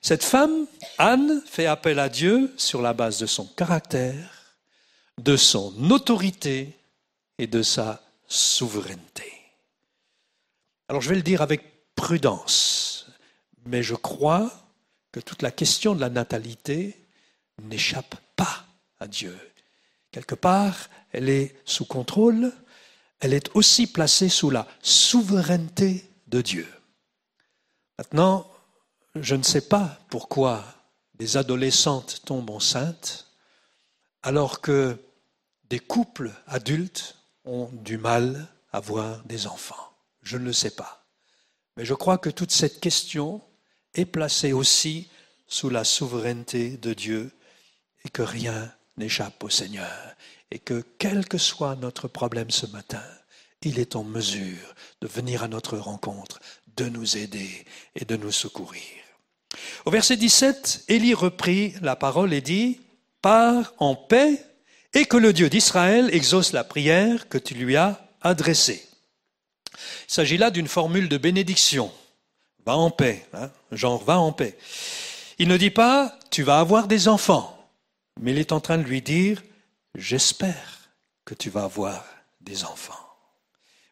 cette 0.06 0.22
femme, 0.22 0.68
Anne, 0.98 1.42
fait 1.46 1.66
appel 1.66 1.98
à 1.98 2.08
Dieu 2.08 2.54
sur 2.56 2.80
la 2.80 2.92
base 2.92 3.18
de 3.18 3.26
son 3.26 3.44
caractère, 3.44 4.56
de 5.18 5.36
son 5.36 5.90
autorité 5.90 6.78
et 7.38 7.48
de 7.48 7.60
sa 7.60 8.00
souveraineté. 8.28 9.32
Alors 10.88 11.02
je 11.02 11.08
vais 11.08 11.16
le 11.16 11.22
dire 11.22 11.42
avec 11.42 11.96
prudence, 11.96 13.10
mais 13.64 13.82
je 13.82 13.96
crois 13.96 14.48
que 15.10 15.18
toute 15.18 15.42
la 15.42 15.50
question 15.50 15.96
de 15.96 16.00
la 16.00 16.08
natalité 16.08 16.96
n'échappe 17.64 18.14
pas 18.36 18.64
à 19.00 19.08
Dieu. 19.08 19.36
Quelque 20.12 20.36
part, 20.36 20.88
elle 21.10 21.28
est 21.28 21.56
sous 21.64 21.84
contrôle, 21.84 22.52
elle 23.18 23.34
est 23.34 23.50
aussi 23.56 23.88
placée 23.88 24.28
sous 24.28 24.50
la 24.50 24.68
souveraineté 24.82 26.08
de 26.28 26.42
Dieu. 26.42 26.68
Maintenant, 27.98 28.48
je 29.22 29.34
ne 29.34 29.42
sais 29.42 29.68
pas 29.68 29.98
pourquoi 30.08 30.64
des 31.14 31.36
adolescentes 31.36 32.22
tombent 32.24 32.50
enceintes 32.50 33.26
alors 34.22 34.60
que 34.60 34.98
des 35.70 35.78
couples 35.78 36.32
adultes 36.46 37.16
ont 37.44 37.68
du 37.72 37.98
mal 37.98 38.48
à 38.72 38.78
avoir 38.78 39.22
des 39.24 39.46
enfants. 39.46 39.92
Je 40.22 40.36
ne 40.36 40.44
le 40.44 40.52
sais 40.52 40.70
pas. 40.70 41.06
Mais 41.76 41.84
je 41.84 41.94
crois 41.94 42.18
que 42.18 42.30
toute 42.30 42.52
cette 42.52 42.80
question 42.80 43.40
est 43.94 44.04
placée 44.04 44.52
aussi 44.52 45.08
sous 45.46 45.70
la 45.70 45.84
souveraineté 45.84 46.76
de 46.76 46.92
Dieu 46.92 47.32
et 48.04 48.08
que 48.08 48.22
rien 48.22 48.72
n'échappe 48.96 49.42
au 49.44 49.50
Seigneur 49.50 50.14
et 50.50 50.58
que 50.58 50.84
quel 50.98 51.26
que 51.28 51.38
soit 51.38 51.76
notre 51.76 52.08
problème 52.08 52.50
ce 52.50 52.66
matin, 52.66 53.02
il 53.62 53.78
est 53.78 53.96
en 53.96 54.04
mesure 54.04 54.74
de 55.00 55.08
venir 55.08 55.42
à 55.42 55.48
notre 55.48 55.76
rencontre, 55.76 56.40
de 56.76 56.88
nous 56.88 57.16
aider 57.16 57.64
et 57.94 58.04
de 58.04 58.16
nous 58.16 58.32
secourir. 58.32 59.05
Au 59.84 59.90
verset 59.90 60.16
17, 60.16 60.84
Élie 60.88 61.14
reprit 61.14 61.74
la 61.82 61.96
parole 61.96 62.32
et 62.32 62.40
dit, 62.40 62.80
Pars 63.22 63.74
en 63.78 63.94
paix 63.94 64.44
et 64.94 65.04
que 65.04 65.16
le 65.16 65.32
Dieu 65.32 65.48
d'Israël 65.48 66.08
exauce 66.12 66.52
la 66.52 66.64
prière 66.64 67.28
que 67.28 67.38
tu 67.38 67.54
lui 67.54 67.76
as 67.76 68.00
adressée. 68.20 68.86
Il 70.08 70.12
s'agit 70.12 70.38
là 70.38 70.50
d'une 70.50 70.68
formule 70.68 71.08
de 71.08 71.18
bénédiction. 71.18 71.92
Va 72.64 72.76
en 72.76 72.90
paix, 72.90 73.26
hein, 73.32 73.50
genre 73.72 74.02
va 74.02 74.18
en 74.18 74.32
paix. 74.32 74.56
Il 75.38 75.48
ne 75.48 75.56
dit 75.56 75.70
pas 75.70 76.18
tu 76.30 76.42
vas 76.42 76.58
avoir 76.58 76.88
des 76.88 77.08
enfants, 77.08 77.70
mais 78.20 78.32
il 78.32 78.38
est 78.38 78.52
en 78.52 78.60
train 78.60 78.78
de 78.78 78.84
lui 78.84 79.02
dire 79.02 79.42
j'espère 79.94 80.90
que 81.24 81.34
tu 81.34 81.50
vas 81.50 81.64
avoir 81.64 82.04
des 82.40 82.64
enfants. 82.64 82.94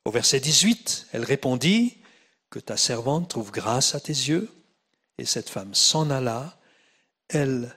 Au 0.04 0.10
verset 0.10 0.40
18, 0.40 1.08
elle 1.12 1.24
répondit 1.24 1.96
que 2.50 2.58
ta 2.58 2.76
servante 2.76 3.30
trouve 3.30 3.50
grâce 3.50 3.94
à 3.94 4.00
tes 4.00 4.12
yeux. 4.12 4.50
Et 5.18 5.24
cette 5.24 5.48
femme 5.50 5.74
s'en 5.74 6.10
alla, 6.10 6.58
elle 7.28 7.76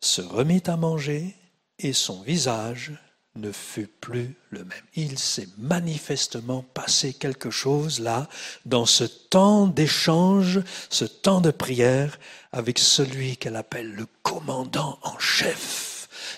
se 0.00 0.22
remit 0.22 0.62
à 0.66 0.76
manger 0.76 1.34
et 1.78 1.92
son 1.92 2.22
visage 2.22 2.92
ne 3.34 3.50
fut 3.50 3.86
plus 3.86 4.36
le 4.50 4.64
même. 4.64 4.84
Il 4.94 5.18
s'est 5.18 5.48
manifestement 5.56 6.62
passé 6.74 7.14
quelque 7.14 7.50
chose 7.50 8.00
là, 8.00 8.28
dans 8.66 8.84
ce 8.84 9.04
temps 9.04 9.66
d'échange, 9.66 10.60
ce 10.90 11.06
temps 11.06 11.40
de 11.40 11.50
prière 11.50 12.18
avec 12.52 12.78
celui 12.78 13.36
qu'elle 13.38 13.56
appelle 13.56 13.92
le 13.92 14.06
commandant 14.22 14.98
en 15.02 15.18
chef 15.18 15.92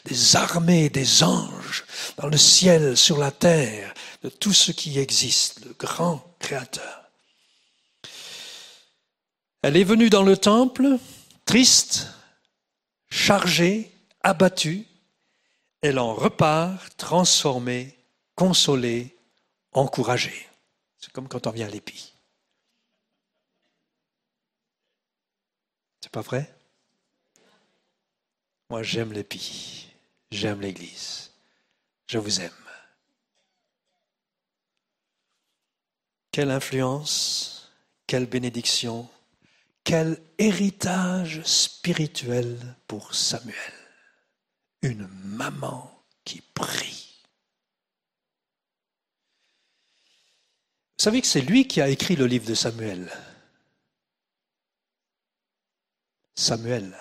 des 0.05 0.37
armées, 0.37 0.91
des 0.91 1.23
anges, 1.23 1.85
dans 2.19 2.29
le 2.29 2.37
ciel, 2.37 2.97
sur 2.97 3.19
la 3.19 3.31
terre, 3.31 3.95
de 4.23 4.29
tout 4.29 4.53
ce 4.53 4.73
qui 4.73 4.99
existe, 4.99 5.65
le 5.65 5.73
grand 5.73 6.37
créateur. 6.39 7.04
Elle 9.67 9.79
est 9.79 9.85
venue 9.85 10.11
dans 10.11 10.23
le 10.23 10.37
temple, 10.37 10.99
triste, 11.47 12.09
chargée, 13.09 13.91
abattue, 14.21 14.87
elle 15.81 15.99
en 15.99 16.13
repart 16.13 16.95
transformée, 16.99 17.99
consolée, 18.35 19.17
encouragée. 19.73 20.47
C'est 20.99 21.11
comme 21.13 21.29
quand 21.29 21.47
on 21.47 21.51
vient 21.51 21.67
à 21.67 21.71
l'épi. 21.71 22.13
C'est 26.03 26.13
pas 26.13 26.21
vrai? 26.21 26.55
Moi, 28.69 28.83
j'aime 28.83 29.15
l'épi. 29.15 29.89
J'aime 30.31 30.61
l'Église. 30.61 31.31
Je 32.07 32.19
vous 32.19 32.43
aime. 32.43 32.51
Quelle 36.33 36.51
influence, 36.51 37.73
quelle 38.07 38.27
bénédiction, 38.27 39.09
quel 39.85 40.19
héritage 40.39 41.43
spirituel 41.43 42.77
pour 42.87 43.15
Samuel 43.15 43.55
une 44.85 45.09
maman 45.25 46.05
qui 46.25 46.43
prie. 46.43 47.25
Vous 50.99 51.05
savez 51.05 51.21
que 51.23 51.27
c'est 51.27 51.41
lui 51.41 51.67
qui 51.67 51.81
a 51.81 51.89
écrit 51.89 52.17
le 52.17 52.27
livre 52.27 52.47
de 52.47 52.55
Samuel. 52.55 53.11
Samuel. 56.35 56.95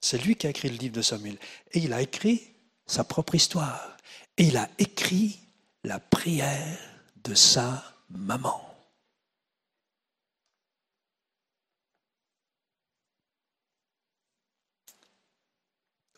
C'est 0.00 0.18
lui 0.18 0.36
qui 0.36 0.46
a 0.46 0.50
écrit 0.50 0.70
le 0.70 0.76
livre 0.76 0.94
de 0.94 1.02
Samuel. 1.02 1.38
Et 1.72 1.80
il 1.80 1.92
a 1.92 2.00
écrit 2.00 2.54
sa 2.86 3.04
propre 3.04 3.34
histoire. 3.34 3.96
Et 4.38 4.44
il 4.44 4.56
a 4.56 4.68
écrit 4.78 5.38
la 5.84 6.00
prière 6.00 6.78
de 7.22 7.34
sa 7.34 7.96
maman. 8.08 8.65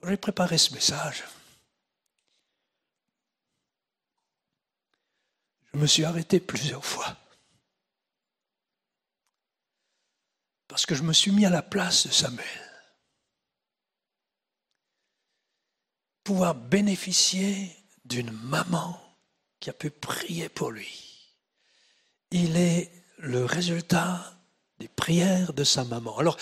J'ai 0.09 0.17
préparé 0.17 0.59
ce 0.59 0.73
message, 0.75 1.25
je 5.73 5.79
me 5.79 5.87
suis 5.87 6.05
arrêté 6.05 6.41
plusieurs 6.41 6.85
fois. 6.85 7.17
Parce 10.67 10.87
que 10.87 10.95
je 10.95 11.03
me 11.03 11.13
suis 11.13 11.31
mis 11.31 11.47
à 11.47 11.51
la 11.51 11.63
place 11.63 12.07
de 12.07 12.13
Samuel. 12.13 12.47
Pouvoir 16.25 16.55
bénéficier 16.55 17.75
d'une 18.05 18.31
maman 18.31 19.01
qui 19.61 19.71
a 19.71 19.73
pu 19.73 19.91
prier 19.91 20.49
pour 20.49 20.71
lui. 20.71 21.35
Il 22.31 22.57
est 22.57 22.93
le 23.19 23.45
résultat 23.45 24.39
des 24.79 24.89
prières 24.89 25.53
de 25.53 25.65
sa 25.65 25.85
maman. 25.85 26.19
Alors, 26.19 26.37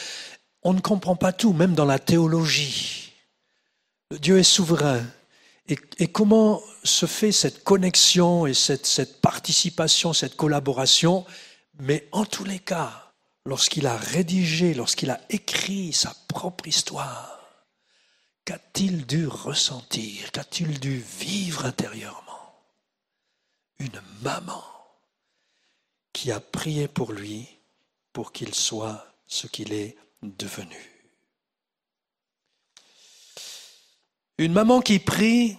on 0.62 0.74
ne 0.74 0.80
comprend 0.80 1.16
pas 1.16 1.32
tout, 1.32 1.52
même 1.52 1.74
dans 1.74 1.84
la 1.84 2.00
théologie. 2.00 3.15
Dieu 4.12 4.38
est 4.38 4.42
souverain. 4.44 5.04
Et, 5.68 6.06
comment 6.06 6.62
se 6.84 7.06
fait 7.06 7.32
cette 7.32 7.64
connexion 7.64 8.46
et 8.46 8.54
cette, 8.54 9.20
participation, 9.20 10.12
cette 10.12 10.36
collaboration? 10.36 11.26
Mais 11.80 12.08
en 12.12 12.24
tous 12.24 12.44
les 12.44 12.60
cas, 12.60 13.12
lorsqu'il 13.44 13.86
a 13.88 13.96
rédigé, 13.96 14.74
lorsqu'il 14.74 15.10
a 15.10 15.20
écrit 15.28 15.92
sa 15.92 16.14
propre 16.28 16.68
histoire, 16.68 17.40
qu'a-t-il 18.44 19.06
dû 19.06 19.26
ressentir 19.26 20.30
Qu'a-t-il 20.30 20.78
dû 20.78 21.04
vivre 21.18 21.66
intérieurement? 21.66 22.22
Une 23.80 24.00
maman 24.22 24.64
qui 26.12 26.30
a 26.30 26.38
prié 26.38 26.86
pour 26.86 27.12
lui 27.12 27.48
pour 28.12 28.32
qu'il 28.32 28.54
soit 28.54 29.04
ce 29.26 29.48
qu'il 29.48 29.72
est 29.72 29.96
devenu. 30.22 30.95
Une 34.38 34.52
maman 34.52 34.80
qui 34.82 34.98
prie 34.98 35.56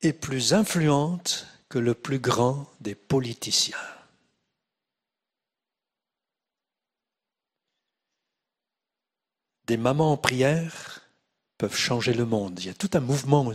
est 0.00 0.12
plus 0.12 0.54
influente 0.54 1.46
que 1.68 1.78
le 1.78 1.94
plus 1.94 2.20
grand 2.20 2.70
des 2.80 2.94
politiciens. 2.94 3.76
Des 9.66 9.76
mamans 9.76 10.12
en 10.12 10.16
prière 10.16 11.00
peuvent 11.58 11.76
changer 11.76 12.14
le 12.14 12.24
monde. 12.24 12.60
Il 12.60 12.66
y 12.66 12.70
a 12.70 12.74
tout 12.74 12.90
un 12.94 13.00
mouvement 13.00 13.52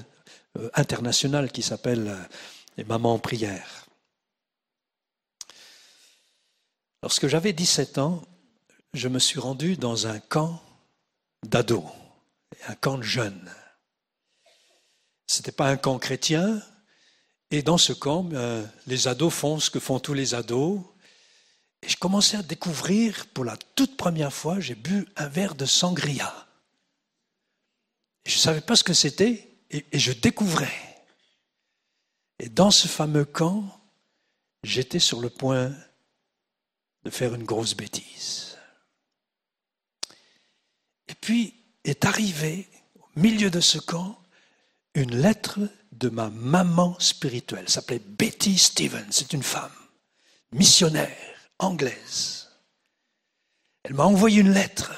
euh, 0.57 0.69
international 0.73 1.51
qui 1.51 1.61
s'appelle 1.61 2.07
euh, 2.07 2.23
les 2.77 2.83
mamans 2.83 3.13
en 3.13 3.19
prière. 3.19 3.85
Lorsque 7.03 7.27
j'avais 7.27 7.53
17 7.53 7.99
ans, 7.99 8.21
je 8.93 9.07
me 9.07 9.19
suis 9.19 9.39
rendu 9.39 9.77
dans 9.77 10.07
un 10.07 10.19
camp 10.19 10.61
d'ados, 11.45 11.85
un 12.67 12.75
camp 12.75 12.97
de 12.97 13.03
jeunes. 13.03 13.49
Ce 15.27 15.39
n'était 15.39 15.51
pas 15.51 15.69
un 15.69 15.77
camp 15.77 15.99
chrétien. 15.99 16.61
Et 17.51 17.61
dans 17.61 17.77
ce 17.77 17.93
camp, 17.93 18.29
euh, 18.33 18.65
les 18.87 19.07
ados 19.07 19.33
font 19.33 19.59
ce 19.59 19.69
que 19.69 19.79
font 19.79 19.99
tous 19.99 20.13
les 20.13 20.33
ados. 20.33 20.81
Et 21.81 21.89
je 21.89 21.97
commençais 21.97 22.37
à 22.37 22.43
découvrir, 22.43 23.27
pour 23.27 23.45
la 23.45 23.55
toute 23.75 23.95
première 23.97 24.33
fois, 24.33 24.59
j'ai 24.59 24.75
bu 24.75 25.07
un 25.15 25.27
verre 25.27 25.55
de 25.55 25.65
sangria. 25.65 26.47
je 28.25 28.35
ne 28.35 28.39
savais 28.39 28.61
pas 28.61 28.75
ce 28.75 28.83
que 28.83 28.93
c'était, 28.93 29.47
et, 29.69 29.85
et 29.91 29.99
je 29.99 30.11
découvrais. 30.11 31.05
Et 32.39 32.49
dans 32.49 32.71
ce 32.71 32.87
fameux 32.87 33.25
camp, 33.25 33.63
j'étais 34.63 34.99
sur 34.99 35.21
le 35.21 35.29
point 35.29 35.73
de 37.03 37.09
faire 37.09 37.33
une 37.35 37.43
grosse 37.43 37.75
bêtise. 37.75 38.57
Et 41.07 41.15
puis 41.15 41.53
est 41.83 42.05
arrivé, 42.05 42.67
au 42.95 43.19
milieu 43.19 43.49
de 43.49 43.61
ce 43.61 43.77
camp, 43.77 44.19
une 44.97 45.15
lettre 45.15 45.59
de 45.91 46.09
ma 46.09 46.31
maman 46.31 46.99
spirituelle. 46.99 47.61
Elle 47.63 47.69
s'appelait 47.69 47.99
Betty 47.99 48.57
Stevens. 48.57 49.11
C'est 49.11 49.33
une 49.33 49.43
femme, 49.43 49.75
missionnaire, 50.51 51.15
anglaise. 51.59 52.49
Elle 53.83 53.93
m'a 53.93 54.05
envoyé 54.05 54.41
une 54.41 54.51
lettre. 54.51 54.91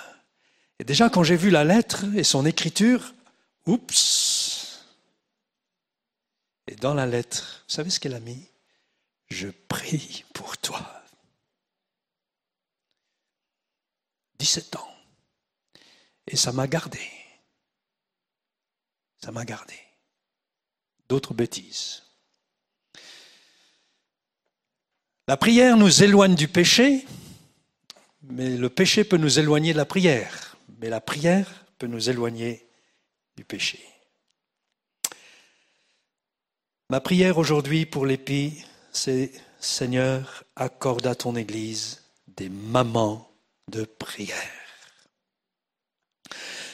Et 0.80 0.86
déjà, 0.86 1.10
quand 1.10 1.24
j'ai 1.24 1.36
vu 1.36 1.50
la 1.50 1.66
lettre 1.66 2.06
et 2.16 2.24
son 2.24 2.46
écriture, 2.46 3.14
oups. 3.66 4.86
Et 6.68 6.76
dans 6.76 6.94
la 6.94 7.06
lettre, 7.06 7.66
vous 7.68 7.74
savez 7.74 7.90
ce 7.90 8.00
qu'elle 8.00 8.16
a 8.16 8.22
mis? 8.22 8.48
Je 9.28 9.50
prie 9.50 10.24
pour 10.34 10.58
toi. 10.58 11.04
17 14.40 14.78
ans. 14.78 14.88
Et 16.26 16.38
ça 16.38 16.54
m'a 16.54 16.68
gardé. 16.68 17.02
Ça 19.22 19.34
m'a 19.34 19.44
gardé. 19.44 19.89
D'autres 21.10 21.34
bêtises. 21.34 22.04
La 25.28 25.38
prière 25.38 25.76
nous 25.76 26.04
éloigne 26.04 26.36
du 26.36 26.48
péché, 26.48 27.06
mais 28.24 28.58
le 28.58 28.70
péché 28.70 29.04
peut 29.04 29.18
nous 29.18 29.40
éloigner 29.40 29.74
de 29.74 29.78
la 29.78 29.86
prière. 29.86 30.58
Mais 30.80 30.90
la 30.90 31.02
prière 31.02 31.66
peut 31.78 31.88
nous 31.88 32.10
éloigner 32.10 32.68
du 33.36 33.44
péché. 33.44 33.80
Ma 36.90 37.00
prière 37.00 37.38
aujourd'hui 37.38 37.86
pour 37.86 38.06
l'épi, 38.06 38.64
c'est 38.92 39.32
Seigneur, 39.60 40.44
accorde 40.56 41.06
à 41.06 41.16
ton 41.16 41.36
Église 41.36 42.04
des 42.28 42.50
mamans 42.50 43.30
de 43.68 43.84
prière. 43.84 44.36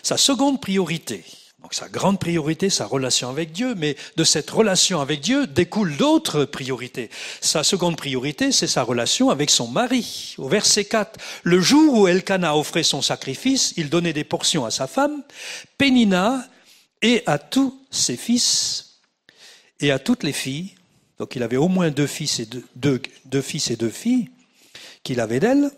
Sa 0.04 0.18
seconde 0.18 0.62
priorité, 0.62 1.26
sa 1.74 1.88
grande 1.88 2.20
priorité, 2.20 2.70
sa 2.70 2.86
relation 2.86 3.30
avec 3.30 3.52
Dieu, 3.52 3.76
mais 3.76 3.96
de 4.16 4.24
cette 4.24 4.50
relation 4.50 5.02
avec 5.02 5.22
Dieu 5.22 5.48
découlent 5.48 5.98
d'autres 5.98 6.46
priorités. 6.46 7.10
Sa 7.42 7.64
seconde 7.64 7.98
priorité, 7.98 8.52
c'est 8.52 8.68
sa 8.68 8.84
relation 8.84 9.30
avec 9.30 9.50
son 9.50 9.68
mari. 9.68 10.36
Au 10.38 10.48
verset 10.48 10.86
4, 10.86 11.20
le 11.44 11.62
jour 11.62 12.00
où 12.00 12.08
Elkanah 12.08 12.58
offrait 12.58 12.84
son 12.84 13.02
sacrifice, 13.02 13.74
il 13.78 13.90
donnait 13.90 14.14
des 14.14 14.24
portions 14.24 14.66
à 14.66 14.72
sa 14.72 14.88
femme, 14.88 15.24
Pénina, 15.78 16.48
et 17.02 17.24
à 17.26 17.38
tous 17.38 17.80
ses 17.92 18.18
fils, 18.18 19.00
et 19.80 19.92
à 19.92 20.00
toutes 20.00 20.24
les 20.24 20.34
filles. 20.34 20.74
Donc 21.20 21.36
il 21.36 21.44
avait 21.44 21.58
au 21.58 21.68
moins 21.68 21.92
deux 21.92 22.08
fils 22.08 22.40
et 22.40 22.46
deux, 22.46 22.64
deux, 22.76 23.02
deux 23.26 23.42
fils 23.42 23.70
et 23.70 23.76
deux 23.76 23.90
filles 23.90 24.30
qu'il 25.04 25.20
avait 25.20 25.40
d'elle. 25.40 25.72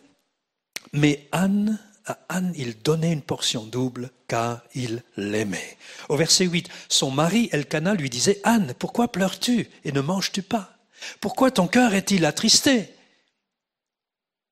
Mais 0.94 1.28
Anne 1.32 1.80
à 2.08 2.18
Anne, 2.30 2.54
il 2.56 2.82
donnait 2.82 3.12
une 3.12 3.22
portion 3.22 3.66
double 3.66 4.12
car 4.28 4.62
il 4.74 5.04
l'aimait. 5.16 5.78
Au 6.10 6.18
verset 6.18 6.46
8, 6.46 6.70
son 6.90 7.12
mari 7.12 7.50
Elkanah 7.52 7.94
lui 7.94 8.10
disait 8.10 8.40
Anne, 8.44 8.74
pourquoi 8.80 9.12
pleures-tu 9.12 9.70
et 9.84 9.92
ne 9.92 10.02
manges-tu 10.02 10.42
pas? 10.42 10.78
Pourquoi 11.20 11.52
ton 11.52 11.68
cœur 11.68 11.94
est-il 11.94 12.26
attristé? 12.26 12.94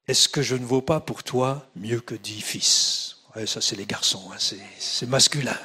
Est-ce 0.07 0.29
que 0.29 0.41
je 0.41 0.55
ne 0.55 0.65
vaux 0.65 0.81
pas 0.81 0.99
pour 0.99 1.23
toi 1.23 1.67
mieux 1.75 1.99
que 1.99 2.15
dix 2.15 2.41
fils? 2.41 3.17
Ouais, 3.35 3.47
Ça, 3.47 3.61
c'est 3.61 3.75
les 3.75 3.85
garçons, 3.87 4.31
hein, 4.31 4.37
c'est 4.77 5.09
masculin. 5.09 5.57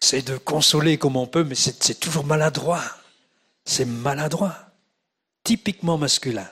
C'est 0.00 0.22
de 0.22 0.36
consoler 0.36 0.98
comme 0.98 1.16
on 1.16 1.26
peut, 1.26 1.44
mais 1.44 1.54
c'est 1.54 2.00
toujours 2.00 2.24
maladroit. 2.24 2.84
C'est 3.64 3.84
maladroit, 3.84 4.56
typiquement 5.42 5.98
masculin. 5.98 6.48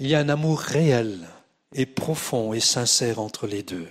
Il 0.00 0.08
y 0.08 0.16
a 0.16 0.18
un 0.18 0.28
amour 0.28 0.58
réel 0.58 1.20
et 1.72 1.86
profond 1.86 2.52
et 2.52 2.58
sincère 2.58 3.20
entre 3.20 3.46
les 3.46 3.62
deux. 3.62 3.86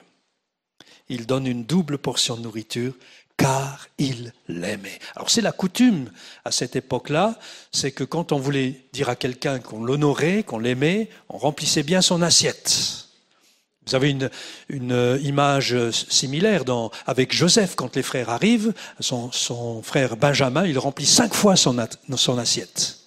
Il 1.08 1.26
donne 1.26 1.48
une 1.48 1.64
double 1.64 1.98
portion 1.98 2.36
de 2.36 2.42
nourriture 2.42 2.94
car 3.38 3.88
il 3.98 4.34
l'aimait. 4.50 5.00
Alors 5.16 5.30
c'est 5.30 5.42
la 5.42 5.54
coutume 5.54 6.12
à 6.44 6.52
cette 6.52 6.76
époque-là, 6.76 7.40
c'est 7.72 7.92
que 7.92 8.04
quand 8.04 8.34
on 8.34 8.38
voulait 8.38 8.82
dire 8.92 9.08
à 9.08 9.16
quelqu'un 9.16 9.60
qu'on 9.60 9.84
l'honorait, 9.84 10.44
qu'on 10.44 10.60
l'aimait, 10.60 11.10
on 11.30 11.38
remplissait 11.38 11.84
bien 11.84 12.02
son 12.02 12.22
assiette. 12.22 13.08
Vous 13.88 13.96
avez 13.96 14.10
une, 14.10 14.30
une 14.68 15.20
image 15.24 15.90
similaire 15.92 16.64
avec 17.06 17.34
Joseph, 17.34 17.76
quand 17.76 17.96
les 17.96 18.04
frères 18.04 18.30
arrivent, 18.30 18.74
son, 19.00 19.82
frère 19.82 20.18
Benjamin, 20.18 20.66
il 20.66 20.80
remplit 20.80 21.06
cinq 21.06 21.34
fois 21.34 21.56
son 21.56 21.78
assiette, 22.38 23.00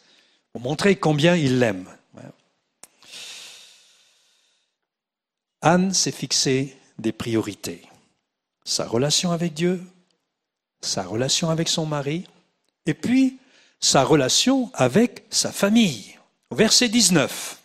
pour 0.52 0.62
montrer 0.62 0.96
combien 0.96 1.34
il 1.36 1.58
l'aime. 1.58 1.86
Anne 5.62 5.92
s'est 5.94 6.12
fixé 6.12 6.76
des 6.98 7.12
priorités. 7.12 7.82
Sa 8.64 8.86
relation 8.86 9.30
avec 9.32 9.54
Dieu, 9.54 9.82
sa 10.80 11.02
relation 11.02 11.50
avec 11.50 11.68
son 11.68 11.86
mari, 11.86 12.26
et 12.86 12.94
puis 12.94 13.38
sa 13.80 14.04
relation 14.04 14.70
avec 14.74 15.24
sa 15.30 15.52
famille. 15.52 16.16
Verset 16.50 16.88
19. 16.88 17.60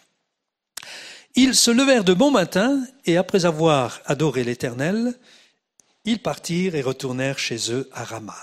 Ils 1.36 1.56
se 1.56 1.72
levèrent 1.72 2.04
de 2.04 2.14
bon 2.14 2.32
matin 2.32 2.84
et 3.06 3.18
après 3.18 3.46
avoir 3.46 4.02
adoré 4.06 4.44
l'Éternel, 4.44 5.18
ils 6.04 6.22
partirent 6.22 6.76
et 6.76 6.82
retournèrent 6.82 7.40
chez 7.40 7.72
eux 7.72 7.90
à 7.94 8.04
Rama. 8.04 8.36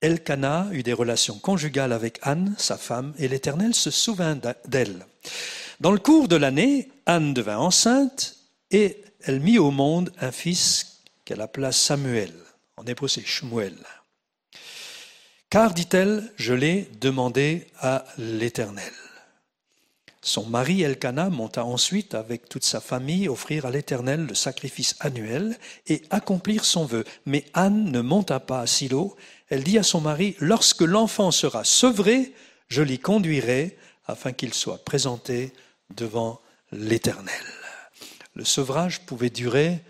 Elkanah 0.00 0.68
eut 0.72 0.82
des 0.82 0.92
relations 0.92 1.38
conjugales 1.38 1.92
avec 1.92 2.18
Anne, 2.22 2.54
sa 2.56 2.76
femme, 2.76 3.14
et 3.18 3.28
l'Éternel 3.28 3.74
se 3.74 3.90
souvint 3.90 4.38
d'elle. 4.66 5.06
Dans 5.80 5.92
le 5.92 5.98
cours 5.98 6.28
de 6.28 6.36
l'année, 6.36 6.88
Anne 7.06 7.34
devint 7.34 7.58
enceinte 7.58 8.37
et 8.70 9.02
elle 9.22 9.40
mit 9.40 9.58
au 9.58 9.70
monde 9.70 10.12
un 10.20 10.32
fils 10.32 11.02
qu'elle 11.24 11.40
appela 11.40 11.72
Samuel. 11.72 12.32
En 12.76 12.84
hébreu, 12.84 13.08
c'est 13.08 13.24
Shmuel. 13.24 13.76
Car, 15.50 15.72
dit-elle, 15.72 16.30
je 16.36 16.54
l'ai 16.54 16.88
demandé 17.00 17.66
à 17.80 18.04
l'Éternel. 18.18 18.92
Son 20.20 20.44
mari 20.44 20.82
Elkanah 20.82 21.30
monta 21.30 21.64
ensuite 21.64 22.14
avec 22.14 22.48
toute 22.48 22.64
sa 22.64 22.80
famille 22.80 23.28
offrir 23.28 23.64
à 23.64 23.70
l'Éternel 23.70 24.26
le 24.26 24.34
sacrifice 24.34 24.94
annuel 25.00 25.56
et 25.86 26.02
accomplir 26.10 26.64
son 26.64 26.84
vœu. 26.84 27.04
Mais 27.24 27.44
Anne 27.54 27.90
ne 27.90 28.00
monta 28.00 28.38
pas 28.38 28.60
à 28.60 28.66
Silo. 28.66 29.16
Elle 29.48 29.64
dit 29.64 29.78
à 29.78 29.82
son 29.82 30.00
mari, 30.00 30.36
lorsque 30.38 30.82
l'enfant 30.82 31.30
sera 31.30 31.64
sevré, 31.64 32.34
je 32.68 32.82
l'y 32.82 32.98
conduirai 32.98 33.78
afin 34.06 34.32
qu'il 34.32 34.52
soit 34.52 34.84
présenté 34.84 35.52
devant 35.96 36.40
l'Éternel 36.72 37.32
le 38.38 38.44
sevrage 38.44 39.00
pouvait 39.00 39.30
durer 39.30 39.80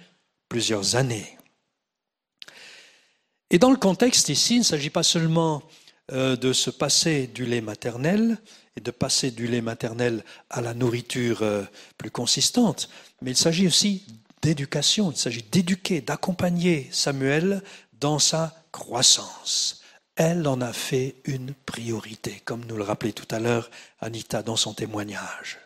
plusieurs 0.49 0.97
années. 0.97 1.37
Et 3.51 3.59
dans 3.59 3.71
le 3.71 3.77
contexte 3.77 4.31
ici, 4.31 4.57
il 4.57 4.61
ne 4.61 4.65
s'agit 4.65 4.91
pas 4.91 5.03
seulement 5.03 5.63
euh, 6.13 6.35
de 6.35 6.55
se 6.55 6.71
passer 6.71 7.27
du 7.27 7.45
lait 7.45 7.61
maternel 7.61 8.39
et 8.75 8.81
de 8.81 8.91
passer 8.91 9.31
du 9.31 9.47
lait 9.47 9.61
maternel 9.61 10.25
à 10.49 10.63
la 10.63 10.73
nourriture 10.73 11.43
euh, 11.43 11.65
plus 11.99 12.11
consistante, 12.11 12.89
mais 13.21 13.33
il 13.33 13.37
s'agit 13.37 13.67
aussi 13.67 14.07
d'éducation, 14.41 15.11
il 15.11 15.19
s'agit 15.19 15.43
d'éduquer, 15.43 16.01
d'accompagner 16.01 16.89
Samuel 16.91 17.63
dans 18.01 18.19
sa 18.19 18.65
croissance. 18.73 19.83
Elle 20.17 20.49
en 20.49 20.63
a 20.63 20.73
fait 20.73 21.17
une 21.25 21.53
priorité, 21.53 22.41
comme 22.47 22.65
nous 22.65 22.77
le 22.77 22.85
rappelait 22.85 23.13
tout 23.13 23.29
à 23.31 23.41
l'heure 23.41 23.71
Anita 24.01 24.43
dans 24.43 24.57
son 24.57 24.73
témoignage. 24.73 25.59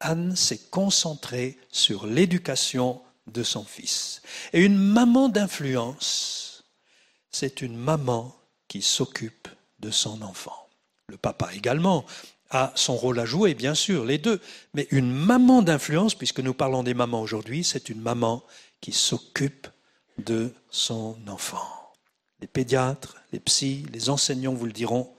Anne 0.00 0.36
s'est 0.36 0.60
concentrée 0.70 1.58
sur 1.70 2.06
l'éducation 2.06 3.00
de 3.26 3.42
son 3.42 3.64
fils. 3.64 4.22
Et 4.52 4.64
une 4.64 4.76
maman 4.76 5.28
d'influence, 5.28 6.64
c'est 7.30 7.62
une 7.62 7.76
maman 7.76 8.36
qui 8.68 8.82
s'occupe 8.82 9.48
de 9.80 9.90
son 9.90 10.22
enfant. 10.22 10.68
Le 11.08 11.16
papa 11.16 11.50
également 11.54 12.04
a 12.50 12.72
son 12.74 12.96
rôle 12.96 13.18
à 13.18 13.24
jouer, 13.24 13.54
bien 13.54 13.74
sûr, 13.74 14.04
les 14.04 14.18
deux. 14.18 14.40
Mais 14.74 14.86
une 14.90 15.12
maman 15.12 15.62
d'influence, 15.62 16.14
puisque 16.14 16.40
nous 16.40 16.54
parlons 16.54 16.82
des 16.82 16.94
mamans 16.94 17.20
aujourd'hui, 17.20 17.64
c'est 17.64 17.88
une 17.88 18.00
maman 18.00 18.42
qui 18.80 18.92
s'occupe 18.92 19.68
de 20.18 20.54
son 20.70 21.16
enfant. 21.28 21.66
Les 22.40 22.46
pédiatres, 22.46 23.16
les 23.32 23.40
psys, 23.40 23.86
les 23.92 24.10
enseignants 24.10 24.54
vous 24.54 24.66
le 24.66 24.72
diront, 24.72 25.12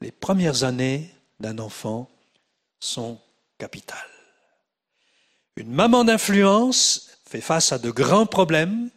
les 0.00 0.12
premières 0.12 0.64
années 0.64 1.10
d'un 1.40 1.58
enfant 1.58 2.08
sont 2.78 3.18
Une 5.56 5.72
maman 5.72 6.04
d'influence 6.04 7.10
fait 7.26 7.40
face 7.40 7.72
à 7.72 7.78
de 7.78 7.90
grands 7.90 8.26
problèmes, 8.26 8.90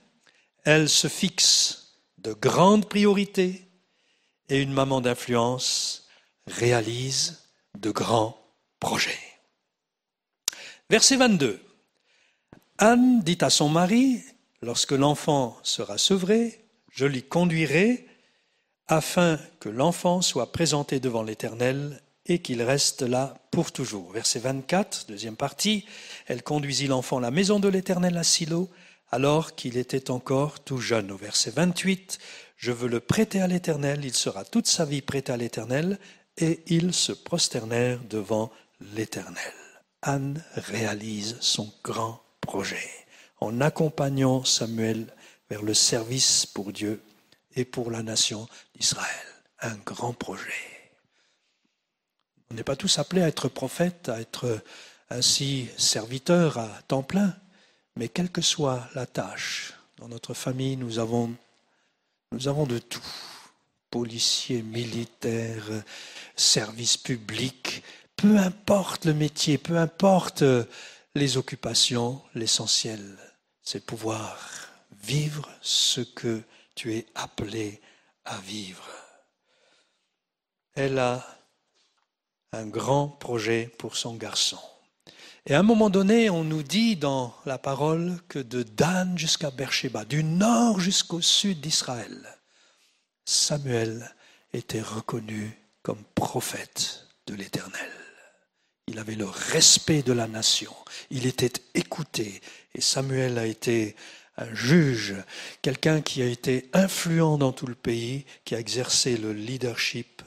elle 0.63 0.89
se 0.89 1.07
fixe 1.07 1.95
de 2.17 2.33
grandes 2.33 2.87
priorités 2.87 3.67
et 4.49 4.61
une 4.61 4.73
maman 4.73 5.01
d'influence 5.01 6.07
réalise 6.47 7.43
de 7.77 7.91
grands 7.91 8.37
projets. 8.79 9.19
Verset 10.89 11.17
22. 11.17 11.61
Anne 12.77 13.21
dit 13.21 13.37
à 13.41 13.49
son 13.49 13.69
mari, 13.69 14.21
lorsque 14.61 14.91
l'enfant 14.91 15.57
sera 15.63 15.97
sevré, 15.97 16.65
je 16.91 17.05
l'y 17.05 17.23
conduirai 17.23 18.07
afin 18.87 19.39
que 19.59 19.69
l'enfant 19.69 20.21
soit 20.21 20.51
présenté 20.51 20.99
devant 20.99 21.23
l'Éternel 21.23 22.01
et 22.29 22.39
qu'il 22.39 22.61
reste 22.61 23.01
là 23.01 23.35
pour 23.51 23.71
toujours. 23.71 24.11
Verset 24.11 24.39
24, 24.39 25.07
deuxième 25.07 25.35
partie, 25.35 25.85
elle 26.27 26.43
conduisit 26.43 26.87
l'enfant 26.87 27.17
à 27.17 27.21
la 27.21 27.31
maison 27.31 27.59
de 27.59 27.67
l'Éternel 27.67 28.17
à 28.17 28.23
Silo, 28.23 28.69
alors 29.11 29.55
qu'il 29.55 29.77
était 29.77 30.11
encore 30.11 30.59
tout 30.59 30.77
jeune. 30.77 31.11
Au 31.11 31.17
verset 31.17 31.51
28, 31.51 32.19
je 32.55 32.71
veux 32.71 32.87
le 32.87 32.99
prêter 32.99 33.41
à 33.41 33.47
l'Éternel, 33.47 34.05
il 34.05 34.13
sera 34.13 34.45
toute 34.45 34.67
sa 34.67 34.85
vie 34.85 35.01
prêté 35.01 35.31
à 35.31 35.37
l'Éternel, 35.37 35.97
et 36.37 36.61
ils 36.67 36.93
se 36.93 37.11
prosternèrent 37.11 37.99
devant 38.07 38.51
l'Éternel. 38.95 39.53
Anne 40.03 40.43
réalise 40.53 41.37
son 41.41 41.73
grand 41.83 42.21
projet 42.39 42.89
en 43.41 43.59
accompagnant 43.59 44.43
Samuel 44.43 45.07
vers 45.49 45.63
le 45.63 45.73
service 45.73 46.45
pour 46.45 46.71
Dieu 46.71 47.01
et 47.55 47.65
pour 47.65 47.91
la 47.91 48.03
nation 48.03 48.47
d'Israël. 48.75 49.07
Un 49.61 49.75
grand 49.85 50.13
projet. 50.13 50.68
On 52.51 52.55
n'est 52.55 52.63
pas 52.63 52.75
tous 52.75 52.97
appelés 52.97 53.21
à 53.21 53.27
être 53.27 53.47
prophètes, 53.47 54.09
à 54.09 54.19
être 54.19 54.61
ainsi 55.09 55.69
serviteurs 55.77 56.57
à 56.57 56.67
temps 56.87 57.03
plein, 57.03 57.35
mais 57.95 58.09
quelle 58.09 58.31
que 58.31 58.41
soit 58.41 58.87
la 58.95 59.05
tâche, 59.05 59.73
dans 59.97 60.07
notre 60.07 60.33
famille, 60.33 60.77
nous 60.77 60.99
avons, 60.99 61.35
nous 62.31 62.47
avons 62.47 62.65
de 62.65 62.79
tout. 62.79 63.05
Policiers, 63.91 64.61
militaires, 64.61 65.83
services 66.35 66.97
publics, 66.97 67.83
peu 68.15 68.37
importe 68.37 69.05
le 69.05 69.13
métier, 69.13 69.57
peu 69.57 69.77
importe 69.77 70.43
les 71.15 71.37
occupations, 71.37 72.21
l'essentiel, 72.35 73.17
c'est 73.63 73.85
pouvoir 73.85 74.37
vivre 75.03 75.49
ce 75.61 76.01
que 76.01 76.41
tu 76.75 76.95
es 76.95 77.05
appelé 77.15 77.81
à 78.25 78.37
vivre. 78.37 78.87
Elle 80.75 80.99
a 80.99 81.38
un 82.51 82.65
grand 82.65 83.07
projet 83.07 83.69
pour 83.77 83.95
son 83.95 84.15
garçon. 84.15 84.59
Et 85.45 85.53
à 85.53 85.59
un 85.59 85.63
moment 85.63 85.89
donné, 85.89 86.29
on 86.29 86.43
nous 86.43 86.63
dit 86.63 86.95
dans 86.95 87.33
la 87.45 87.57
parole 87.57 88.19
que 88.27 88.39
de 88.39 88.63
Dan 88.63 89.17
jusqu'à 89.17 89.51
Beersheba, 89.51 90.05
du 90.05 90.23
nord 90.23 90.79
jusqu'au 90.79 91.21
sud 91.21 91.61
d'Israël, 91.61 92.37
Samuel 93.25 94.13
était 94.53 94.81
reconnu 94.81 95.57
comme 95.81 96.03
prophète 96.15 97.07
de 97.27 97.35
l'Éternel. 97.35 97.91
Il 98.87 98.99
avait 98.99 99.15
le 99.15 99.25
respect 99.25 100.01
de 100.01 100.13
la 100.13 100.27
nation, 100.27 100.73
il 101.11 101.27
était 101.27 101.53
écouté, 101.75 102.41
et 102.73 102.81
Samuel 102.81 103.37
a 103.37 103.45
été 103.45 103.95
un 104.37 104.53
juge, 104.55 105.15
quelqu'un 105.61 106.01
qui 106.01 106.21
a 106.21 106.25
été 106.25 106.69
influent 106.73 107.37
dans 107.37 107.51
tout 107.51 107.67
le 107.67 107.75
pays, 107.75 108.25
qui 108.45 108.55
a 108.55 108.59
exercé 108.59 109.17
le 109.17 109.31
leadership 109.33 110.18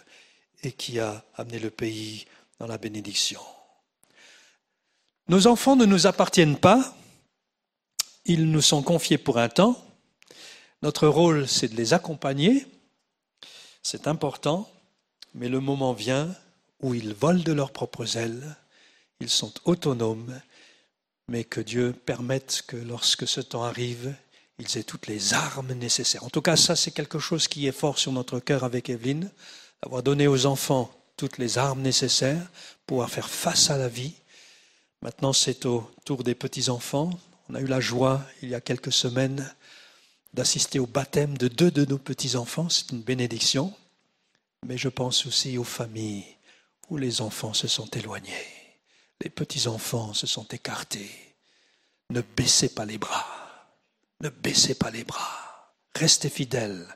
et 0.63 0.73
qui 0.73 0.99
a 0.99 1.25
amené 1.37 1.59
le 1.59 1.71
pays 1.71 2.27
dans 2.59 2.67
la 2.67 2.79
bénédiction. 2.79 3.41
Nos 5.29 5.47
enfants 5.47 5.77
ne 5.77 5.85
nous 5.85 6.07
appartiennent 6.07 6.59
pas, 6.59 6.95
ils 8.25 8.51
nous 8.51 8.61
sont 8.61 8.83
confiés 8.83 9.19
pour 9.19 9.39
un 9.39 9.49
temps. 9.49 9.83
Notre 10.83 11.09
rôle, 11.09 11.49
c'est 11.49 11.69
de 11.69 11.77
les 11.77 11.95
accompagner, 11.95 12.67
c'est 13.83 14.07
important, 14.07 14.71
mais 15.35 15.49
le 15.49 15.61
moment 15.61 15.93
vient 15.93 16.35
où 16.81 16.95
ils 16.95 17.15
volent 17.15 17.43
de 17.43 17.53
leurs 17.53 17.73
propres 17.73 18.17
ailes, 18.17 18.57
ils 19.21 19.31
sont 19.31 19.53
autonomes, 19.65 20.41
mais 21.29 21.45
que 21.45 21.61
Dieu 21.61 21.93
permette 21.93 22.65
que 22.67 22.77
lorsque 22.77 23.27
ce 23.27 23.41
temps 23.41 23.63
arrive, 23.63 24.15
ils 24.59 24.79
aient 24.79 24.83
toutes 24.83 25.07
les 25.07 25.35
armes 25.35 25.73
nécessaires. 25.73 26.25
En 26.25 26.31
tout 26.31 26.43
cas, 26.43 26.57
ça, 26.57 26.77
c'est 26.77 26.91
quelque 26.91 27.19
chose 27.19 27.49
qui 27.49 27.67
est 27.67 27.73
fort 27.73 27.99
sur 27.99 28.13
notre 28.13 28.41
cœur 28.41 28.65
avec 28.65 28.91
Evelyne, 28.91 29.31
d'avoir 29.83 30.03
donné 30.03 30.27
aux 30.27 30.47
enfants 30.47 30.91
toutes 31.17 31.39
les 31.39 31.59
armes 31.59 31.83
nécessaires 31.83 32.51
pour 32.87 32.97
pouvoir 32.97 33.11
faire 33.11 33.29
face 33.29 33.71
à 33.71 33.79
la 33.79 33.89
vie 33.89 34.15
Maintenant, 35.03 35.33
c'est 35.33 35.67
au 35.67 35.91
tour 36.05 36.23
des 36.23 36.37
petits-enfants. 36.37 37.11
On 37.49 37.57
a 37.57 37.61
eu 37.61 37.67
la 37.67 37.81
joie, 37.81 38.25
il 38.41 38.51
y 38.51 38.55
a 38.55 38.61
quelques 38.61 38.93
semaines, 38.93 39.53
d'assister 40.33 40.79
au 40.79 40.87
baptême 40.87 41.37
de 41.37 41.49
deux 41.49 41.73
de 41.73 41.85
nos 41.85 41.99
petits-enfants. 41.99 42.69
C'est 42.69 42.93
une 42.93 43.03
bénédiction. 43.03 43.75
Mais 44.65 44.79
je 44.79 44.89
pense 44.89 45.27
aussi 45.27 45.59
aux 45.59 45.65
familles 45.65 46.25
où 46.89 46.97
les 46.97 47.21
enfants 47.21 47.53
se 47.53 47.67
sont 47.67 47.87
éloignés. 47.87 48.79
Les 49.21 49.29
petits-enfants 49.29 50.15
se 50.15 50.29
sont 50.29 50.47
écartés. 50.47 51.11
Ne 52.11 52.21
baissez 52.21 52.69
pas 52.69 52.85
les 52.85 52.99
bras. 52.99 53.27
Ne 54.21 54.29
baissez 54.29 54.77
pas 54.77 54.93
les 54.93 55.03
bras. 55.03 55.75
Restez 55.97 56.31
fidèles. 56.31 56.87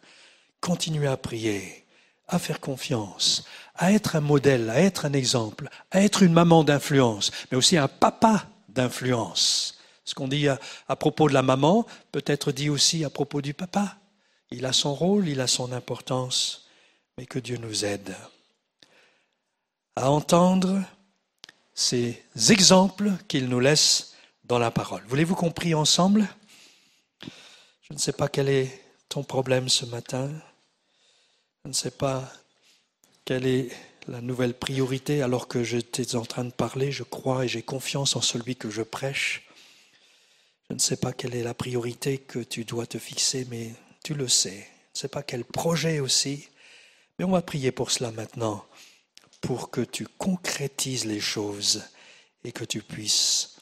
Continuez 0.60 1.08
à 1.08 1.16
prier, 1.16 1.85
à 2.28 2.39
faire 2.39 2.61
confiance, 2.61 3.44
à 3.77 3.93
être 3.93 4.16
un 4.16 4.20
modèle, 4.20 4.70
à 4.70 4.81
être 4.81 5.05
un 5.05 5.12
exemple, 5.12 5.69
à 5.90 6.03
être 6.03 6.23
une 6.23 6.32
maman 6.32 6.65
d'influence, 6.65 7.31
mais 7.51 7.57
aussi 7.57 7.77
un 7.77 7.89
papa 7.89 8.47
d'influence. 8.69 9.78
Ce 10.05 10.15
qu'on 10.15 10.28
dit 10.28 10.48
à, 10.48 10.97
propos 10.97 11.28
de 11.28 11.35
la 11.35 11.43
maman 11.43 11.86
peut 12.12 12.24
être 12.27 12.53
dit 12.53 12.70
aussi 12.70 13.05
à 13.05 13.11
propos 13.11 13.43
du 13.43 13.55
papa. 13.55 13.97
Il 14.51 14.65
a 14.65 14.73
son 14.73 14.94
rôle, 14.94 15.28
il 15.28 15.40
a 15.40 15.47
son 15.47 15.73
importance, 15.73 16.69
mais 17.19 17.27
que 17.27 17.39
Dieu 17.39 17.57
nous 17.57 17.85
aide 17.85 18.15
à 19.97 20.11
entendre 20.11 20.82
ces 21.74 22.23
exemples 22.51 23.11
qu'il 23.28 23.48
nous 23.48 23.61
laisse 23.61 24.15
dans 24.44 24.59
la 24.59 24.70
parole. 24.70 25.03
Voulez-vous 25.09 25.35
qu'on 25.35 25.53
ensemble? 25.74 26.28
Je 27.82 27.94
ne 27.94 27.98
sais 27.98 28.12
pas 28.12 28.28
quel 28.28 28.48
est 28.48 28.82
ton 29.09 29.24
problème 29.24 29.69
ce 29.69 29.86
matin. 29.86 30.31
Je 31.66 31.70
ne 31.70 31.74
sais 31.74 31.90
pas 31.90 32.32
quelle 33.24 33.44
est 33.44 33.70
la 34.06 34.20
nouvelle 34.20 34.55
priorité 34.55 35.20
alors 35.20 35.48
que 35.48 35.64
j'étais 35.64 36.14
en 36.14 36.24
train 36.24 36.44
de 36.44 36.52
parler 36.52 36.93
Je 36.93 37.02
crois 37.02 37.44
et 37.44 37.48
j'ai 37.48 37.62
confiance 37.62 38.14
en 38.14 38.20
celui 38.20 38.55
que 38.55 38.70
je 38.70 38.82
prêche. 38.82 39.48
Je 40.70 40.74
ne 40.74 40.78
sais 40.78 40.97
pas 40.97 41.12
quelle 41.12 41.34
est 41.34 41.43
la 41.43 41.55
priorité 41.55 42.18
que 42.18 42.38
tu 42.38 42.64
dois 42.64 42.86
te 42.86 42.98
fixer, 42.98 43.48
mais 43.51 43.74
tu 44.05 44.14
le 44.14 44.28
sais. 44.28 44.59
Je 44.94 44.98
ne 44.98 45.01
sais 45.01 45.09
pas 45.09 45.24
quel 45.24 45.44
projet 45.44 45.98
aussi. 45.98 46.48
Mais 47.18 47.24
on 47.24 47.32
va 47.32 47.43
prier 47.43 47.72
pour 47.72 47.90
cela 47.90 48.12
maintenant, 48.12 48.64
pour 49.40 49.72
que 49.72 49.80
tu 49.80 50.06
concrétises 50.06 51.05
les 51.05 51.20
choses 51.20 51.82
et 52.44 52.52
que 52.52 52.64
tu 52.64 52.80
puisses 52.80 53.56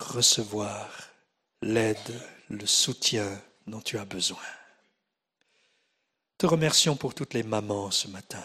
recevoir 0.00 0.90
l'aide, 1.62 2.20
le 2.48 2.66
soutien 2.66 3.40
dont 3.68 3.80
tu 3.80 3.96
as 3.96 4.04
besoin. 4.04 4.42
Te 6.40 6.46
remercions 6.46 6.96
pour 6.96 7.12
toutes 7.12 7.34
les 7.34 7.42
mamans 7.42 7.90
ce 7.90 8.08
matin. 8.08 8.42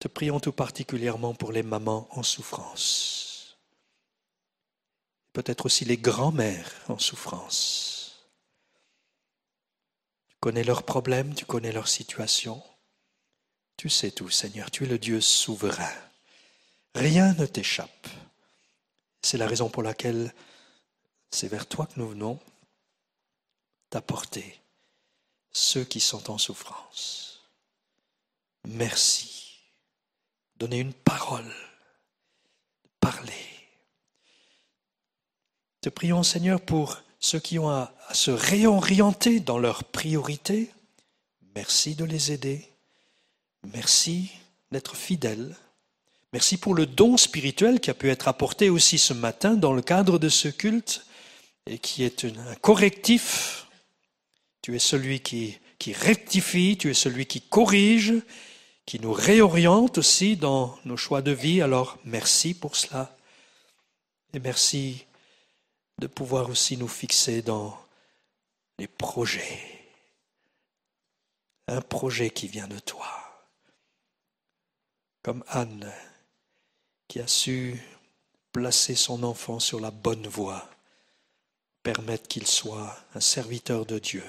Te 0.00 0.08
prions 0.08 0.40
tout 0.40 0.50
particulièrement 0.50 1.32
pour 1.32 1.52
les 1.52 1.62
mamans 1.62 2.08
en 2.10 2.24
souffrance. 2.24 3.56
Peut-être 5.32 5.66
aussi 5.66 5.84
les 5.84 5.98
grands-mères 5.98 6.72
en 6.88 6.98
souffrance. 6.98 8.28
Tu 10.30 10.34
connais 10.40 10.64
leurs 10.64 10.82
problèmes, 10.82 11.32
tu 11.32 11.44
connais 11.44 11.70
leur 11.70 11.86
situation. 11.86 12.60
Tu 13.76 13.88
sais 13.88 14.10
tout, 14.10 14.28
Seigneur, 14.28 14.72
tu 14.72 14.82
es 14.82 14.88
le 14.88 14.98
Dieu 14.98 15.20
souverain. 15.20 15.94
Rien 16.96 17.34
ne 17.34 17.46
t'échappe. 17.46 18.08
C'est 19.22 19.38
la 19.38 19.46
raison 19.46 19.70
pour 19.70 19.84
laquelle 19.84 20.34
c'est 21.30 21.46
vers 21.46 21.68
toi 21.68 21.86
que 21.86 22.00
nous 22.00 22.08
venons 22.08 22.40
t'apporter 23.90 24.60
ceux 25.58 25.84
qui 25.84 26.00
sont 26.00 26.30
en 26.30 26.38
souffrance. 26.38 27.42
Merci. 28.66 29.60
Donnez 30.56 30.78
une 30.78 30.92
parole. 30.92 31.52
Parlez. 33.00 33.32
Te 35.80 35.88
prions, 35.88 36.22
Seigneur, 36.22 36.60
pour 36.60 36.98
ceux 37.20 37.40
qui 37.40 37.58
ont 37.58 37.70
à, 37.70 37.92
se 38.12 38.30
réorienter 38.30 39.40
dans 39.40 39.58
leurs 39.58 39.84
priorités. 39.84 40.72
Merci 41.54 41.94
de 41.94 42.04
les 42.04 42.32
aider. 42.32 42.68
Merci 43.72 44.30
d'être 44.70 44.96
fidèles. 44.96 45.56
Merci 46.32 46.56
pour 46.56 46.74
le 46.74 46.86
don 46.86 47.16
spirituel 47.16 47.80
qui 47.80 47.90
a 47.90 47.94
pu 47.94 48.10
être 48.10 48.28
apporté 48.28 48.70
aussi 48.70 48.98
ce 48.98 49.14
matin 49.14 49.54
dans 49.54 49.72
le 49.72 49.82
cadre 49.82 50.18
de 50.18 50.28
ce 50.28 50.48
culte 50.48 51.04
et 51.66 51.78
qui 51.78 52.04
est 52.04 52.24
un 52.24 52.54
correctif 52.56 53.67
tu 54.68 54.76
es 54.76 54.78
celui 54.78 55.20
qui, 55.20 55.58
rectifie, 55.94 56.76
tu 56.76 56.90
es 56.90 56.94
celui 56.94 57.24
qui 57.24 57.40
corrige, 57.40 58.12
qui 58.84 59.00
nous 59.00 59.14
réoriente 59.14 59.96
aussi 59.96 60.36
dans 60.36 60.78
nos 60.84 60.98
choix 60.98 61.22
de 61.22 61.30
vie. 61.30 61.62
Alors 61.62 61.96
merci 62.04 62.52
pour 62.52 62.76
cela. 62.76 63.16
Et 64.34 64.40
merci 64.40 65.06
de 65.96 66.06
pouvoir 66.06 66.50
aussi 66.50 66.76
nous 66.76 66.86
fixer 66.86 67.40
dans 67.40 67.82
les 68.78 68.88
projets. 68.88 69.58
Un 71.66 71.80
projet 71.80 72.28
qui 72.28 72.46
vient 72.46 72.68
de 72.68 72.78
toi. 72.78 73.08
Comme 75.22 75.44
Anne 75.48 75.90
qui 77.08 77.20
a 77.20 77.26
su 77.26 77.82
placer 78.52 78.96
son 78.96 79.22
enfant 79.22 79.60
sur 79.60 79.80
la 79.80 79.90
bonne 79.90 80.26
voie, 80.26 80.68
permettre 81.82 82.28
qu'il 82.28 82.46
soit 82.46 82.94
un 83.14 83.20
serviteur 83.20 83.86
de 83.86 83.98
Dieu 83.98 84.24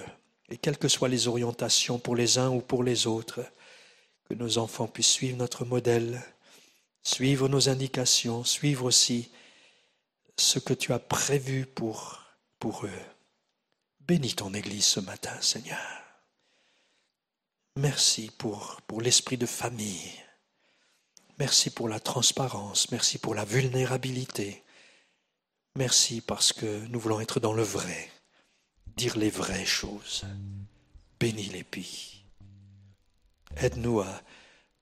et 0.50 0.58
quelles 0.58 0.78
que 0.78 0.88
soient 0.88 1.10
les 1.10 1.28
orientations 1.28 2.00
pour 2.00 2.16
les 2.16 2.38
uns 2.38 2.50
ou 2.50 2.62
pour 2.62 2.84
les 2.84 3.08
autres, 3.08 3.42
que 4.28 4.34
nos 4.34 4.58
enfants 4.58 4.88
puissent 4.88 5.12
suivre 5.12 5.38
notre 5.38 5.66
modèle, 5.66 6.22
suivre 7.04 7.48
nos 7.48 7.70
indications, 7.70 8.44
suivre 8.44 8.86
aussi 8.86 9.32
ce 10.38 10.60
que 10.60 10.74
tu 10.74 10.94
as 10.94 11.00
prévu 11.00 11.66
pour, 11.66 12.22
pour 12.60 12.86
eux. 12.86 13.06
Bénis 14.00 14.36
ton 14.36 14.54
Église 14.54 14.86
ce 14.86 15.00
matin, 15.00 15.40
Seigneur. 15.42 15.78
Merci 17.76 18.32
pour, 18.38 18.82
pour 18.88 19.02
l'esprit 19.02 19.38
de 19.38 19.46
famille. 19.46 20.12
Merci 21.38 21.70
pour 21.70 21.88
la 21.88 22.00
transparence. 22.00 22.92
Merci 22.92 23.18
pour 23.18 23.36
la 23.36 23.46
vulnérabilité. 23.46 24.64
Merci 25.76 26.22
parce 26.22 26.52
que 26.52 26.86
nous 26.88 27.00
voulons 27.00 27.22
être 27.22 27.40
dans 27.40 27.54
le 27.54 27.64
vrai 27.64 28.10
dire 29.00 29.18
les 29.18 29.30
vraies 29.30 29.66
choses. 29.66 30.26
Bénis 31.22 31.50
les 31.54 31.64
pies. 31.64 32.22
Aide-nous 33.56 34.02
à 34.02 34.22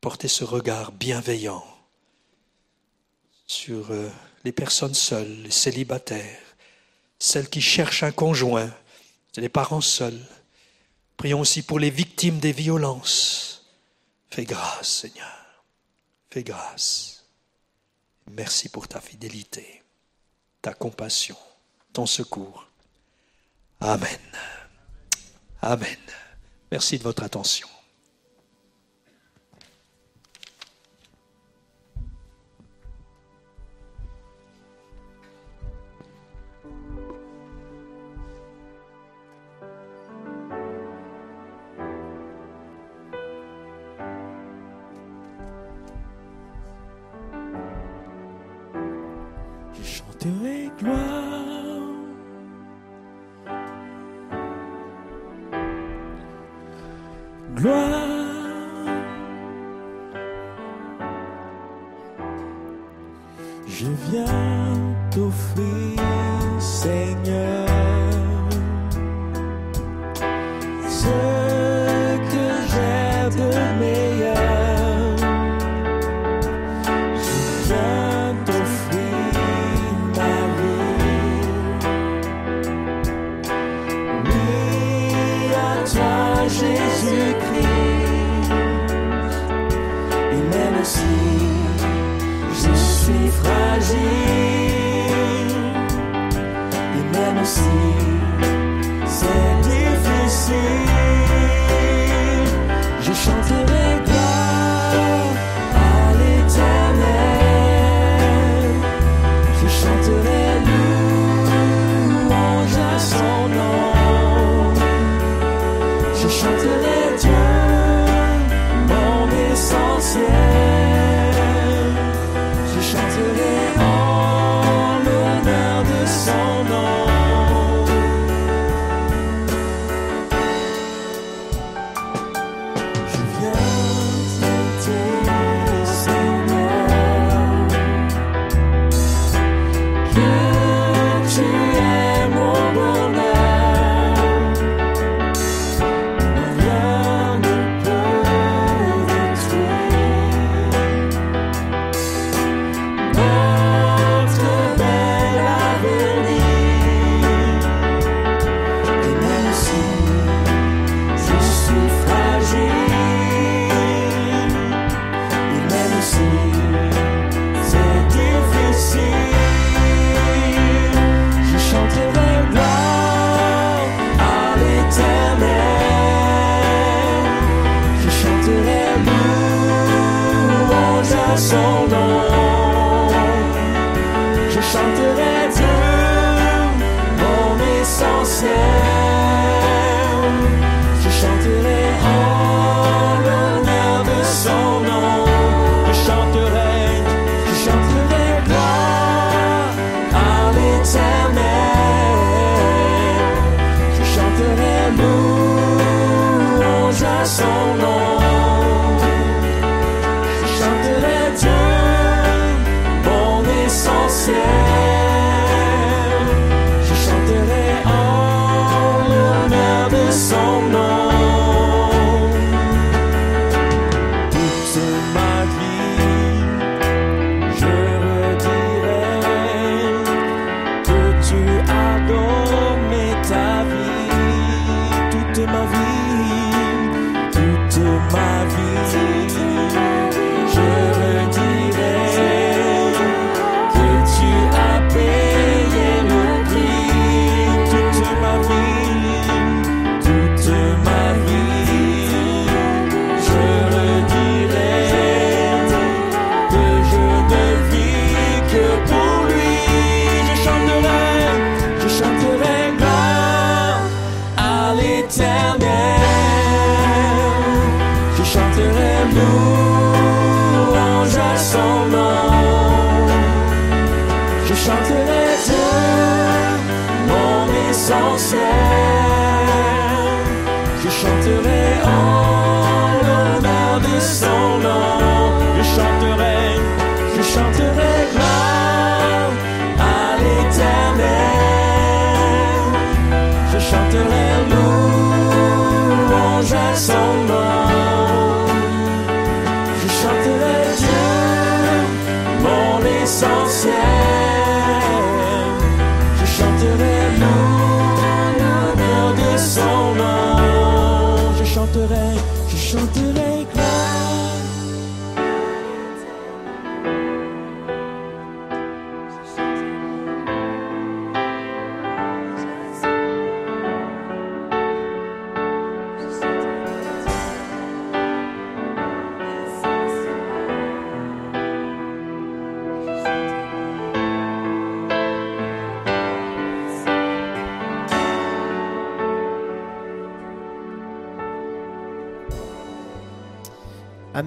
porter 0.02 0.28
ce 0.28 0.44
regard 0.44 0.92
bienveillant 0.92 1.64
sur 3.46 3.92
euh, 3.92 4.10
les 4.44 4.52
personnes 4.52 4.96
seules, 4.96 5.44
les 5.44 5.52
célibataires, 5.52 6.42
celles 7.20 7.50
qui 7.50 7.62
cherchent 7.62 8.02
un 8.02 8.12
conjoint, 8.12 8.74
les 9.36 9.50
parents 9.50 9.82
seuls. 9.82 10.26
Prions 11.16 11.42
aussi 11.42 11.62
pour 11.62 11.78
les 11.78 11.92
victimes 11.92 12.40
des 12.40 12.52
violences. 12.52 13.68
Fais 14.32 14.46
grâce, 14.46 14.90
Seigneur. 14.90 15.64
Fais 16.32 16.44
grâce. 16.44 17.24
Merci 18.32 18.70
pour 18.70 18.88
ta 18.88 19.00
fidélité, 19.00 19.84
ta 20.64 20.74
compassion, 20.74 21.38
ton 21.94 22.08
secours. 22.08 22.67
Amen. 23.80 24.20
Amen. 25.62 25.98
Merci 26.72 26.98
de 26.98 27.04
votre 27.04 27.24
attention. 27.24 27.68
gloire. 50.78 51.17
gloire. 57.58 58.08
Je 63.68 63.86
viens. 64.10 64.47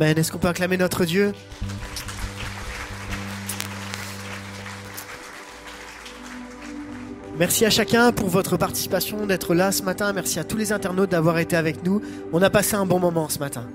Est-ce 0.01 0.33
qu'on 0.33 0.39
peut 0.39 0.49
acclamer 0.49 0.79
notre 0.79 1.05
Dieu? 1.05 1.33
Merci 7.39 7.67
à 7.67 7.71
chacun 7.71 8.11
pour 8.11 8.29
votre 8.29 8.57
participation, 8.57 9.27
d'être 9.27 9.55
là 9.55 9.73
ce 9.73 9.83
matin. 9.83 10.13
Merci 10.15 10.39
à 10.39 10.45
tous 10.45 10.57
les 10.57 10.73
internautes 10.73 11.11
d'avoir 11.11 11.39
été 11.39 11.55
avec 11.55 11.85
nous. 11.85 12.01
On 12.33 12.41
a 12.41 12.49
passé 12.49 12.77
un 12.77 12.87
bon 12.87 12.99
moment 12.99 13.29
ce 13.29 13.39
matin. 13.41 13.67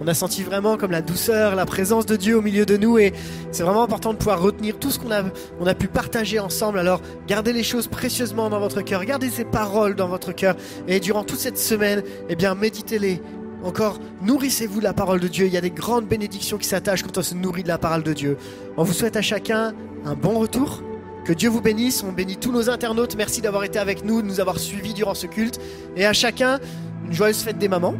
On 0.00 0.08
a 0.08 0.14
senti 0.14 0.42
vraiment 0.42 0.78
comme 0.78 0.90
la 0.90 1.02
douceur, 1.02 1.54
la 1.54 1.66
présence 1.66 2.06
de 2.06 2.16
Dieu 2.16 2.38
au 2.38 2.42
milieu 2.42 2.64
de 2.64 2.76
nous 2.78 2.98
et 2.98 3.12
c'est 3.52 3.62
vraiment 3.62 3.82
important 3.82 4.12
de 4.12 4.18
pouvoir 4.18 4.40
retenir 4.40 4.78
tout 4.78 4.90
ce 4.90 4.98
qu'on 4.98 5.10
a, 5.10 5.22
on 5.60 5.66
a 5.66 5.74
pu 5.74 5.86
partager 5.86 6.38
ensemble. 6.38 6.78
Alors 6.78 7.00
gardez 7.28 7.52
les 7.52 7.62
choses 7.62 7.88
précieusement 7.88 8.48
dans 8.48 8.58
votre 8.58 8.80
cœur, 8.80 9.04
gardez 9.04 9.30
ces 9.30 9.44
paroles 9.44 9.94
dans 9.94 10.08
votre 10.08 10.32
cœur 10.32 10.56
et 10.88 10.98
durant 10.98 11.24
toute 11.24 11.38
cette 11.38 11.58
semaine, 11.58 12.02
eh 12.30 12.36
bien 12.36 12.54
méditez-les. 12.54 13.20
Encore, 13.64 13.98
nourrissez-vous 14.20 14.80
de 14.80 14.84
la 14.84 14.92
parole 14.92 15.20
de 15.20 15.28
Dieu. 15.28 15.46
Il 15.46 15.52
y 15.52 15.56
a 15.56 15.62
des 15.62 15.70
grandes 15.70 16.06
bénédictions 16.06 16.58
qui 16.58 16.68
s'attachent 16.68 17.02
quand 17.02 17.16
on 17.16 17.22
se 17.22 17.34
nourrit 17.34 17.62
de 17.62 17.68
la 17.68 17.78
parole 17.78 18.02
de 18.02 18.12
Dieu. 18.12 18.36
On 18.76 18.84
vous 18.84 18.92
souhaite 18.92 19.16
à 19.16 19.22
chacun 19.22 19.72
un 20.04 20.14
bon 20.14 20.38
retour. 20.38 20.82
Que 21.24 21.32
Dieu 21.32 21.48
vous 21.48 21.62
bénisse. 21.62 22.04
On 22.04 22.12
bénit 22.12 22.36
tous 22.36 22.52
nos 22.52 22.68
internautes. 22.68 23.16
Merci 23.16 23.40
d'avoir 23.40 23.64
été 23.64 23.78
avec 23.78 24.04
nous, 24.04 24.20
de 24.20 24.26
nous 24.26 24.38
avoir 24.38 24.58
suivis 24.58 24.92
durant 24.92 25.14
ce 25.14 25.26
culte. 25.26 25.58
Et 25.96 26.04
à 26.04 26.12
chacun, 26.12 26.60
une 27.06 27.14
joyeuse 27.14 27.42
fête 27.42 27.56
des 27.56 27.68
mamans. 27.68 27.94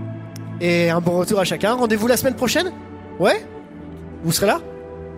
Et 0.61 0.91
un 0.91 1.01
bon 1.01 1.17
retour 1.17 1.41
à 1.41 1.45
chacun. 1.45 1.73
Rendez-vous 1.73 2.09
la 2.09 2.19
semaine 2.19 2.37
prochaine? 2.37 2.71
Ouais? 3.19 3.47
Vous 4.23 4.33
serez 4.33 4.47
là? 4.47 4.61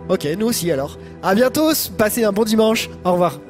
Ok, 0.09 0.29
nous 0.39 0.47
aussi 0.47 0.71
alors. 0.71 0.97
À 1.25 1.35
bientôt, 1.35 1.73
passez 1.99 2.23
un 2.23 2.33
bon 2.33 2.45
dimanche. 2.45 2.89
Au 3.05 3.13
revoir. 3.13 3.41